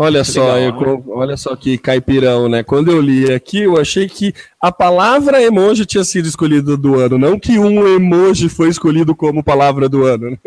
Olha 0.02 0.24
só, 0.24 0.54
legal, 0.54 0.82
eu, 0.82 0.98
né? 0.98 1.04
olha 1.10 1.36
só 1.36 1.54
que 1.58 1.78
caipirão, 1.78 2.48
né? 2.48 2.64
Quando 2.64 2.90
eu 2.90 3.02
li 3.02 3.30
aqui, 3.34 3.64
eu 3.64 3.78
achei 3.78 4.08
que 4.08 4.34
a 4.62 4.72
palavra 4.72 5.44
emoji 5.44 5.86
tinha 5.86 6.06
sido 6.06 6.26
escolhida 6.26 6.78
do 6.78 6.98
ano, 6.98 7.18
não 7.18 7.38
que 7.38 7.60
um 7.60 7.86
emoji 7.86 8.48
foi 8.48 8.70
escolhido 8.70 9.14
como 9.14 9.44
palavra 9.44 9.90
do 9.90 10.06
ano. 10.06 10.32
Né? 10.32 10.38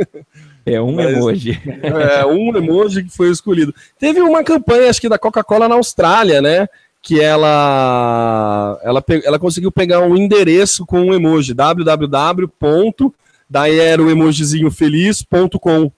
É 0.65 0.81
um 0.81 0.95
Mas, 0.95 1.15
emoji. 1.15 1.61
É, 1.83 2.25
um 2.25 2.57
emoji 2.57 3.05
que 3.05 3.11
foi 3.15 3.31
escolhido. 3.31 3.75
Teve 3.99 4.23
uma 4.23 4.43
campanha, 4.43 4.89
acho 4.89 5.01
que 5.01 5.09
da 5.09 5.19
Coca-Cola 5.19 5.69
na 5.69 5.75
Austrália, 5.75 6.41
né? 6.41 6.67
Que 7.03 7.21
ela, 7.21 8.81
ela, 8.83 9.05
ela 9.25 9.39
conseguiu 9.39 9.71
pegar 9.71 10.01
um 10.01 10.17
endereço 10.17 10.87
com 10.87 11.01
um 11.01 11.13
emoji, 11.13 11.53
www. 11.53 13.13
Daí 13.51 13.79
era 13.79 14.01
o 14.01 14.09
emojizinho 14.09 14.71
feliz.com 14.71 15.93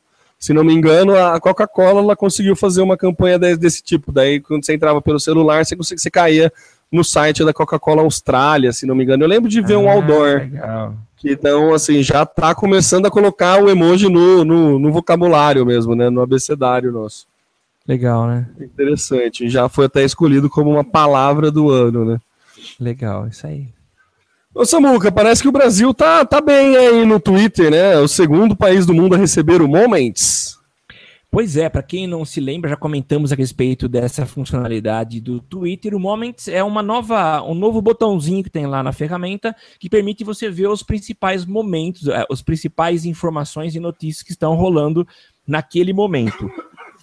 se 0.45 0.53
não 0.53 0.62
me 0.62 0.74
engano, 0.74 1.16
a 1.16 1.40
Coca-Cola 1.40 2.01
ela 2.01 2.14
conseguiu 2.14 2.55
fazer 2.55 2.82
uma 2.82 2.99
campanha 2.99 3.38
desse 3.38 3.82
tipo. 3.82 4.12
Daí, 4.12 4.40
quando 4.40 4.62
você 4.62 4.74
entrava 4.74 5.01
pelo 5.01 5.18
celular, 5.18 5.64
você, 5.64 5.74
você 5.74 6.11
caía 6.11 6.53
no 6.92 7.03
site 7.03 7.42
da 7.42 7.55
Coca-Cola 7.55 8.03
Austrália, 8.03 8.70
se 8.70 8.84
não 8.84 8.95
me 8.95 9.05
engano. 9.05 9.24
Eu 9.24 9.28
lembro 9.28 9.49
de 9.49 9.62
ver 9.62 9.76
ah, 9.76 9.78
um 9.78 9.88
outdoor. 9.88 10.40
Legal. 10.40 10.95
Que, 11.16 11.32
então, 11.32 11.72
assim, 11.72 12.03
já 12.03 12.24
está 12.24 12.55
começando 12.55 13.07
a 13.07 13.11
colocar 13.11 13.57
o 13.57 13.70
emoji 13.70 14.11
no, 14.11 14.45
no, 14.45 14.78
no, 14.78 14.92
vocabulário 14.92 15.64
mesmo, 15.64 15.95
né? 15.95 16.11
No 16.11 16.20
abecedário 16.20 16.92
nosso. 16.92 17.26
Legal, 17.88 18.26
né? 18.26 18.47
Interessante. 18.61 19.49
Já 19.49 19.66
foi 19.70 19.86
até 19.86 20.05
escolhido 20.05 20.51
como 20.51 20.68
uma 20.68 20.84
palavra 20.84 21.51
do 21.51 21.70
ano, 21.70 22.05
né? 22.05 22.18
Legal, 22.78 23.28
isso 23.28 23.47
aí. 23.47 23.68
Ô 24.55 24.65
Samuca, 24.65 25.11
parece 25.11 25.43
que 25.43 25.49
o 25.49 25.53
Brasil 25.53 25.93
tá, 25.93 26.25
tá 26.25 26.41
bem 26.41 26.77
aí 26.77 27.05
no 27.05 27.19
Twitter, 27.19 27.73
né? 27.73 27.99
O 27.99 28.07
segundo 28.07 28.55
país 28.55 28.87
do 28.87 28.95
mundo 28.95 29.17
a 29.17 29.19
receber 29.19 29.61
o 29.61 29.67
Moments. 29.67 30.57
Pois 31.29 31.57
é, 31.57 31.69
para 31.69 31.83
quem 31.83 32.07
não 32.07 32.25
se 32.25 32.41
lembra, 32.41 32.71
já 32.71 32.77
comentamos 32.77 33.33
a 33.33 33.35
respeito 33.35 33.89
dessa 33.89 34.25
funcionalidade 34.25 35.21
do 35.21 35.41
Twitter. 35.41 35.93
O 35.93 35.99
Moments 35.99 36.47
é 36.47 36.63
uma 36.63 36.85
nova, 36.85 37.43
um 37.43 37.57
novo 37.57 37.83
botãozinho 37.83 38.45
que 38.45 38.49
tem 38.49 38.65
lá 38.65 38.81
na 38.81 38.93
ferramenta 38.93 39.57
que 39.81 39.91
permite 39.91 40.23
você 40.23 40.49
ver 40.49 40.69
os 40.69 40.85
principais 40.85 41.45
momentos, 41.45 42.09
as 42.09 42.41
eh, 42.41 42.45
principais 42.45 43.05
informações 43.05 43.75
e 43.75 43.81
notícias 43.81 44.23
que 44.23 44.31
estão 44.31 44.55
rolando 44.55 45.05
naquele 45.45 45.93
momento. 45.93 46.49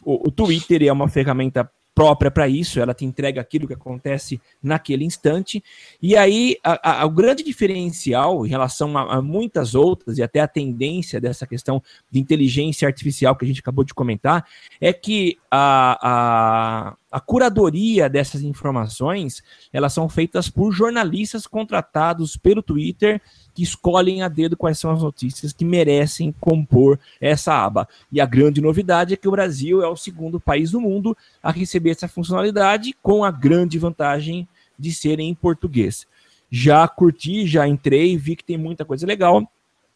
O, 0.06 0.30
o 0.30 0.32
Twitter 0.32 0.84
é 0.84 0.91
uma 0.93 1.10
ferramenta 1.10 1.70
própria 1.93 2.31
para 2.31 2.47
isso, 2.47 2.79
ela 2.79 2.93
te 2.93 3.05
entrega 3.05 3.41
aquilo 3.41 3.67
que 3.67 3.73
acontece 3.73 4.39
naquele 4.61 5.03
instante. 5.03 5.63
E 6.01 6.15
aí, 6.15 6.57
a, 6.63 7.01
a, 7.01 7.05
o 7.05 7.09
grande 7.09 7.43
diferencial 7.43 8.45
em 8.45 8.49
relação 8.49 8.97
a, 8.97 9.15
a, 9.15 9.21
muitas 9.21 9.75
outras, 9.75 10.17
e 10.17 10.23
até 10.23 10.39
a 10.39 10.47
tendência 10.47 11.19
dessa 11.19 11.45
questão 11.45 11.81
de 12.09 12.19
inteligência 12.19 12.87
artificial 12.87 13.35
que 13.35 13.45
a 13.45 13.47
gente 13.47 13.59
acabou 13.59 13.83
de 13.83 13.93
comentar, 13.93 14.45
é 14.79 14.93
que 14.93 15.37
a, 15.49 16.95
a 17.12 17.20
curadoria 17.20 18.09
dessas 18.09 18.41
informações 18.41 19.43
elas 19.74 19.91
são 19.91 20.07
feitas 20.07 20.49
por 20.49 20.72
jornalistas 20.72 21.45
contratados 21.45 22.38
pelo 22.38 22.64
Twitter 22.64 23.22
que 23.53 23.64
escolhem 23.64 24.24
a 24.24 24.30
dedo 24.30 24.55
quais 24.55 24.80
são 24.80 24.91
as 24.91 25.03
notícias 25.03 25.51
que 25.51 25.66
merecem 25.66 26.34
compor 26.39 26.97
essa 27.20 27.53
aba. 27.53 27.88
E 28.12 28.22
a 28.22 28.26
grande 28.26 28.62
novidade 28.62 29.14
é 29.14 29.18
que 29.18 29.28
o 29.28 29.32
Brasil 29.32 29.84
é 29.84 29.88
o 29.88 29.97
segundo 29.97 30.39
país 30.39 30.72
do 30.72 30.80
mundo 30.80 31.18
a 31.43 31.51
receber 31.51 31.89
essa 31.89 32.07
funcionalidade, 32.07 32.95
com 33.03 33.26
a 33.26 33.32
grande 33.32 33.78
vantagem 33.78 34.47
de 34.80 34.93
ser 34.93 35.20
em 35.20 35.36
português. 35.36 36.07
Já 36.49 36.88
curti, 36.88 37.45
já 37.45 37.68
entrei, 37.68 38.18
vi 38.18 38.36
que 38.38 38.43
tem 38.43 38.57
muita 38.57 38.86
coisa 38.86 39.05
legal. 39.05 39.45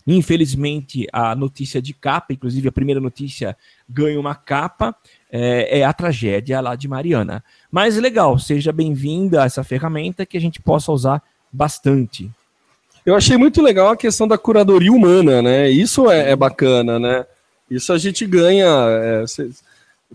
Infelizmente, 0.07 1.07
a 1.11 1.35
notícia 1.35 1.81
de 1.81 1.93
capa, 1.93 2.33
inclusive 2.33 2.67
a 2.67 2.71
primeira 2.71 3.01
notícia 3.01 3.57
ganha 3.89 4.19
uma 4.19 4.35
capa, 4.35 4.95
é, 5.31 5.79
é, 5.79 5.83
a 5.83 5.91
tragédia 5.91 6.61
lá 6.61 6.75
de 6.75 6.87
Mariana. 6.87 7.43
Mas 7.71 7.97
legal, 7.97 8.37
seja 8.37 8.71
bem-vinda 8.71 9.43
essa 9.43 9.63
ferramenta 9.63 10.25
que 10.25 10.37
a 10.37 10.41
gente 10.41 10.61
possa 10.61 10.91
usar 10.91 11.23
bastante. 11.51 12.29
Eu 13.03 13.15
achei 13.15 13.35
muito 13.35 13.61
legal 13.61 13.89
a 13.89 13.97
questão 13.97 14.27
da 14.27 14.37
curadoria 14.37 14.91
humana, 14.91 15.41
né? 15.41 15.69
Isso 15.69 16.09
é, 16.09 16.31
é 16.31 16.35
bacana, 16.35 16.99
né? 16.99 17.25
Isso 17.69 17.91
a 17.91 17.97
gente 17.97 18.25
ganha. 18.25 18.67
É, 18.67 19.25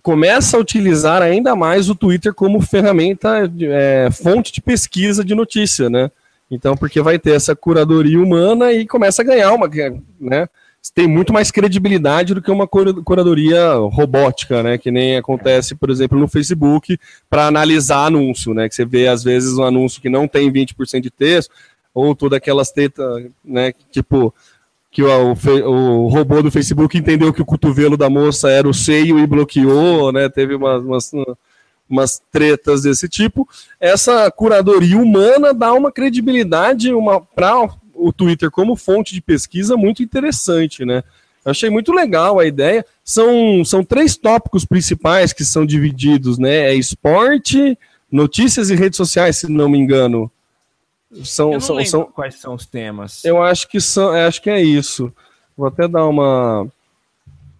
começa 0.02 0.56
a 0.56 0.60
utilizar 0.60 1.20
ainda 1.20 1.56
mais 1.56 1.90
o 1.90 1.94
Twitter 1.94 2.32
como 2.32 2.60
ferramenta, 2.60 3.50
é, 3.60 4.08
fonte 4.10 4.52
de 4.52 4.60
pesquisa 4.60 5.24
de 5.24 5.34
notícia, 5.34 5.90
né? 5.90 6.10
Então, 6.50 6.76
porque 6.76 7.00
vai 7.00 7.18
ter 7.18 7.32
essa 7.32 7.54
curadoria 7.54 8.20
humana 8.20 8.72
e 8.72 8.86
começa 8.86 9.22
a 9.22 9.24
ganhar 9.24 9.52
uma, 9.52 9.68
né? 10.18 10.48
tem 10.94 11.06
muito 11.06 11.32
mais 11.32 11.50
credibilidade 11.50 12.32
do 12.32 12.40
que 12.40 12.50
uma 12.50 12.66
curadoria 12.66 13.74
robótica, 13.92 14.62
né? 14.62 14.78
Que 14.78 14.90
nem 14.90 15.18
acontece, 15.18 15.74
por 15.74 15.90
exemplo, 15.90 16.18
no 16.18 16.26
Facebook, 16.26 16.98
para 17.28 17.46
analisar 17.46 18.06
anúncio, 18.06 18.54
né? 18.54 18.66
Que 18.66 18.74
você 18.74 18.86
vê, 18.86 19.06
às 19.06 19.22
vezes, 19.22 19.58
um 19.58 19.64
anúncio 19.64 20.00
que 20.00 20.08
não 20.08 20.26
tem 20.26 20.50
20% 20.50 21.00
de 21.00 21.10
texto, 21.10 21.52
ou 21.92 22.14
todas 22.14 22.38
aquelas 22.38 22.72
tetas, 22.72 23.26
né? 23.44 23.74
Tipo, 23.90 24.32
que 24.90 25.02
o, 25.02 25.32
o, 25.66 26.08
robô 26.08 26.42
do 26.42 26.50
Facebook 26.50 26.96
entendeu 26.96 27.32
que 27.32 27.42
o 27.42 27.46
cotovelo 27.46 27.96
da 27.96 28.08
moça 28.08 28.50
era 28.50 28.66
o 28.66 28.74
seio 28.74 29.18
e 29.18 29.26
bloqueou, 29.26 30.10
né? 30.12 30.30
Teve 30.30 30.54
umas, 30.54 30.82
umas, 30.82 31.10
umas 31.90 32.22
tretas 32.30 32.82
desse 32.82 33.08
tipo. 33.08 33.48
Essa 33.80 34.30
curadoria 34.30 34.96
humana 34.96 35.52
dá 35.52 35.72
uma 35.72 35.90
credibilidade 35.90 36.94
uma, 36.94 37.20
para 37.20 37.68
o 37.94 38.12
Twitter 38.12 38.50
como 38.50 38.76
fonte 38.76 39.12
de 39.12 39.20
pesquisa 39.20 39.76
muito 39.76 40.02
interessante, 40.02 40.84
né? 40.84 41.02
Achei 41.44 41.70
muito 41.70 41.92
legal 41.92 42.38
a 42.38 42.46
ideia. 42.46 42.84
São, 43.04 43.64
são 43.64 43.82
três 43.82 44.16
tópicos 44.16 44.64
principais 44.64 45.32
que 45.32 45.44
são 45.44 45.66
divididos, 45.66 46.38
né? 46.38 46.70
É 46.70 46.74
esporte, 46.74 47.76
notícias 48.10 48.70
e 48.70 48.74
redes 48.74 48.96
sociais, 48.96 49.38
se 49.38 49.50
não 49.50 49.68
me 49.68 49.78
engano. 49.78 50.30
São, 51.24 51.58
são, 51.60 51.84
são, 51.84 52.04
quais 52.04 52.36
são 52.36 52.54
os 52.54 52.66
temas. 52.66 53.24
Eu 53.24 53.42
acho 53.42 53.68
que 53.68 53.80
são, 53.80 54.10
acho 54.10 54.40
que 54.40 54.50
é 54.50 54.62
isso. 54.62 55.12
Vou 55.56 55.66
até 55.66 55.88
dar 55.88 56.06
uma 56.06 56.68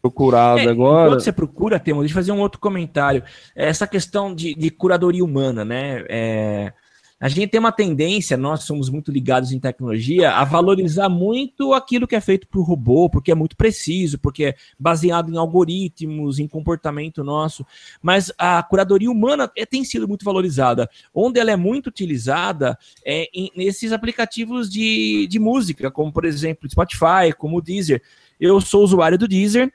procurada 0.01 0.63
é, 0.63 0.69
agora. 0.69 1.11
Quando 1.11 1.21
você 1.21 1.33
procura, 1.33 1.79
Temo, 1.79 2.01
deixa 2.01 2.13
eu 2.13 2.17
fazer 2.17 2.33
um 2.33 2.41
outro 2.41 2.61
comentário. 2.61 3.23
Essa 3.55 3.87
questão 3.87 4.35
de, 4.35 4.55
de 4.55 4.71
curadoria 4.71 5.25
humana, 5.25 5.65
né? 5.65 6.05
É, 6.09 6.73
a 7.21 7.29
gente 7.29 7.49
tem 7.49 7.61
uma 7.61 7.71
tendência, 7.71 8.35
nós 8.35 8.63
somos 8.63 8.89
muito 8.89 9.13
ligados 9.13 9.53
em 9.53 9.61
tecnologia, 9.61 10.31
a 10.31 10.43
valorizar 10.43 11.11
muito 11.11 11.75
aquilo 11.75 12.09
que 12.09 12.17
é 12.17 12.21
feito 12.21 12.49
por 12.49 12.63
robô, 12.63 13.11
porque 13.11 13.31
é 13.31 13.35
muito 13.35 13.59
preciso, 13.59 14.19
porque 14.19 14.45
é 14.47 14.55
baseado 14.79 15.31
em 15.31 15.37
algoritmos, 15.37 16.39
em 16.39 16.49
comportamento 16.49 17.23
nosso. 17.23 17.67
Mas 18.01 18.33
a 18.39 18.63
curadoria 18.63 19.11
humana 19.11 19.53
é, 19.55 19.67
tem 19.67 19.85
sido 19.85 20.09
muito 20.09 20.25
valorizada. 20.25 20.89
Onde 21.13 21.39
ela 21.39 21.51
é 21.51 21.57
muito 21.57 21.89
utilizada 21.89 22.79
é 23.05 23.29
em, 23.35 23.51
nesses 23.55 23.93
aplicativos 23.93 24.71
de, 24.71 25.27
de 25.27 25.39
música, 25.39 25.91
como 25.91 26.11
por 26.11 26.25
exemplo 26.25 26.71
Spotify, 26.71 27.35
como 27.37 27.59
o 27.59 27.63
Deezer. 27.63 28.01
Eu 28.41 28.63
sou 28.63 28.83
usuário 28.83 29.19
do 29.19 29.29
Deezer 29.29 29.71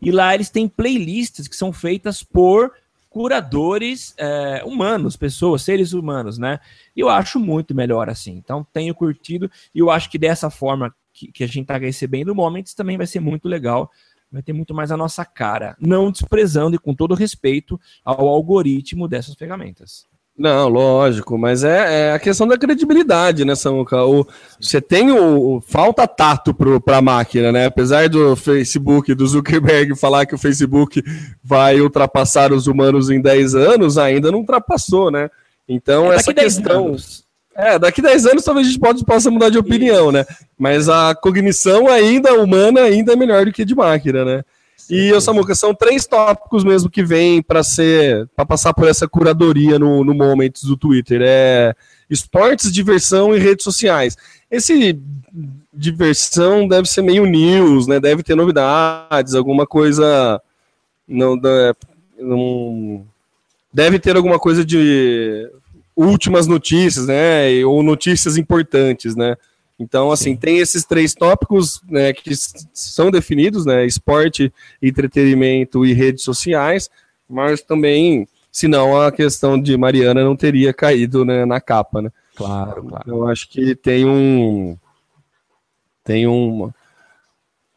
e 0.00 0.10
lá 0.10 0.34
eles 0.34 0.50
têm 0.50 0.68
playlists 0.68 1.48
que 1.48 1.56
são 1.56 1.72
feitas 1.72 2.22
por 2.22 2.72
curadores 3.10 4.14
é, 4.16 4.62
humanos, 4.64 5.16
pessoas, 5.16 5.62
seres 5.62 5.92
humanos, 5.92 6.38
né? 6.38 6.60
Eu 6.96 7.08
acho 7.08 7.40
muito 7.40 7.74
melhor 7.74 8.08
assim. 8.08 8.32
Então, 8.32 8.66
tenho 8.72 8.94
curtido 8.94 9.50
e 9.74 9.78
eu 9.78 9.90
acho 9.90 10.10
que 10.10 10.18
dessa 10.18 10.50
forma 10.50 10.94
que, 11.12 11.32
que 11.32 11.42
a 11.42 11.46
gente 11.46 11.62
está 11.62 11.78
recebendo 11.78 12.34
Moments 12.34 12.74
também 12.74 12.96
vai 12.96 13.06
ser 13.06 13.20
muito 13.20 13.48
legal. 13.48 13.90
Vai 14.30 14.42
ter 14.42 14.52
muito 14.52 14.74
mais 14.74 14.92
a 14.92 14.96
nossa 14.96 15.24
cara, 15.24 15.74
não 15.80 16.10
desprezando 16.10 16.76
e 16.76 16.78
com 16.78 16.94
todo 16.94 17.14
respeito 17.14 17.80
ao 18.04 18.28
algoritmo 18.28 19.08
dessas 19.08 19.34
ferramentas. 19.34 20.06
Não, 20.38 20.68
lógico, 20.68 21.36
mas 21.36 21.64
é, 21.64 22.10
é, 22.10 22.12
a 22.12 22.18
questão 22.18 22.46
da 22.46 22.56
credibilidade, 22.56 23.44
né, 23.44 23.56
Samuca? 23.56 24.04
O, 24.04 24.24
você 24.60 24.80
tem 24.80 25.10
o, 25.10 25.56
o 25.56 25.60
falta 25.60 26.06
tato 26.06 26.54
para 26.54 26.98
a 26.98 27.02
máquina, 27.02 27.50
né? 27.50 27.66
Apesar 27.66 28.08
do 28.08 28.36
Facebook, 28.36 29.12
do 29.14 29.26
Zuckerberg 29.26 29.96
falar 29.96 30.26
que 30.26 30.36
o 30.36 30.38
Facebook 30.38 31.02
vai 31.42 31.80
ultrapassar 31.80 32.52
os 32.52 32.68
humanos 32.68 33.10
em 33.10 33.20
10 33.20 33.56
anos, 33.56 33.98
ainda 33.98 34.30
não 34.30 34.38
ultrapassou, 34.38 35.10
né? 35.10 35.28
Então, 35.68 36.12
é 36.12 36.14
essa 36.14 36.32
questão. 36.32 36.86
Anos. 36.86 37.24
É, 37.56 37.76
daqui 37.76 38.00
10 38.00 38.26
anos 38.26 38.44
talvez 38.44 38.68
a 38.68 38.70
gente 38.70 38.80
pode, 38.80 39.04
possa 39.04 39.32
mudar 39.32 39.50
de 39.50 39.58
opinião, 39.58 40.12
né? 40.12 40.24
Mas 40.56 40.88
a 40.88 41.16
cognição 41.16 41.88
ainda 41.88 42.32
humana 42.34 42.82
ainda 42.82 43.12
é 43.12 43.16
melhor 43.16 43.44
do 43.44 43.50
que 43.52 43.64
de 43.64 43.74
máquina, 43.74 44.24
né? 44.24 44.44
E, 44.90 45.12
o 45.12 45.20
Samuca, 45.20 45.54
são 45.54 45.74
três 45.74 46.06
tópicos 46.06 46.64
mesmo 46.64 46.90
que 46.90 47.02
vêm 47.02 47.42
para 47.42 47.62
ser, 47.62 48.28
para 48.34 48.46
passar 48.46 48.72
por 48.72 48.88
essa 48.88 49.06
curadoria 49.06 49.78
no, 49.78 50.02
no 50.02 50.14
Moments 50.14 50.64
do 50.64 50.76
Twitter. 50.76 51.20
É 51.22 51.74
esportes, 52.08 52.72
diversão 52.72 53.34
e 53.34 53.38
redes 53.38 53.64
sociais. 53.64 54.16
Esse 54.50 54.98
diversão 55.72 56.66
deve 56.66 56.88
ser 56.88 57.02
meio 57.02 57.26
news, 57.26 57.86
né? 57.86 58.00
Deve 58.00 58.22
ter 58.22 58.34
novidades, 58.34 59.34
alguma 59.34 59.66
coisa. 59.66 60.40
Não, 61.06 61.36
não 62.18 63.06
deve 63.72 63.98
ter 63.98 64.16
alguma 64.16 64.38
coisa 64.38 64.64
de 64.64 65.50
últimas 65.94 66.46
notícias, 66.46 67.06
né? 67.06 67.64
Ou 67.64 67.82
notícias 67.82 68.36
importantes, 68.36 69.14
né? 69.14 69.36
Então, 69.78 70.10
assim, 70.10 70.32
Sim. 70.32 70.36
tem 70.36 70.58
esses 70.58 70.84
três 70.84 71.14
tópicos 71.14 71.80
né, 71.88 72.12
que 72.12 72.32
são 72.72 73.10
definidos, 73.10 73.64
né? 73.64 73.86
Esporte, 73.86 74.52
entretenimento 74.82 75.86
e 75.86 75.92
redes 75.92 76.24
sociais, 76.24 76.90
mas 77.28 77.62
também, 77.62 78.26
senão 78.50 79.00
a 79.00 79.12
questão 79.12 79.60
de 79.60 79.76
Mariana 79.76 80.24
não 80.24 80.34
teria 80.34 80.74
caído 80.74 81.24
né, 81.24 81.44
na 81.44 81.60
capa, 81.60 82.02
né? 82.02 82.10
Claro, 82.34 82.82
claro. 82.82 83.04
Então, 83.04 83.18
eu 83.18 83.28
acho 83.28 83.48
que 83.48 83.74
tem 83.76 84.04
um 84.04 84.76
tem 86.04 86.26
um, 86.26 86.70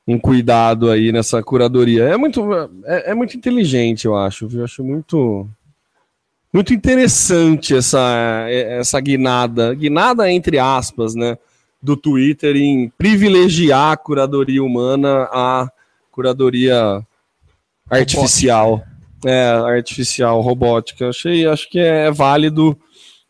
um 0.07 0.17
cuidado 0.17 0.89
aí 0.89 1.11
nessa 1.11 1.43
curadoria. 1.43 2.05
É 2.05 2.15
muito, 2.15 2.41
é, 2.85 3.11
é 3.11 3.13
muito 3.13 3.35
inteligente, 3.35 4.05
eu 4.05 4.15
acho. 4.15 4.47
Eu 4.51 4.63
acho 4.63 4.83
muito 4.83 5.47
muito 6.53 6.73
interessante 6.73 7.75
essa 7.75 8.45
essa 8.49 8.99
guinada, 8.99 9.73
guinada 9.73 10.31
entre 10.31 10.57
aspas, 10.57 11.13
né? 11.13 11.37
Do 11.81 11.97
Twitter 11.97 12.55
em 12.55 12.89
privilegiar 12.97 13.91
a 13.91 13.97
curadoria 13.97 14.63
humana 14.63 15.23
à 15.31 15.69
curadoria 16.11 17.01
artificial. 17.89 18.83
É, 19.25 19.49
artificial, 19.49 20.41
robótica. 20.41 21.09
Achei, 21.09 21.45
acho 21.45 21.69
que 21.69 21.79
é 21.79 22.11
válido 22.11 22.77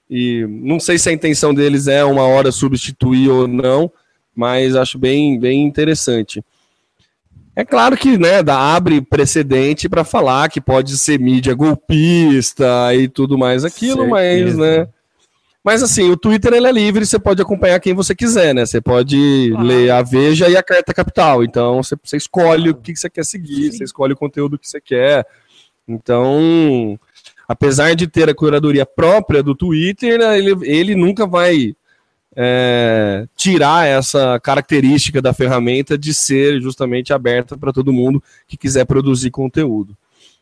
e 0.09 0.45
não 0.47 0.77
sei 0.77 0.97
se 0.97 1.09
a 1.09 1.13
intenção 1.13 1.53
deles 1.53 1.87
é 1.87 2.03
uma 2.03 2.23
hora 2.23 2.51
substituir 2.51 3.29
ou 3.29 3.47
não, 3.47 3.89
mas 4.35 4.75
acho 4.75 4.99
bem, 4.99 5.39
bem 5.39 5.63
interessante. 5.63 6.43
É 7.55 7.63
claro 7.63 7.95
que 7.95 8.17
né, 8.17 8.43
dá, 8.43 8.75
abre 8.75 9.01
precedente 9.01 9.87
para 9.87 10.03
falar 10.03 10.49
que 10.49 10.59
pode 10.59 10.97
ser 10.97 11.19
mídia 11.19 11.53
golpista 11.53 12.93
e 12.93 13.07
tudo 13.07 13.37
mais 13.37 13.63
aquilo, 13.63 14.05
Certeza. 14.05 14.09
mas 14.09 14.57
né, 14.57 14.87
mas 15.63 15.83
assim, 15.83 16.09
o 16.09 16.17
Twitter 16.17 16.53
ele 16.53 16.67
é 16.67 16.71
livre, 16.71 17.05
você 17.05 17.19
pode 17.19 17.41
acompanhar 17.41 17.79
quem 17.79 17.93
você 17.93 18.15
quiser, 18.15 18.53
né? 18.53 18.65
Você 18.65 18.81
pode 18.81 19.53
ah. 19.55 19.61
ler 19.61 19.91
a 19.91 20.01
Veja 20.01 20.49
e 20.49 20.57
a 20.57 20.63
Carta 20.63 20.93
Capital. 20.93 21.43
Então 21.43 21.83
você, 21.83 21.95
você 22.03 22.17
escolhe 22.17 22.69
o 22.71 22.75
que 22.75 22.95
você 22.95 23.09
quer 23.09 23.25
seguir, 23.25 23.71
Sim. 23.71 23.77
você 23.77 23.83
escolhe 23.83 24.13
o 24.13 24.17
conteúdo 24.17 24.57
que 24.57 24.67
você 24.67 24.81
quer. 24.81 25.25
Então, 25.87 26.99
apesar 27.47 27.95
de 27.95 28.07
ter 28.07 28.29
a 28.29 28.33
curadoria 28.33 28.85
própria 28.85 29.43
do 29.43 29.53
Twitter, 29.53 30.17
né, 30.17 30.37
ele, 30.37 30.57
ele 30.63 30.95
nunca 30.95 31.27
vai 31.27 31.75
é, 32.35 33.27
tirar 33.35 33.85
essa 33.85 34.39
característica 34.39 35.21
da 35.21 35.33
ferramenta 35.33 35.97
de 35.97 36.13
ser 36.13 36.61
justamente 36.61 37.13
aberta 37.13 37.57
para 37.57 37.73
todo 37.73 37.93
mundo 37.93 38.23
que 38.47 38.57
quiser 38.57 38.85
produzir 38.85 39.29
conteúdo. 39.29 39.95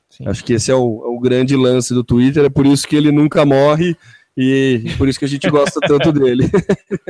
Sim. 0.10 0.28
Acho 0.28 0.44
que 0.44 0.54
esse 0.54 0.72
é 0.72 0.76
o, 0.76 1.04
é 1.06 1.08
o 1.08 1.20
grande 1.20 1.56
lance 1.56 1.94
do 1.94 2.04
Twitter, 2.04 2.46
é 2.46 2.50
por 2.50 2.66
isso 2.66 2.88
que 2.88 2.96
ele 2.96 3.12
nunca 3.12 3.46
morre 3.46 3.98
e 4.42 4.96
por 4.98 5.10
isso 5.10 5.20
que 5.20 5.26
a 5.26 5.28
gente 5.28 5.50
gosta 5.50 5.82
tanto 5.82 6.14
dele. 6.14 6.50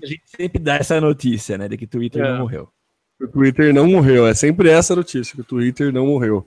a 0.00 0.06
gente 0.06 0.22
sempre 0.26 0.62
dá 0.62 0.76
essa 0.76 1.00
notícia, 1.00 1.58
né? 1.58 1.66
De 1.66 1.76
que 1.76 1.86
o 1.86 1.88
Twitter 1.88 2.24
é. 2.24 2.30
não 2.30 2.38
morreu. 2.38 2.68
O 3.20 3.26
Twitter 3.26 3.74
não 3.74 3.88
morreu, 3.88 4.28
é 4.28 4.32
sempre 4.32 4.70
essa 4.70 4.94
notícia, 4.94 5.34
que 5.34 5.40
o 5.40 5.44
Twitter 5.44 5.92
não 5.92 6.06
morreu. 6.06 6.46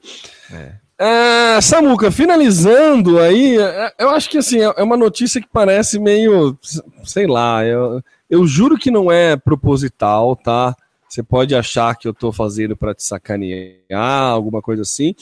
É. 0.50 0.76
É, 0.98 1.60
Samuca, 1.60 2.10
finalizando 2.10 3.20
aí, 3.20 3.58
é, 3.60 3.94
eu 4.00 4.10
acho 4.12 4.30
que 4.30 4.38
assim, 4.38 4.62
é, 4.62 4.74
é 4.78 4.84
uma 4.84 4.96
notícia 4.96 5.42
que 5.42 5.50
parece 5.52 6.00
meio, 6.00 6.58
sei 7.04 7.28
lá, 7.28 7.66
eu, 7.66 8.02
eu 8.30 8.48
juro 8.48 8.78
que 8.78 8.90
não 8.90 9.12
é 9.12 9.36
proposital, 9.36 10.34
tá? 10.38 10.74
Você 11.10 11.22
pode 11.22 11.54
achar 11.54 11.94
que 11.98 12.08
eu 12.08 12.14
tô 12.14 12.32
fazendo 12.32 12.78
para 12.78 12.96
te 12.96 13.04
sacanear, 13.04 14.32
alguma 14.32 14.62
coisa 14.62 14.84
assim 14.84 15.14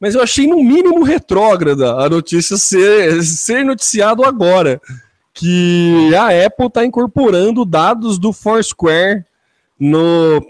mas 0.00 0.14
eu 0.14 0.22
achei 0.22 0.46
no 0.46 0.62
mínimo 0.62 1.02
retrógrada 1.02 1.94
a 1.94 2.08
notícia 2.08 2.56
ser, 2.56 3.22
ser 3.22 3.64
noticiado 3.64 4.24
agora. 4.24 4.80
Que 5.32 6.14
a 6.14 6.46
Apple 6.46 6.66
está 6.66 6.84
incorporando 6.84 7.64
dados 7.64 8.18
do 8.18 8.32
Foursquare 8.32 9.24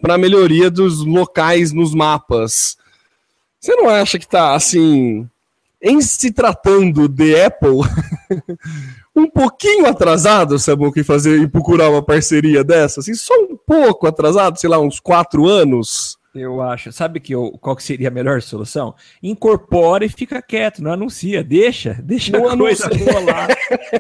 para 0.01 0.16
melhoria 0.16 0.70
dos 0.70 1.05
locais 1.05 1.72
nos 1.72 1.92
mapas. 1.92 2.76
Você 3.59 3.74
não 3.74 3.88
acha 3.88 4.18
que 4.18 4.24
está 4.24 4.55
assim, 4.55 5.28
em 5.82 6.01
se 6.01 6.30
tratando 6.30 7.09
de 7.09 7.40
Apple, 7.40 7.80
um 9.14 9.28
pouquinho 9.28 9.86
atrasado, 9.86 10.59
Samu, 10.59 10.92
que 10.92 11.03
fazer 11.03 11.40
e 11.40 11.49
procurar 11.49 11.90
uma 11.90 12.03
parceria 12.03 12.62
dessa? 12.62 13.01
Assim, 13.01 13.14
só 13.14 13.34
um 13.34 13.57
pouco 13.57 14.07
atrasado, 14.07 14.59
sei 14.59 14.70
lá, 14.70 14.78
uns 14.78 15.01
quatro 15.01 15.47
anos? 15.47 16.16
Eu 16.39 16.61
acho. 16.61 16.93
Sabe 16.93 17.20
que 17.20 17.34
eu, 17.34 17.57
qual 17.61 17.74
que 17.74 17.82
seria 17.82 18.09
a 18.09 18.11
melhor 18.11 18.43
solução? 18.43 18.95
Incorpora 19.22 20.05
e 20.05 20.09
fica 20.09 20.43
quieto, 20.43 20.82
não 20.82 20.93
anuncia. 20.93 21.43
Deixa, 21.43 21.99
deixa 22.03 22.32
Não 22.32 22.49
a 22.49 22.57
coisa 22.57 22.89
rolar. 22.89 23.49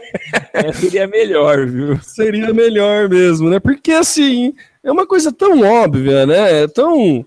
é, 0.52 0.72
seria 0.72 1.06
melhor, 1.06 1.66
viu? 1.66 1.98
Seria 2.02 2.52
melhor 2.52 3.08
mesmo, 3.08 3.48
né? 3.48 3.58
Porque 3.58 3.92
assim, 3.92 4.54
é 4.82 4.92
uma 4.92 5.06
coisa 5.06 5.32
tão 5.32 5.62
óbvia, 5.62 6.26
né? 6.26 6.62
É 6.62 6.68
tão. 6.68 7.26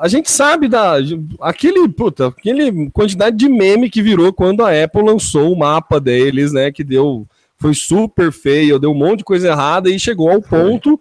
A 0.00 0.08
gente 0.08 0.30
sabe 0.30 0.68
da. 0.68 0.96
Aquele, 1.40 1.88
puta, 1.88 2.28
aquele 2.28 2.90
quantidade 2.90 3.36
de 3.36 3.48
meme 3.48 3.88
que 3.88 4.02
virou 4.02 4.32
quando 4.32 4.64
a 4.64 4.84
Apple 4.84 5.02
lançou 5.02 5.52
o 5.52 5.58
mapa 5.58 6.00
deles, 6.00 6.52
né? 6.52 6.72
Que 6.72 6.82
deu. 6.82 7.26
Foi 7.56 7.74
super 7.74 8.32
feio, 8.32 8.80
deu 8.80 8.90
um 8.90 8.94
monte 8.94 9.18
de 9.18 9.24
coisa 9.24 9.46
errada 9.46 9.88
e 9.88 9.96
chegou 9.96 10.28
ao 10.28 10.42
ponto 10.42 11.00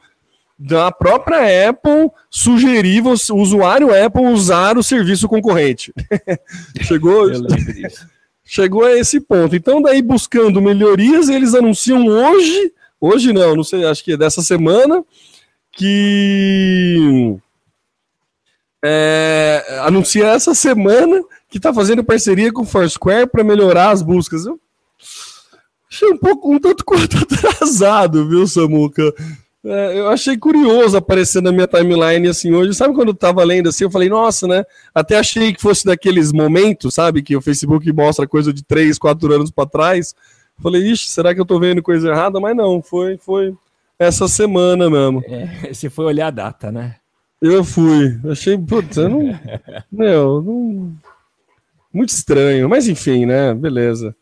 da 0.64 0.92
própria 0.92 1.70
Apple 1.70 2.12
sugerir 2.30 3.04
o 3.04 3.36
usuário 3.36 3.90
Apple 4.06 4.22
usar 4.28 4.78
o 4.78 4.84
serviço 4.84 5.28
concorrente. 5.28 5.92
chegou, 6.84 7.32
chegou 8.46 8.86
a 8.86 8.96
esse 8.96 9.20
ponto. 9.20 9.56
Então, 9.56 9.82
daí 9.82 10.04
buscando 10.04 10.62
melhorias, 10.62 11.30
eles 11.30 11.56
anunciam 11.56 12.06
hoje, 12.06 12.72
hoje 13.00 13.34
não, 13.34 13.56
não 13.56 13.64
sei, 13.64 13.86
acho 13.86 14.04
que 14.04 14.14
é 14.14 14.18
dessa 14.18 14.44
semana, 14.44 15.04
que 15.72 17.36
é, 18.86 19.80
anuncia 19.82 20.28
essa 20.28 20.54
semana 20.54 21.24
que 21.50 21.58
está 21.58 21.74
fazendo 21.74 22.04
parceria 22.04 22.54
com 22.54 22.62
o 22.62 22.66
Foursquare 22.66 23.26
para 23.26 23.44
melhorar 23.44 23.90
as 23.90 24.04
buscas. 24.04 24.46
Eu 24.46 24.60
achei 25.92 26.08
um 26.08 26.18
pouco, 26.18 26.54
um 26.54 26.60
tanto 26.60 26.86
quanto 26.86 27.18
atrasado, 27.18 28.30
viu, 28.30 28.46
Samuca? 28.46 29.12
É, 29.64 30.00
eu 30.00 30.10
achei 30.10 30.38
curioso 30.38 30.98
aparecer 30.98 31.42
na 31.42 31.52
minha 31.52 31.68
timeline 31.68 32.28
assim 32.28 32.52
hoje. 32.52 32.74
Sabe 32.74 32.96
quando 32.96 33.10
eu 33.10 33.14
tava 33.14 33.44
lendo 33.44 33.70
assim, 33.70 33.84
eu 33.84 33.92
falei, 33.92 34.10
nossa, 34.10 34.48
né? 34.48 34.64
Até 34.94 35.18
achei 35.18 35.54
que 35.54 35.62
fosse 35.62 35.86
daqueles 35.86 36.32
momentos, 36.32 36.96
sabe? 36.96 37.22
Que 37.22 37.36
o 37.36 37.42
Facebook 37.42 37.92
mostra 37.94 38.28
coisa 38.28 38.52
de 38.52 38.64
3, 38.64 38.98
4 38.98 39.34
anos 39.34 39.52
para 39.52 39.70
trás. 39.70 40.16
Falei, 40.62 40.92
ixi, 40.92 41.10
será 41.10 41.34
que 41.34 41.42
eu 41.42 41.46
tô 41.46 41.60
vendo 41.60 41.82
coisa 41.82 42.10
errada? 42.10 42.40
Mas 42.40 42.56
não, 42.56 42.82
foi, 42.82 43.18
foi 43.18 43.56
essa 44.00 44.28
semana 44.28 44.90
mesmo. 44.90 45.24
É, 45.28 45.72
você 45.72 45.90
foi 45.90 46.06
olhar 46.06 46.28
a 46.28 46.32
data, 46.32 46.72
né? 46.72 46.96
Eu 47.42 47.64
fui. 47.64 48.20
Achei, 48.30 48.58
putz, 48.58 48.98
eu 48.98 49.10
não. 49.10 49.40
Meu, 49.92 50.42
não. 50.42 50.94
Muito 51.94 52.10
estranho. 52.10 52.70
Mas 52.70 52.88
enfim, 52.88 53.26
né? 53.26 53.54
Beleza. 53.54 54.16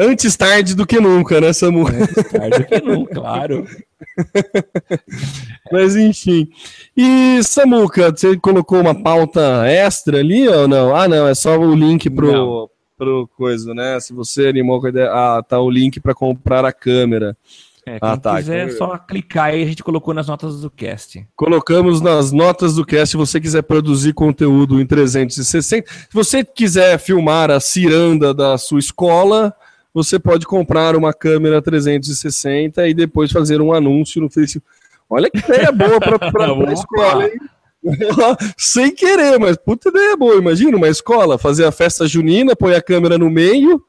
Antes 0.00 0.36
tarde 0.36 0.76
do 0.76 0.86
que 0.86 1.00
nunca, 1.00 1.40
né, 1.40 1.52
Samu? 1.52 1.84
Tarde 2.30 2.64
que 2.66 2.80
não, 2.80 3.04
claro. 3.04 3.66
Mas 5.72 5.96
enfim. 5.96 6.48
E, 6.96 7.42
Samuca, 7.42 8.10
você 8.10 8.36
colocou 8.36 8.80
uma 8.80 8.94
pauta 8.94 9.66
extra 9.66 10.18
ali 10.20 10.48
ou 10.48 10.68
não? 10.68 10.94
Ah, 10.94 11.08
não, 11.08 11.26
é 11.26 11.34
só 11.34 11.58
o 11.58 11.74
link 11.74 12.08
pro, 12.10 12.30
Não. 12.30 12.70
pro 12.96 13.28
coisa, 13.36 13.74
né? 13.74 13.98
Se 14.00 14.12
você 14.12 14.46
animou 14.46 14.80
com 14.80 14.86
a 14.86 14.90
ideia. 14.90 15.10
Ah, 15.10 15.42
tá 15.42 15.60
o 15.60 15.70
link 15.70 15.98
para 16.00 16.14
comprar 16.14 16.64
a 16.64 16.72
câmera. 16.72 17.36
É, 17.84 17.98
Ah, 18.00 18.12
quem 18.12 18.20
tá, 18.20 18.36
quiser, 18.36 18.68
é 18.68 18.70
só 18.70 18.98
clicar 18.98 19.46
aí, 19.46 19.62
a 19.62 19.66
gente 19.66 19.82
colocou 19.82 20.12
nas 20.12 20.28
notas 20.28 20.60
do 20.60 20.70
cast. 20.70 21.26
Colocamos 21.34 22.00
nas 22.00 22.30
notas 22.30 22.74
do 22.74 22.84
cast 22.84 23.12
se 23.12 23.16
você 23.16 23.40
quiser 23.40 23.62
produzir 23.62 24.12
conteúdo 24.12 24.80
em 24.80 24.86
360. 24.86 25.90
Se 25.90 26.14
você 26.14 26.44
quiser 26.44 26.98
filmar 26.98 27.50
a 27.50 27.58
ciranda 27.58 28.34
da 28.34 28.58
sua 28.58 28.78
escola, 28.78 29.54
você 29.98 30.16
pode 30.16 30.46
comprar 30.46 30.94
uma 30.94 31.12
câmera 31.12 31.60
360 31.60 32.86
e 32.86 32.94
depois 32.94 33.32
fazer 33.32 33.60
um 33.60 33.72
anúncio 33.72 34.20
no 34.20 34.30
Facebook. 34.30 34.64
Olha 35.10 35.28
que 35.28 35.38
ideia 35.38 35.72
boa 35.72 35.98
para 35.98 36.70
a 36.70 36.70
escola, 36.72 37.24
hein? 37.24 37.38
Sem 38.56 38.94
querer, 38.94 39.40
mas 39.40 39.56
puta 39.56 39.88
ideia 39.88 40.16
boa. 40.16 40.36
Imagina 40.36 40.76
uma 40.76 40.86
escola 40.88 41.36
fazer 41.36 41.64
a 41.64 41.72
festa 41.72 42.06
junina, 42.06 42.54
põe 42.54 42.74
a 42.74 42.82
câmera 42.82 43.18
no 43.18 43.28
meio, 43.28 43.84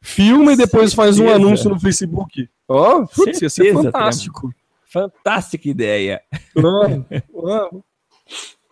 filma 0.00 0.52
e 0.52 0.56
depois 0.56 0.92
faz 0.92 1.16
um 1.20 1.26
Certeza. 1.26 1.36
anúncio 1.36 1.70
no 1.70 1.78
Facebook. 1.78 2.48
Ó, 2.68 3.06
putz, 3.06 3.40
ia 3.40 3.48
ser 3.48 3.62
Certeza, 3.62 3.82
fantástico. 3.84 4.52
Fantástica 4.86 5.68
ideia. 5.68 6.20
Não, 6.56 7.06
não. 7.32 7.84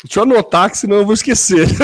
Deixa 0.05 0.21
eu 0.21 0.25
anotar, 0.25 0.71
que 0.71 0.77
senão 0.77 0.97
eu 0.97 1.05
vou 1.07 1.15
esquecer. 1.15 1.67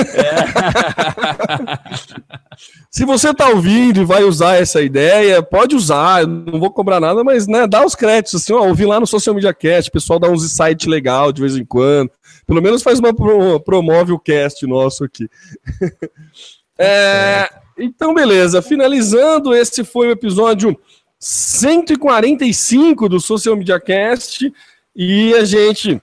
Se 2.91 3.03
você 3.03 3.33
tá 3.33 3.49
ouvindo 3.49 4.01
e 4.01 4.05
vai 4.05 4.23
usar 4.23 4.57
essa 4.57 4.81
ideia, 4.81 5.41
pode 5.41 5.75
usar, 5.75 6.21
eu 6.21 6.27
não 6.27 6.59
vou 6.59 6.69
cobrar 6.69 6.99
nada, 6.99 7.23
mas 7.23 7.47
né, 7.47 7.65
dá 7.65 7.83
os 7.83 7.95
créditos, 7.95 8.35
assim, 8.35 8.53
ó, 8.53 8.67
ouvi 8.67 8.85
lá 8.85 8.99
no 8.99 9.07
Social 9.07 9.33
Media 9.33 9.53
Cast, 9.53 9.89
o 9.89 9.93
pessoal 9.93 10.19
dá 10.19 10.29
uns 10.29 10.43
insights 10.45 10.85
legal 10.85 11.31
de 11.31 11.41
vez 11.41 11.57
em 11.57 11.65
quando. 11.65 12.11
Pelo 12.45 12.61
menos 12.61 12.83
faz 12.83 12.99
uma 12.99 13.13
pro- 13.13 13.59
promove 13.61 14.11
o 14.11 14.19
cast 14.19 14.65
nosso 14.67 15.03
aqui. 15.03 15.27
É, 16.83 17.47
então, 17.77 18.11
beleza. 18.11 18.59
Finalizando, 18.59 19.53
esse 19.53 19.83
foi 19.83 20.07
o 20.07 20.11
episódio 20.11 20.75
145 21.19 23.07
do 23.07 23.19
Social 23.19 23.55
Media 23.55 23.79
Cast. 23.79 24.51
E 24.95 25.31
a 25.35 25.45
gente, 25.45 26.01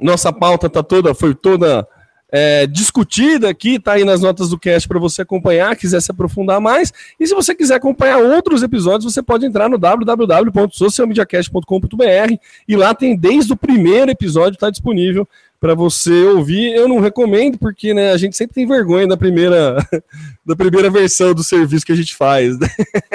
nossa 0.00 0.32
pauta 0.32 0.68
tá 0.68 0.82
toda, 0.82 1.14
foi 1.14 1.34
toda 1.34 1.86
é, 2.30 2.66
discutida 2.66 3.48
aqui, 3.48 3.78
tá 3.78 3.92
aí 3.92 4.04
nas 4.04 4.20
notas 4.20 4.50
do 4.50 4.58
cast 4.58 4.86
para 4.86 4.98
você 4.98 5.22
acompanhar, 5.22 5.74
quiser 5.76 6.02
se 6.02 6.10
aprofundar 6.10 6.60
mais. 6.60 6.92
E 7.18 7.26
se 7.26 7.34
você 7.34 7.54
quiser 7.54 7.76
acompanhar 7.76 8.18
outros 8.18 8.62
episódios, 8.62 9.10
você 9.12 9.22
pode 9.22 9.46
entrar 9.46 9.66
no 9.68 9.78
www.socialmediacast.com.br 9.78 12.34
e 12.66 12.76
lá 12.76 12.94
tem 12.94 13.16
desde 13.16 13.52
o 13.52 13.56
primeiro 13.56 14.10
episódio, 14.10 14.58
tá 14.58 14.68
disponível 14.68 15.26
para 15.58 15.74
você 15.74 16.24
ouvir. 16.24 16.74
Eu 16.74 16.86
não 16.86 17.00
recomendo 17.00 17.56
porque 17.58 17.94
né, 17.94 18.12
a 18.12 18.18
gente 18.18 18.36
sempre 18.36 18.54
tem 18.54 18.66
vergonha 18.66 19.08
da 19.08 19.16
primeira 19.16 19.78
da 20.44 20.54
primeira 20.54 20.90
versão 20.90 21.32
do 21.34 21.42
serviço 21.42 21.86
que 21.86 21.92
a 21.92 21.96
gente 21.96 22.14
faz. 22.14 22.58
né? 22.58 22.68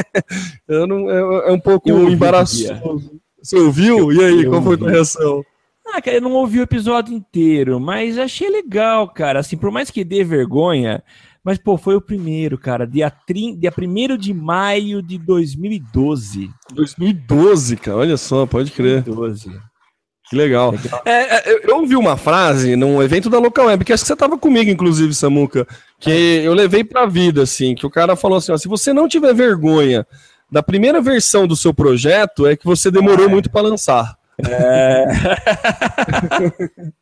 Eu 0.67 0.87
não, 0.87 1.09
é, 1.09 1.49
é 1.49 1.51
um 1.51 1.59
pouco 1.59 1.89
Eu 1.89 2.09
embaraçoso. 2.09 3.11
Você 3.41 3.57
ouviu? 3.57 4.11
E 4.11 4.23
aí, 4.23 4.43
Eu 4.43 4.49
qual 4.49 4.63
foi 4.63 4.75
a 4.75 4.77
tua 4.77 4.91
reação? 4.91 5.45
Ah, 5.95 6.01
cara, 6.01 6.17
eu 6.17 6.21
não 6.21 6.31
ouvi 6.31 6.59
o 6.59 6.63
episódio 6.63 7.13
inteiro, 7.13 7.79
mas 7.79 8.17
achei 8.17 8.49
legal, 8.49 9.07
cara. 9.09 9.39
Assim, 9.39 9.55
por 9.55 9.69
mais 9.69 9.91
que 9.91 10.03
dê 10.03 10.23
vergonha, 10.23 11.03
mas, 11.43 11.59
pô, 11.59 11.77
foi 11.77 11.95
o 11.95 12.01
primeiro, 12.01 12.57
cara. 12.57 12.87
Dia, 12.87 13.11
30, 13.11 13.59
dia 13.59 13.71
1 13.77 14.17
de 14.17 14.33
maio 14.33 15.03
de 15.03 15.19
2012. 15.19 16.49
2012, 16.73 17.77
cara, 17.77 17.97
olha 17.97 18.17
só, 18.17 18.45
pode 18.47 18.71
crer. 18.71 19.03
2012. 19.03 19.51
Que 20.29 20.35
legal. 20.35 20.71
Legal. 20.71 21.01
É, 21.05 21.51
é, 21.51 21.59
eu- 21.69 21.75
ouvi 21.77 21.95
uma 21.95 22.17
frase 22.17 22.75
num 22.75 23.01
evento 23.03 23.29
da 23.29 23.37
Local 23.37 23.67
Web, 23.67 23.85
que 23.85 23.93
acho 23.93 24.03
que 24.03 24.07
você 24.07 24.13
estava 24.13 24.35
comigo, 24.37 24.71
inclusive, 24.71 25.13
Samuca, 25.13 25.67
que 25.99 26.09
eu 26.09 26.53
levei 26.55 26.83
pra 26.83 27.05
vida, 27.05 27.43
assim, 27.43 27.75
que 27.75 27.85
o 27.85 27.89
cara 27.89 28.15
falou 28.15 28.37
assim, 28.39 28.51
ó, 28.51 28.57
se 28.57 28.67
você 28.67 28.93
não 28.93 29.07
tiver 29.07 29.33
vergonha 29.35 30.07
da 30.51 30.63
primeira 30.63 31.01
versão 31.01 31.45
do 31.45 31.55
seu 31.55 31.73
projeto, 31.73 32.47
é 32.47 32.55
que 32.55 32.65
você 32.65 32.89
demorou 32.89 33.29
muito 33.29 33.49
para 33.51 33.61
lançar. 33.67 34.15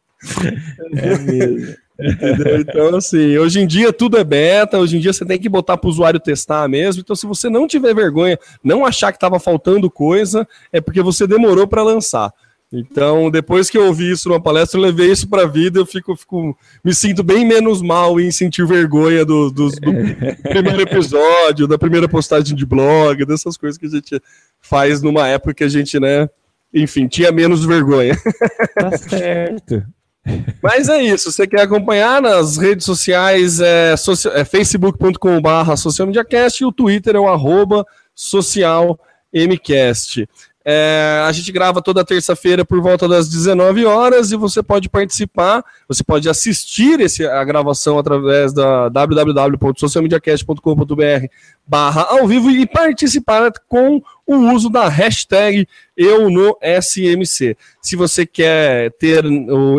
É 0.79 1.17
mesmo. 1.19 1.75
Entendeu? 1.99 2.59
Então, 2.61 2.95
assim, 2.95 3.37
hoje 3.37 3.59
em 3.59 3.67
dia 3.67 3.93
tudo 3.93 4.17
é 4.17 4.23
beta, 4.23 4.79
hoje 4.79 4.97
em 4.97 4.99
dia 4.99 5.13
você 5.13 5.25
tem 5.25 5.37
que 5.39 5.49
botar 5.49 5.77
para 5.77 5.87
o 5.87 5.91
usuário 5.91 6.19
testar 6.19 6.67
mesmo. 6.67 7.01
Então, 7.01 7.15
se 7.15 7.27
você 7.27 7.49
não 7.49 7.67
tiver 7.67 7.93
vergonha, 7.93 8.39
não 8.63 8.85
achar 8.85 9.11
que 9.11 9.17
estava 9.17 9.39
faltando 9.39 9.89
coisa, 9.89 10.47
é 10.71 10.81
porque 10.81 11.01
você 11.01 11.27
demorou 11.27 11.67
para 11.67 11.83
lançar. 11.83 12.31
Então, 12.73 13.29
depois 13.29 13.69
que 13.69 13.77
eu 13.77 13.85
ouvi 13.87 14.09
isso 14.11 14.29
numa 14.29 14.41
palestra, 14.41 14.79
eu 14.79 14.83
levei 14.83 15.11
isso 15.11 15.27
para 15.27 15.43
a 15.43 15.47
vida, 15.47 15.77
eu 15.79 15.85
fico, 15.85 16.15
fico, 16.15 16.57
me 16.83 16.93
sinto 16.93 17.21
bem 17.21 17.45
menos 17.45 17.81
mal 17.81 18.17
em 18.19 18.31
sentir 18.31 18.65
vergonha 18.65 19.25
do, 19.25 19.51
dos- 19.51 19.75
do 19.75 19.91
primeiro 20.49 20.81
episódio, 20.81 21.67
da 21.67 21.77
primeira 21.77 22.07
postagem 22.07 22.55
de 22.55 22.65
blog, 22.65 23.25
dessas 23.25 23.57
coisas 23.57 23.77
que 23.77 23.87
a 23.87 23.89
gente 23.89 24.21
faz 24.61 25.01
numa 25.01 25.27
época 25.27 25.53
que 25.53 25.63
a 25.65 25.69
gente, 25.69 25.99
né, 25.99 26.29
enfim, 26.73 27.07
tinha 27.07 27.31
menos 27.31 27.63
vergonha. 27.65 28.17
Tá 28.75 28.97
certo. 28.97 29.83
Mas 30.61 30.87
é 30.87 31.01
isso. 31.01 31.31
Você 31.31 31.47
quer 31.47 31.61
acompanhar 31.61 32.21
nas 32.21 32.55
redes 32.57 32.85
sociais, 32.85 33.59
é, 33.59 33.97
soci- 33.97 34.29
é 34.29 34.45
facebook.com.br 34.45 35.75
socialmediacast 35.75 36.61
e 36.61 36.65
o 36.65 36.71
Twitter 36.71 37.15
é 37.15 37.19
o 37.19 37.27
arroba 37.27 37.83
socialmcast. 38.13 40.29
É, 40.63 41.23
a 41.27 41.31
gente 41.31 41.51
grava 41.51 41.81
toda 41.81 42.05
terça-feira 42.05 42.63
por 42.63 42.79
volta 42.81 43.07
das 43.07 43.27
19 43.27 43.83
horas 43.83 44.31
e 44.31 44.35
você 44.35 44.61
pode 44.61 44.87
participar, 44.89 45.65
você 45.87 46.03
pode 46.03 46.29
assistir 46.29 46.99
esse, 46.99 47.25
a 47.25 47.43
gravação 47.43 47.97
através 47.97 48.53
da 48.53 48.87
www.socialmediacast.com.br 48.89 51.25
barra 51.65 52.03
ao 52.03 52.27
vivo 52.27 52.51
e 52.51 52.67
participar 52.67 53.51
com 53.67 54.03
o 54.33 54.53
uso 54.53 54.69
da 54.69 54.87
hashtag 54.87 55.67
eu 55.95 56.29
no 56.29 56.57
SMC. 56.61 57.55
Se 57.81 57.95
você 57.95 58.25
quer 58.25 58.91
ter 58.93 59.23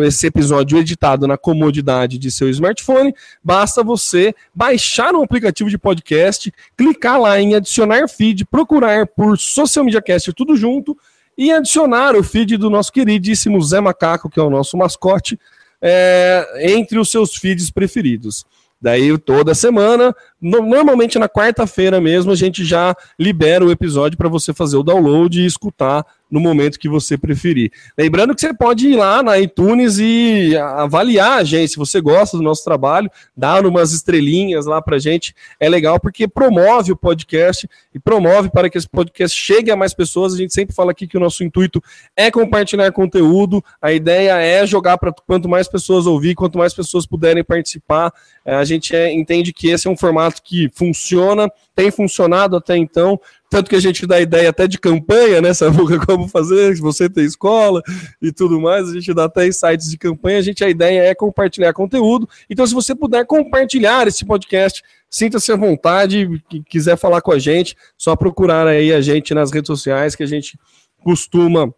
esse 0.05 0.27
episódio 0.27 0.77
editado 0.77 1.27
na 1.27 1.37
comodidade 1.37 2.17
de 2.17 2.31
seu 2.31 2.49
smartphone, 2.49 3.13
basta 3.43 3.83
você 3.83 4.33
baixar 4.53 5.15
um 5.15 5.23
aplicativo 5.23 5.69
de 5.69 5.77
podcast, 5.77 6.53
clicar 6.77 7.19
lá 7.19 7.39
em 7.39 7.55
adicionar 7.55 8.07
feed, 8.07 8.45
procurar 8.45 9.07
por 9.07 9.37
Social 9.37 9.85
Media 9.85 10.01
Cast 10.01 10.31
tudo 10.33 10.55
junto 10.55 10.97
e 11.37 11.51
adicionar 11.51 12.15
o 12.15 12.23
feed 12.23 12.57
do 12.57 12.69
nosso 12.69 12.91
queridíssimo 12.91 13.61
Zé 13.61 13.81
Macaco, 13.81 14.29
que 14.29 14.39
é 14.39 14.43
o 14.43 14.49
nosso 14.49 14.77
mascote, 14.77 15.39
é, 15.81 16.71
entre 16.73 16.97
os 16.97 17.09
seus 17.09 17.35
feeds 17.35 17.69
preferidos. 17.69 18.45
Daí 18.83 19.17
toda 19.17 19.55
semana, 19.55 20.13
no, 20.41 20.61
normalmente 20.61 21.17
na 21.17 21.29
quarta-feira 21.29 22.01
mesmo, 22.01 22.33
a 22.33 22.35
gente 22.35 22.65
já 22.65 22.93
libera 23.17 23.63
o 23.63 23.71
episódio 23.71 24.17
para 24.17 24.27
você 24.27 24.53
fazer 24.53 24.75
o 24.75 24.83
download 24.83 25.41
e 25.41 25.45
escutar 25.45 26.05
no 26.33 26.39
momento 26.39 26.79
que 26.79 26.89
você 26.89 27.15
preferir. 27.15 27.71
Lembrando 27.95 28.33
que 28.33 28.41
você 28.41 28.51
pode 28.51 28.87
ir 28.87 28.95
lá 28.95 29.21
na 29.21 29.37
iTunes 29.37 29.99
e 29.99 30.57
avaliar 30.57 31.37
a 31.37 31.43
gente, 31.43 31.73
se 31.73 31.77
você 31.77 32.01
gosta 32.01 32.35
do 32.35 32.41
nosso 32.41 32.63
trabalho, 32.63 33.07
dar 33.37 33.67
umas 33.67 33.93
estrelinhas 33.93 34.65
lá 34.65 34.81
pra 34.81 34.97
gente, 34.97 35.35
é 35.59 35.69
legal 35.69 35.99
porque 35.99 36.27
promove 36.27 36.91
o 36.91 36.97
podcast 36.97 37.69
e 37.93 37.99
promove 37.99 38.49
para 38.49 38.67
que 38.67 38.79
esse 38.79 38.89
podcast 38.89 39.39
chegue 39.39 39.69
a 39.69 39.75
mais 39.75 39.93
pessoas. 39.93 40.33
A 40.33 40.37
gente 40.37 40.51
sempre 40.55 40.73
fala 40.73 40.89
aqui 40.89 41.05
que 41.05 41.17
o 41.17 41.19
nosso 41.19 41.43
intuito 41.43 41.79
é 42.17 42.31
compartilhar 42.31 42.91
conteúdo, 42.91 43.63
a 43.79 43.93
ideia 43.93 44.41
é 44.41 44.65
jogar 44.65 44.97
para 44.97 45.13
quanto 45.13 45.47
mais 45.47 45.67
pessoas 45.67 46.07
ouvir, 46.07 46.33
quanto 46.33 46.57
mais 46.57 46.73
pessoas 46.73 47.05
puderem 47.05 47.43
participar. 47.43 48.11
É, 48.43 48.55
a 48.55 48.65
gente 48.65 48.95
é, 48.95 49.13
entende 49.13 49.53
que 49.53 49.67
esse 49.67 49.87
é 49.87 49.91
um 49.91 49.95
formato 49.95 50.41
que 50.43 50.67
funciona, 50.73 51.47
tem 51.75 51.91
funcionado 51.91 52.55
até 52.55 52.75
então, 52.75 53.19
tanto 53.53 53.69
que 53.69 53.75
a 53.75 53.79
gente 53.79 54.07
dá 54.07 54.19
ideia 54.19 54.49
até 54.49 54.67
de 54.67 54.79
campanha, 54.79 55.39
né, 55.39 55.53
Samuca, 55.53 55.99
como 56.07 56.27
fazer, 56.27 56.75
se 56.75 56.81
você 56.81 57.07
tem 57.07 57.23
escola 57.23 57.83
e 58.19 58.31
tudo 58.31 58.59
mais, 58.59 58.89
a 58.89 58.93
gente 58.93 59.13
dá 59.13 59.25
até 59.25 59.45
insights 59.45 59.91
de 59.91 59.95
campanha, 59.95 60.39
a 60.39 60.41
gente, 60.41 60.63
a 60.63 60.69
ideia 60.69 61.03
é 61.03 61.13
compartilhar 61.13 61.71
conteúdo, 61.71 62.27
então 62.49 62.65
se 62.65 62.73
você 62.73 62.95
puder 62.95 63.27
compartilhar 63.27 64.07
esse 64.07 64.25
podcast, 64.25 64.81
sinta-se 65.07 65.51
à 65.51 65.55
vontade, 65.55 66.27
que 66.49 66.63
quiser 66.63 66.97
falar 66.97 67.21
com 67.21 67.31
a 67.31 67.37
gente, 67.37 67.77
só 67.95 68.15
procurar 68.15 68.65
aí 68.65 68.91
a 68.91 69.01
gente 69.01 69.35
nas 69.35 69.51
redes 69.51 69.67
sociais, 69.67 70.15
que 70.15 70.23
a 70.23 70.27
gente 70.27 70.57
costuma 71.03 71.71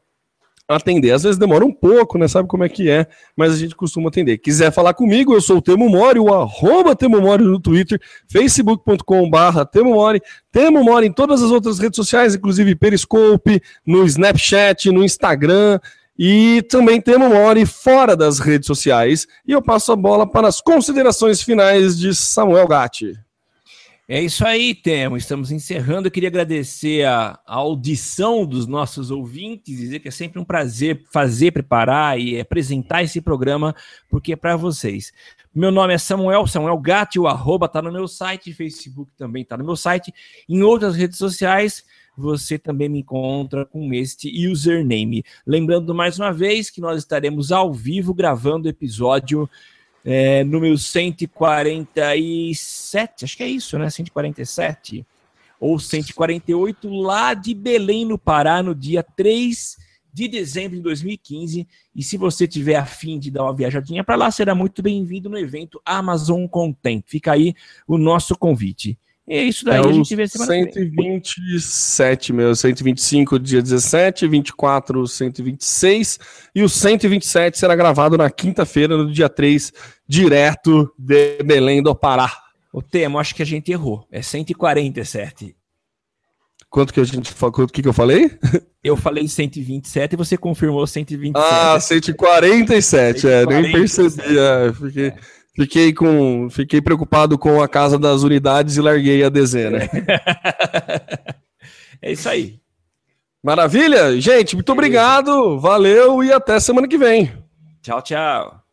atender. 0.68 1.12
Às 1.12 1.24
vezes 1.24 1.38
demora 1.38 1.66
um 1.66 1.72
pouco, 1.72 2.18
né? 2.18 2.28
Sabe 2.28 2.48
como 2.48 2.64
é 2.64 2.70
que 2.70 2.90
é, 2.90 3.08
mas 3.36 3.54
a 3.54 3.58
gente 3.58 3.76
costuma 3.76 4.10
atender. 4.10 4.38
Quiser 4.38 4.72
falar 4.72 4.94
comigo, 4.94 5.34
eu 5.34 5.42
sou 5.42 5.58
o 5.58 5.62
Temo 5.62 5.90
Mori, 5.90 6.20
o 6.20 6.34
arroba 6.34 6.96
Temo 6.96 7.22
Mori 7.22 7.44
no 7.44 7.60
Twitter, 7.60 8.00
facebook.com 8.28 9.30
barra 9.30 9.66
Temo 9.66 9.94
Mori, 9.94 10.22
Temo 10.52 10.84
Mori 10.84 11.08
em 11.08 11.12
todas 11.12 11.42
as 11.44 11.52
outras 11.52 11.80
redes 11.80 11.96
sociais, 11.96 12.36
inclusive 12.36 12.76
Periscope, 12.76 13.62
no 13.86 14.06
Snapchat, 14.06 14.92
no 14.92 15.04
Instagram, 15.04 15.80
e 16.18 16.64
também 16.70 17.02
Temo 17.02 17.30
Mori 17.30 17.66
fora 17.66 18.16
das 18.16 18.40
redes 18.40 18.68
sociais. 18.68 19.28
E 19.48 19.52
eu 19.52 19.62
passo 19.62 19.92
a 19.92 19.96
bola 19.96 20.26
para 20.26 20.48
as 20.48 20.62
considerações 20.62 21.42
finais 21.42 21.98
de 21.98 22.16
Samuel 22.16 22.68
Gatti. 22.68 23.25
É 24.08 24.22
isso 24.22 24.46
aí, 24.46 24.76
Temo. 24.76 25.18
Estamos 25.18 25.52
encerrando. 25.52 26.08
Eu 26.08 26.12
queria 26.12 26.30
agradecer 26.30 27.04
a, 27.06 27.40
a, 27.44 27.56
audição 27.56 28.46
dos 28.46 28.68
nossos 28.68 29.10
ouvintes, 29.10 29.80
dizer 29.80 30.00
que 30.00 30.08
é 30.08 30.12
sempre 30.12 30.40
um 30.40 30.46
prazer 30.46 31.04
fazer, 31.12 31.52
preparar 31.52 32.20
e 32.20 32.40
apresentar 32.40 33.02
esse 33.02 33.20
programa, 33.20 33.76
porque 34.08 34.34
é 34.34 34.36
para 34.36 34.56
vocês. 34.56 35.12
Meu 35.54 35.72
nome 35.72 35.96
é 35.96 35.98
Samuel, 35.98 36.46
Samuel 36.46 36.78
Gatti, 36.78 37.18
o 37.18 37.28
arroba 37.28 37.68
tá 37.68 37.82
no 37.82 37.92
meu 37.92 38.08
site, 38.08 38.54
Facebook 38.54 39.12
também 39.18 39.44
tá 39.44 39.58
no 39.58 39.66
meu 39.66 39.76
site. 39.76 40.14
Em 40.48 40.62
outras 40.62 40.96
redes 40.96 41.18
sociais, 41.18 41.84
você 42.16 42.60
também 42.60 42.88
me 42.88 43.00
encontra 43.00 43.66
com 43.66 43.92
este 43.92 44.48
username. 44.48 45.24
Lembrando 45.48 45.96
mais 45.96 46.20
uma 46.20 46.32
vez 46.32 46.70
que 46.70 46.80
nós 46.80 47.00
estaremos 47.00 47.52
ao 47.52 47.74
vivo 47.74 48.14
gravando 48.14 48.68
o 48.68 48.70
episódio 48.70 49.50
é, 50.08 50.44
número 50.44 50.78
147, 50.78 53.26
acho 53.26 53.36
que 53.36 53.42
é 53.42 53.48
isso, 53.48 53.80
né? 53.80 53.90
147 53.90 55.04
ou 55.60 55.80
148, 55.80 56.88
lá 56.90 57.34
de 57.34 57.56
Belém, 57.56 58.06
no 58.06 58.20
Pará, 58.20 58.62
no 58.62 58.76
dia 58.76 59.02
3 59.02 59.78
de 60.14 60.28
dezembro 60.28 60.78
de 60.78 60.84
2015. 60.84 61.68
E 61.96 62.04
se 62.04 62.18
você 62.18 62.48
tiver 62.48 62.76
afim 62.76 63.18
de 63.18 63.32
dar 63.32 63.42
uma 63.44 63.56
viajadinha 63.56 64.04
para 64.04 64.16
lá, 64.16 64.30
será 64.30 64.54
muito 64.54 64.84
bem-vindo 64.84 65.28
no 65.28 65.40
evento 65.40 65.82
Amazon 65.84 66.46
Content. 66.46 67.04
Fica 67.08 67.34
aí 67.34 67.56
o 67.88 67.98
nosso 67.98 68.38
convite. 68.38 69.00
E 69.28 69.34
é 69.34 69.44
isso 69.44 69.66
daí, 69.66 69.78
é 69.78 69.80
a 69.80 69.92
gente 69.92 70.16
vê 70.16 70.28
semana 70.28 70.52
127, 70.52 72.32
meu, 72.32 72.56
125 72.56 73.40
dia 73.40 73.60
17, 73.60 74.28
24, 74.28 75.08
126 75.08 76.20
e 76.54 76.62
o 76.62 76.70
127 76.70 77.58
será 77.58 77.76
gravado 77.76 78.18
na 78.18 78.30
quinta-feira, 78.30 78.96
no 78.96 79.12
dia 79.12 79.28
3, 79.28 79.74
direto 80.08 80.94
de 80.98 81.42
Belém 81.44 81.82
do 81.82 81.96
Pará. 81.96 82.32
O 82.72 82.84
tema, 82.84 83.20
acho 83.20 83.34
que 83.34 83.42
a 83.42 83.46
gente 83.46 83.72
errou. 83.72 84.06
É 84.12 84.22
147. 84.22 85.56
Quanto 86.70 86.94
que 86.94 87.00
a 87.00 87.04
gente 87.06 87.32
falou? 87.32 87.64
O 87.64 87.68
que, 87.68 87.82
que 87.82 87.88
eu 87.88 87.94
falei? 87.94 88.30
Eu 88.84 88.96
falei 88.96 89.28
127 89.28 90.14
e 90.14 90.16
você 90.16 90.38
confirmou 90.38 90.86
127. 90.86 91.44
Ah, 91.44 91.80
147, 91.80 93.22
147. 93.22 93.28
é, 93.28 93.62
nem 93.62 93.72
percebi. 93.72 94.38
É, 94.38 94.74
fiquei. 94.74 95.14
Fiquei 95.56 95.94
com, 95.94 96.50
fiquei 96.50 96.82
preocupado 96.82 97.38
com 97.38 97.62
a 97.62 97.68
casa 97.68 97.98
das 97.98 98.24
unidades 98.24 98.76
e 98.76 98.82
larguei 98.82 99.24
a 99.24 99.30
dezena. 99.30 99.80
É 102.02 102.12
isso 102.12 102.30
aí. 102.30 102.60
Maravilha, 103.42 104.20
gente, 104.22 104.54
muito 104.54 104.72
obrigado, 104.72 105.58
valeu 105.60 106.24
e 106.24 106.32
até 106.32 106.60
semana 106.60 106.88
que 106.88 107.00
vem. 107.00 107.32
Tchau, 107.82 108.02
tchau. 108.02 108.65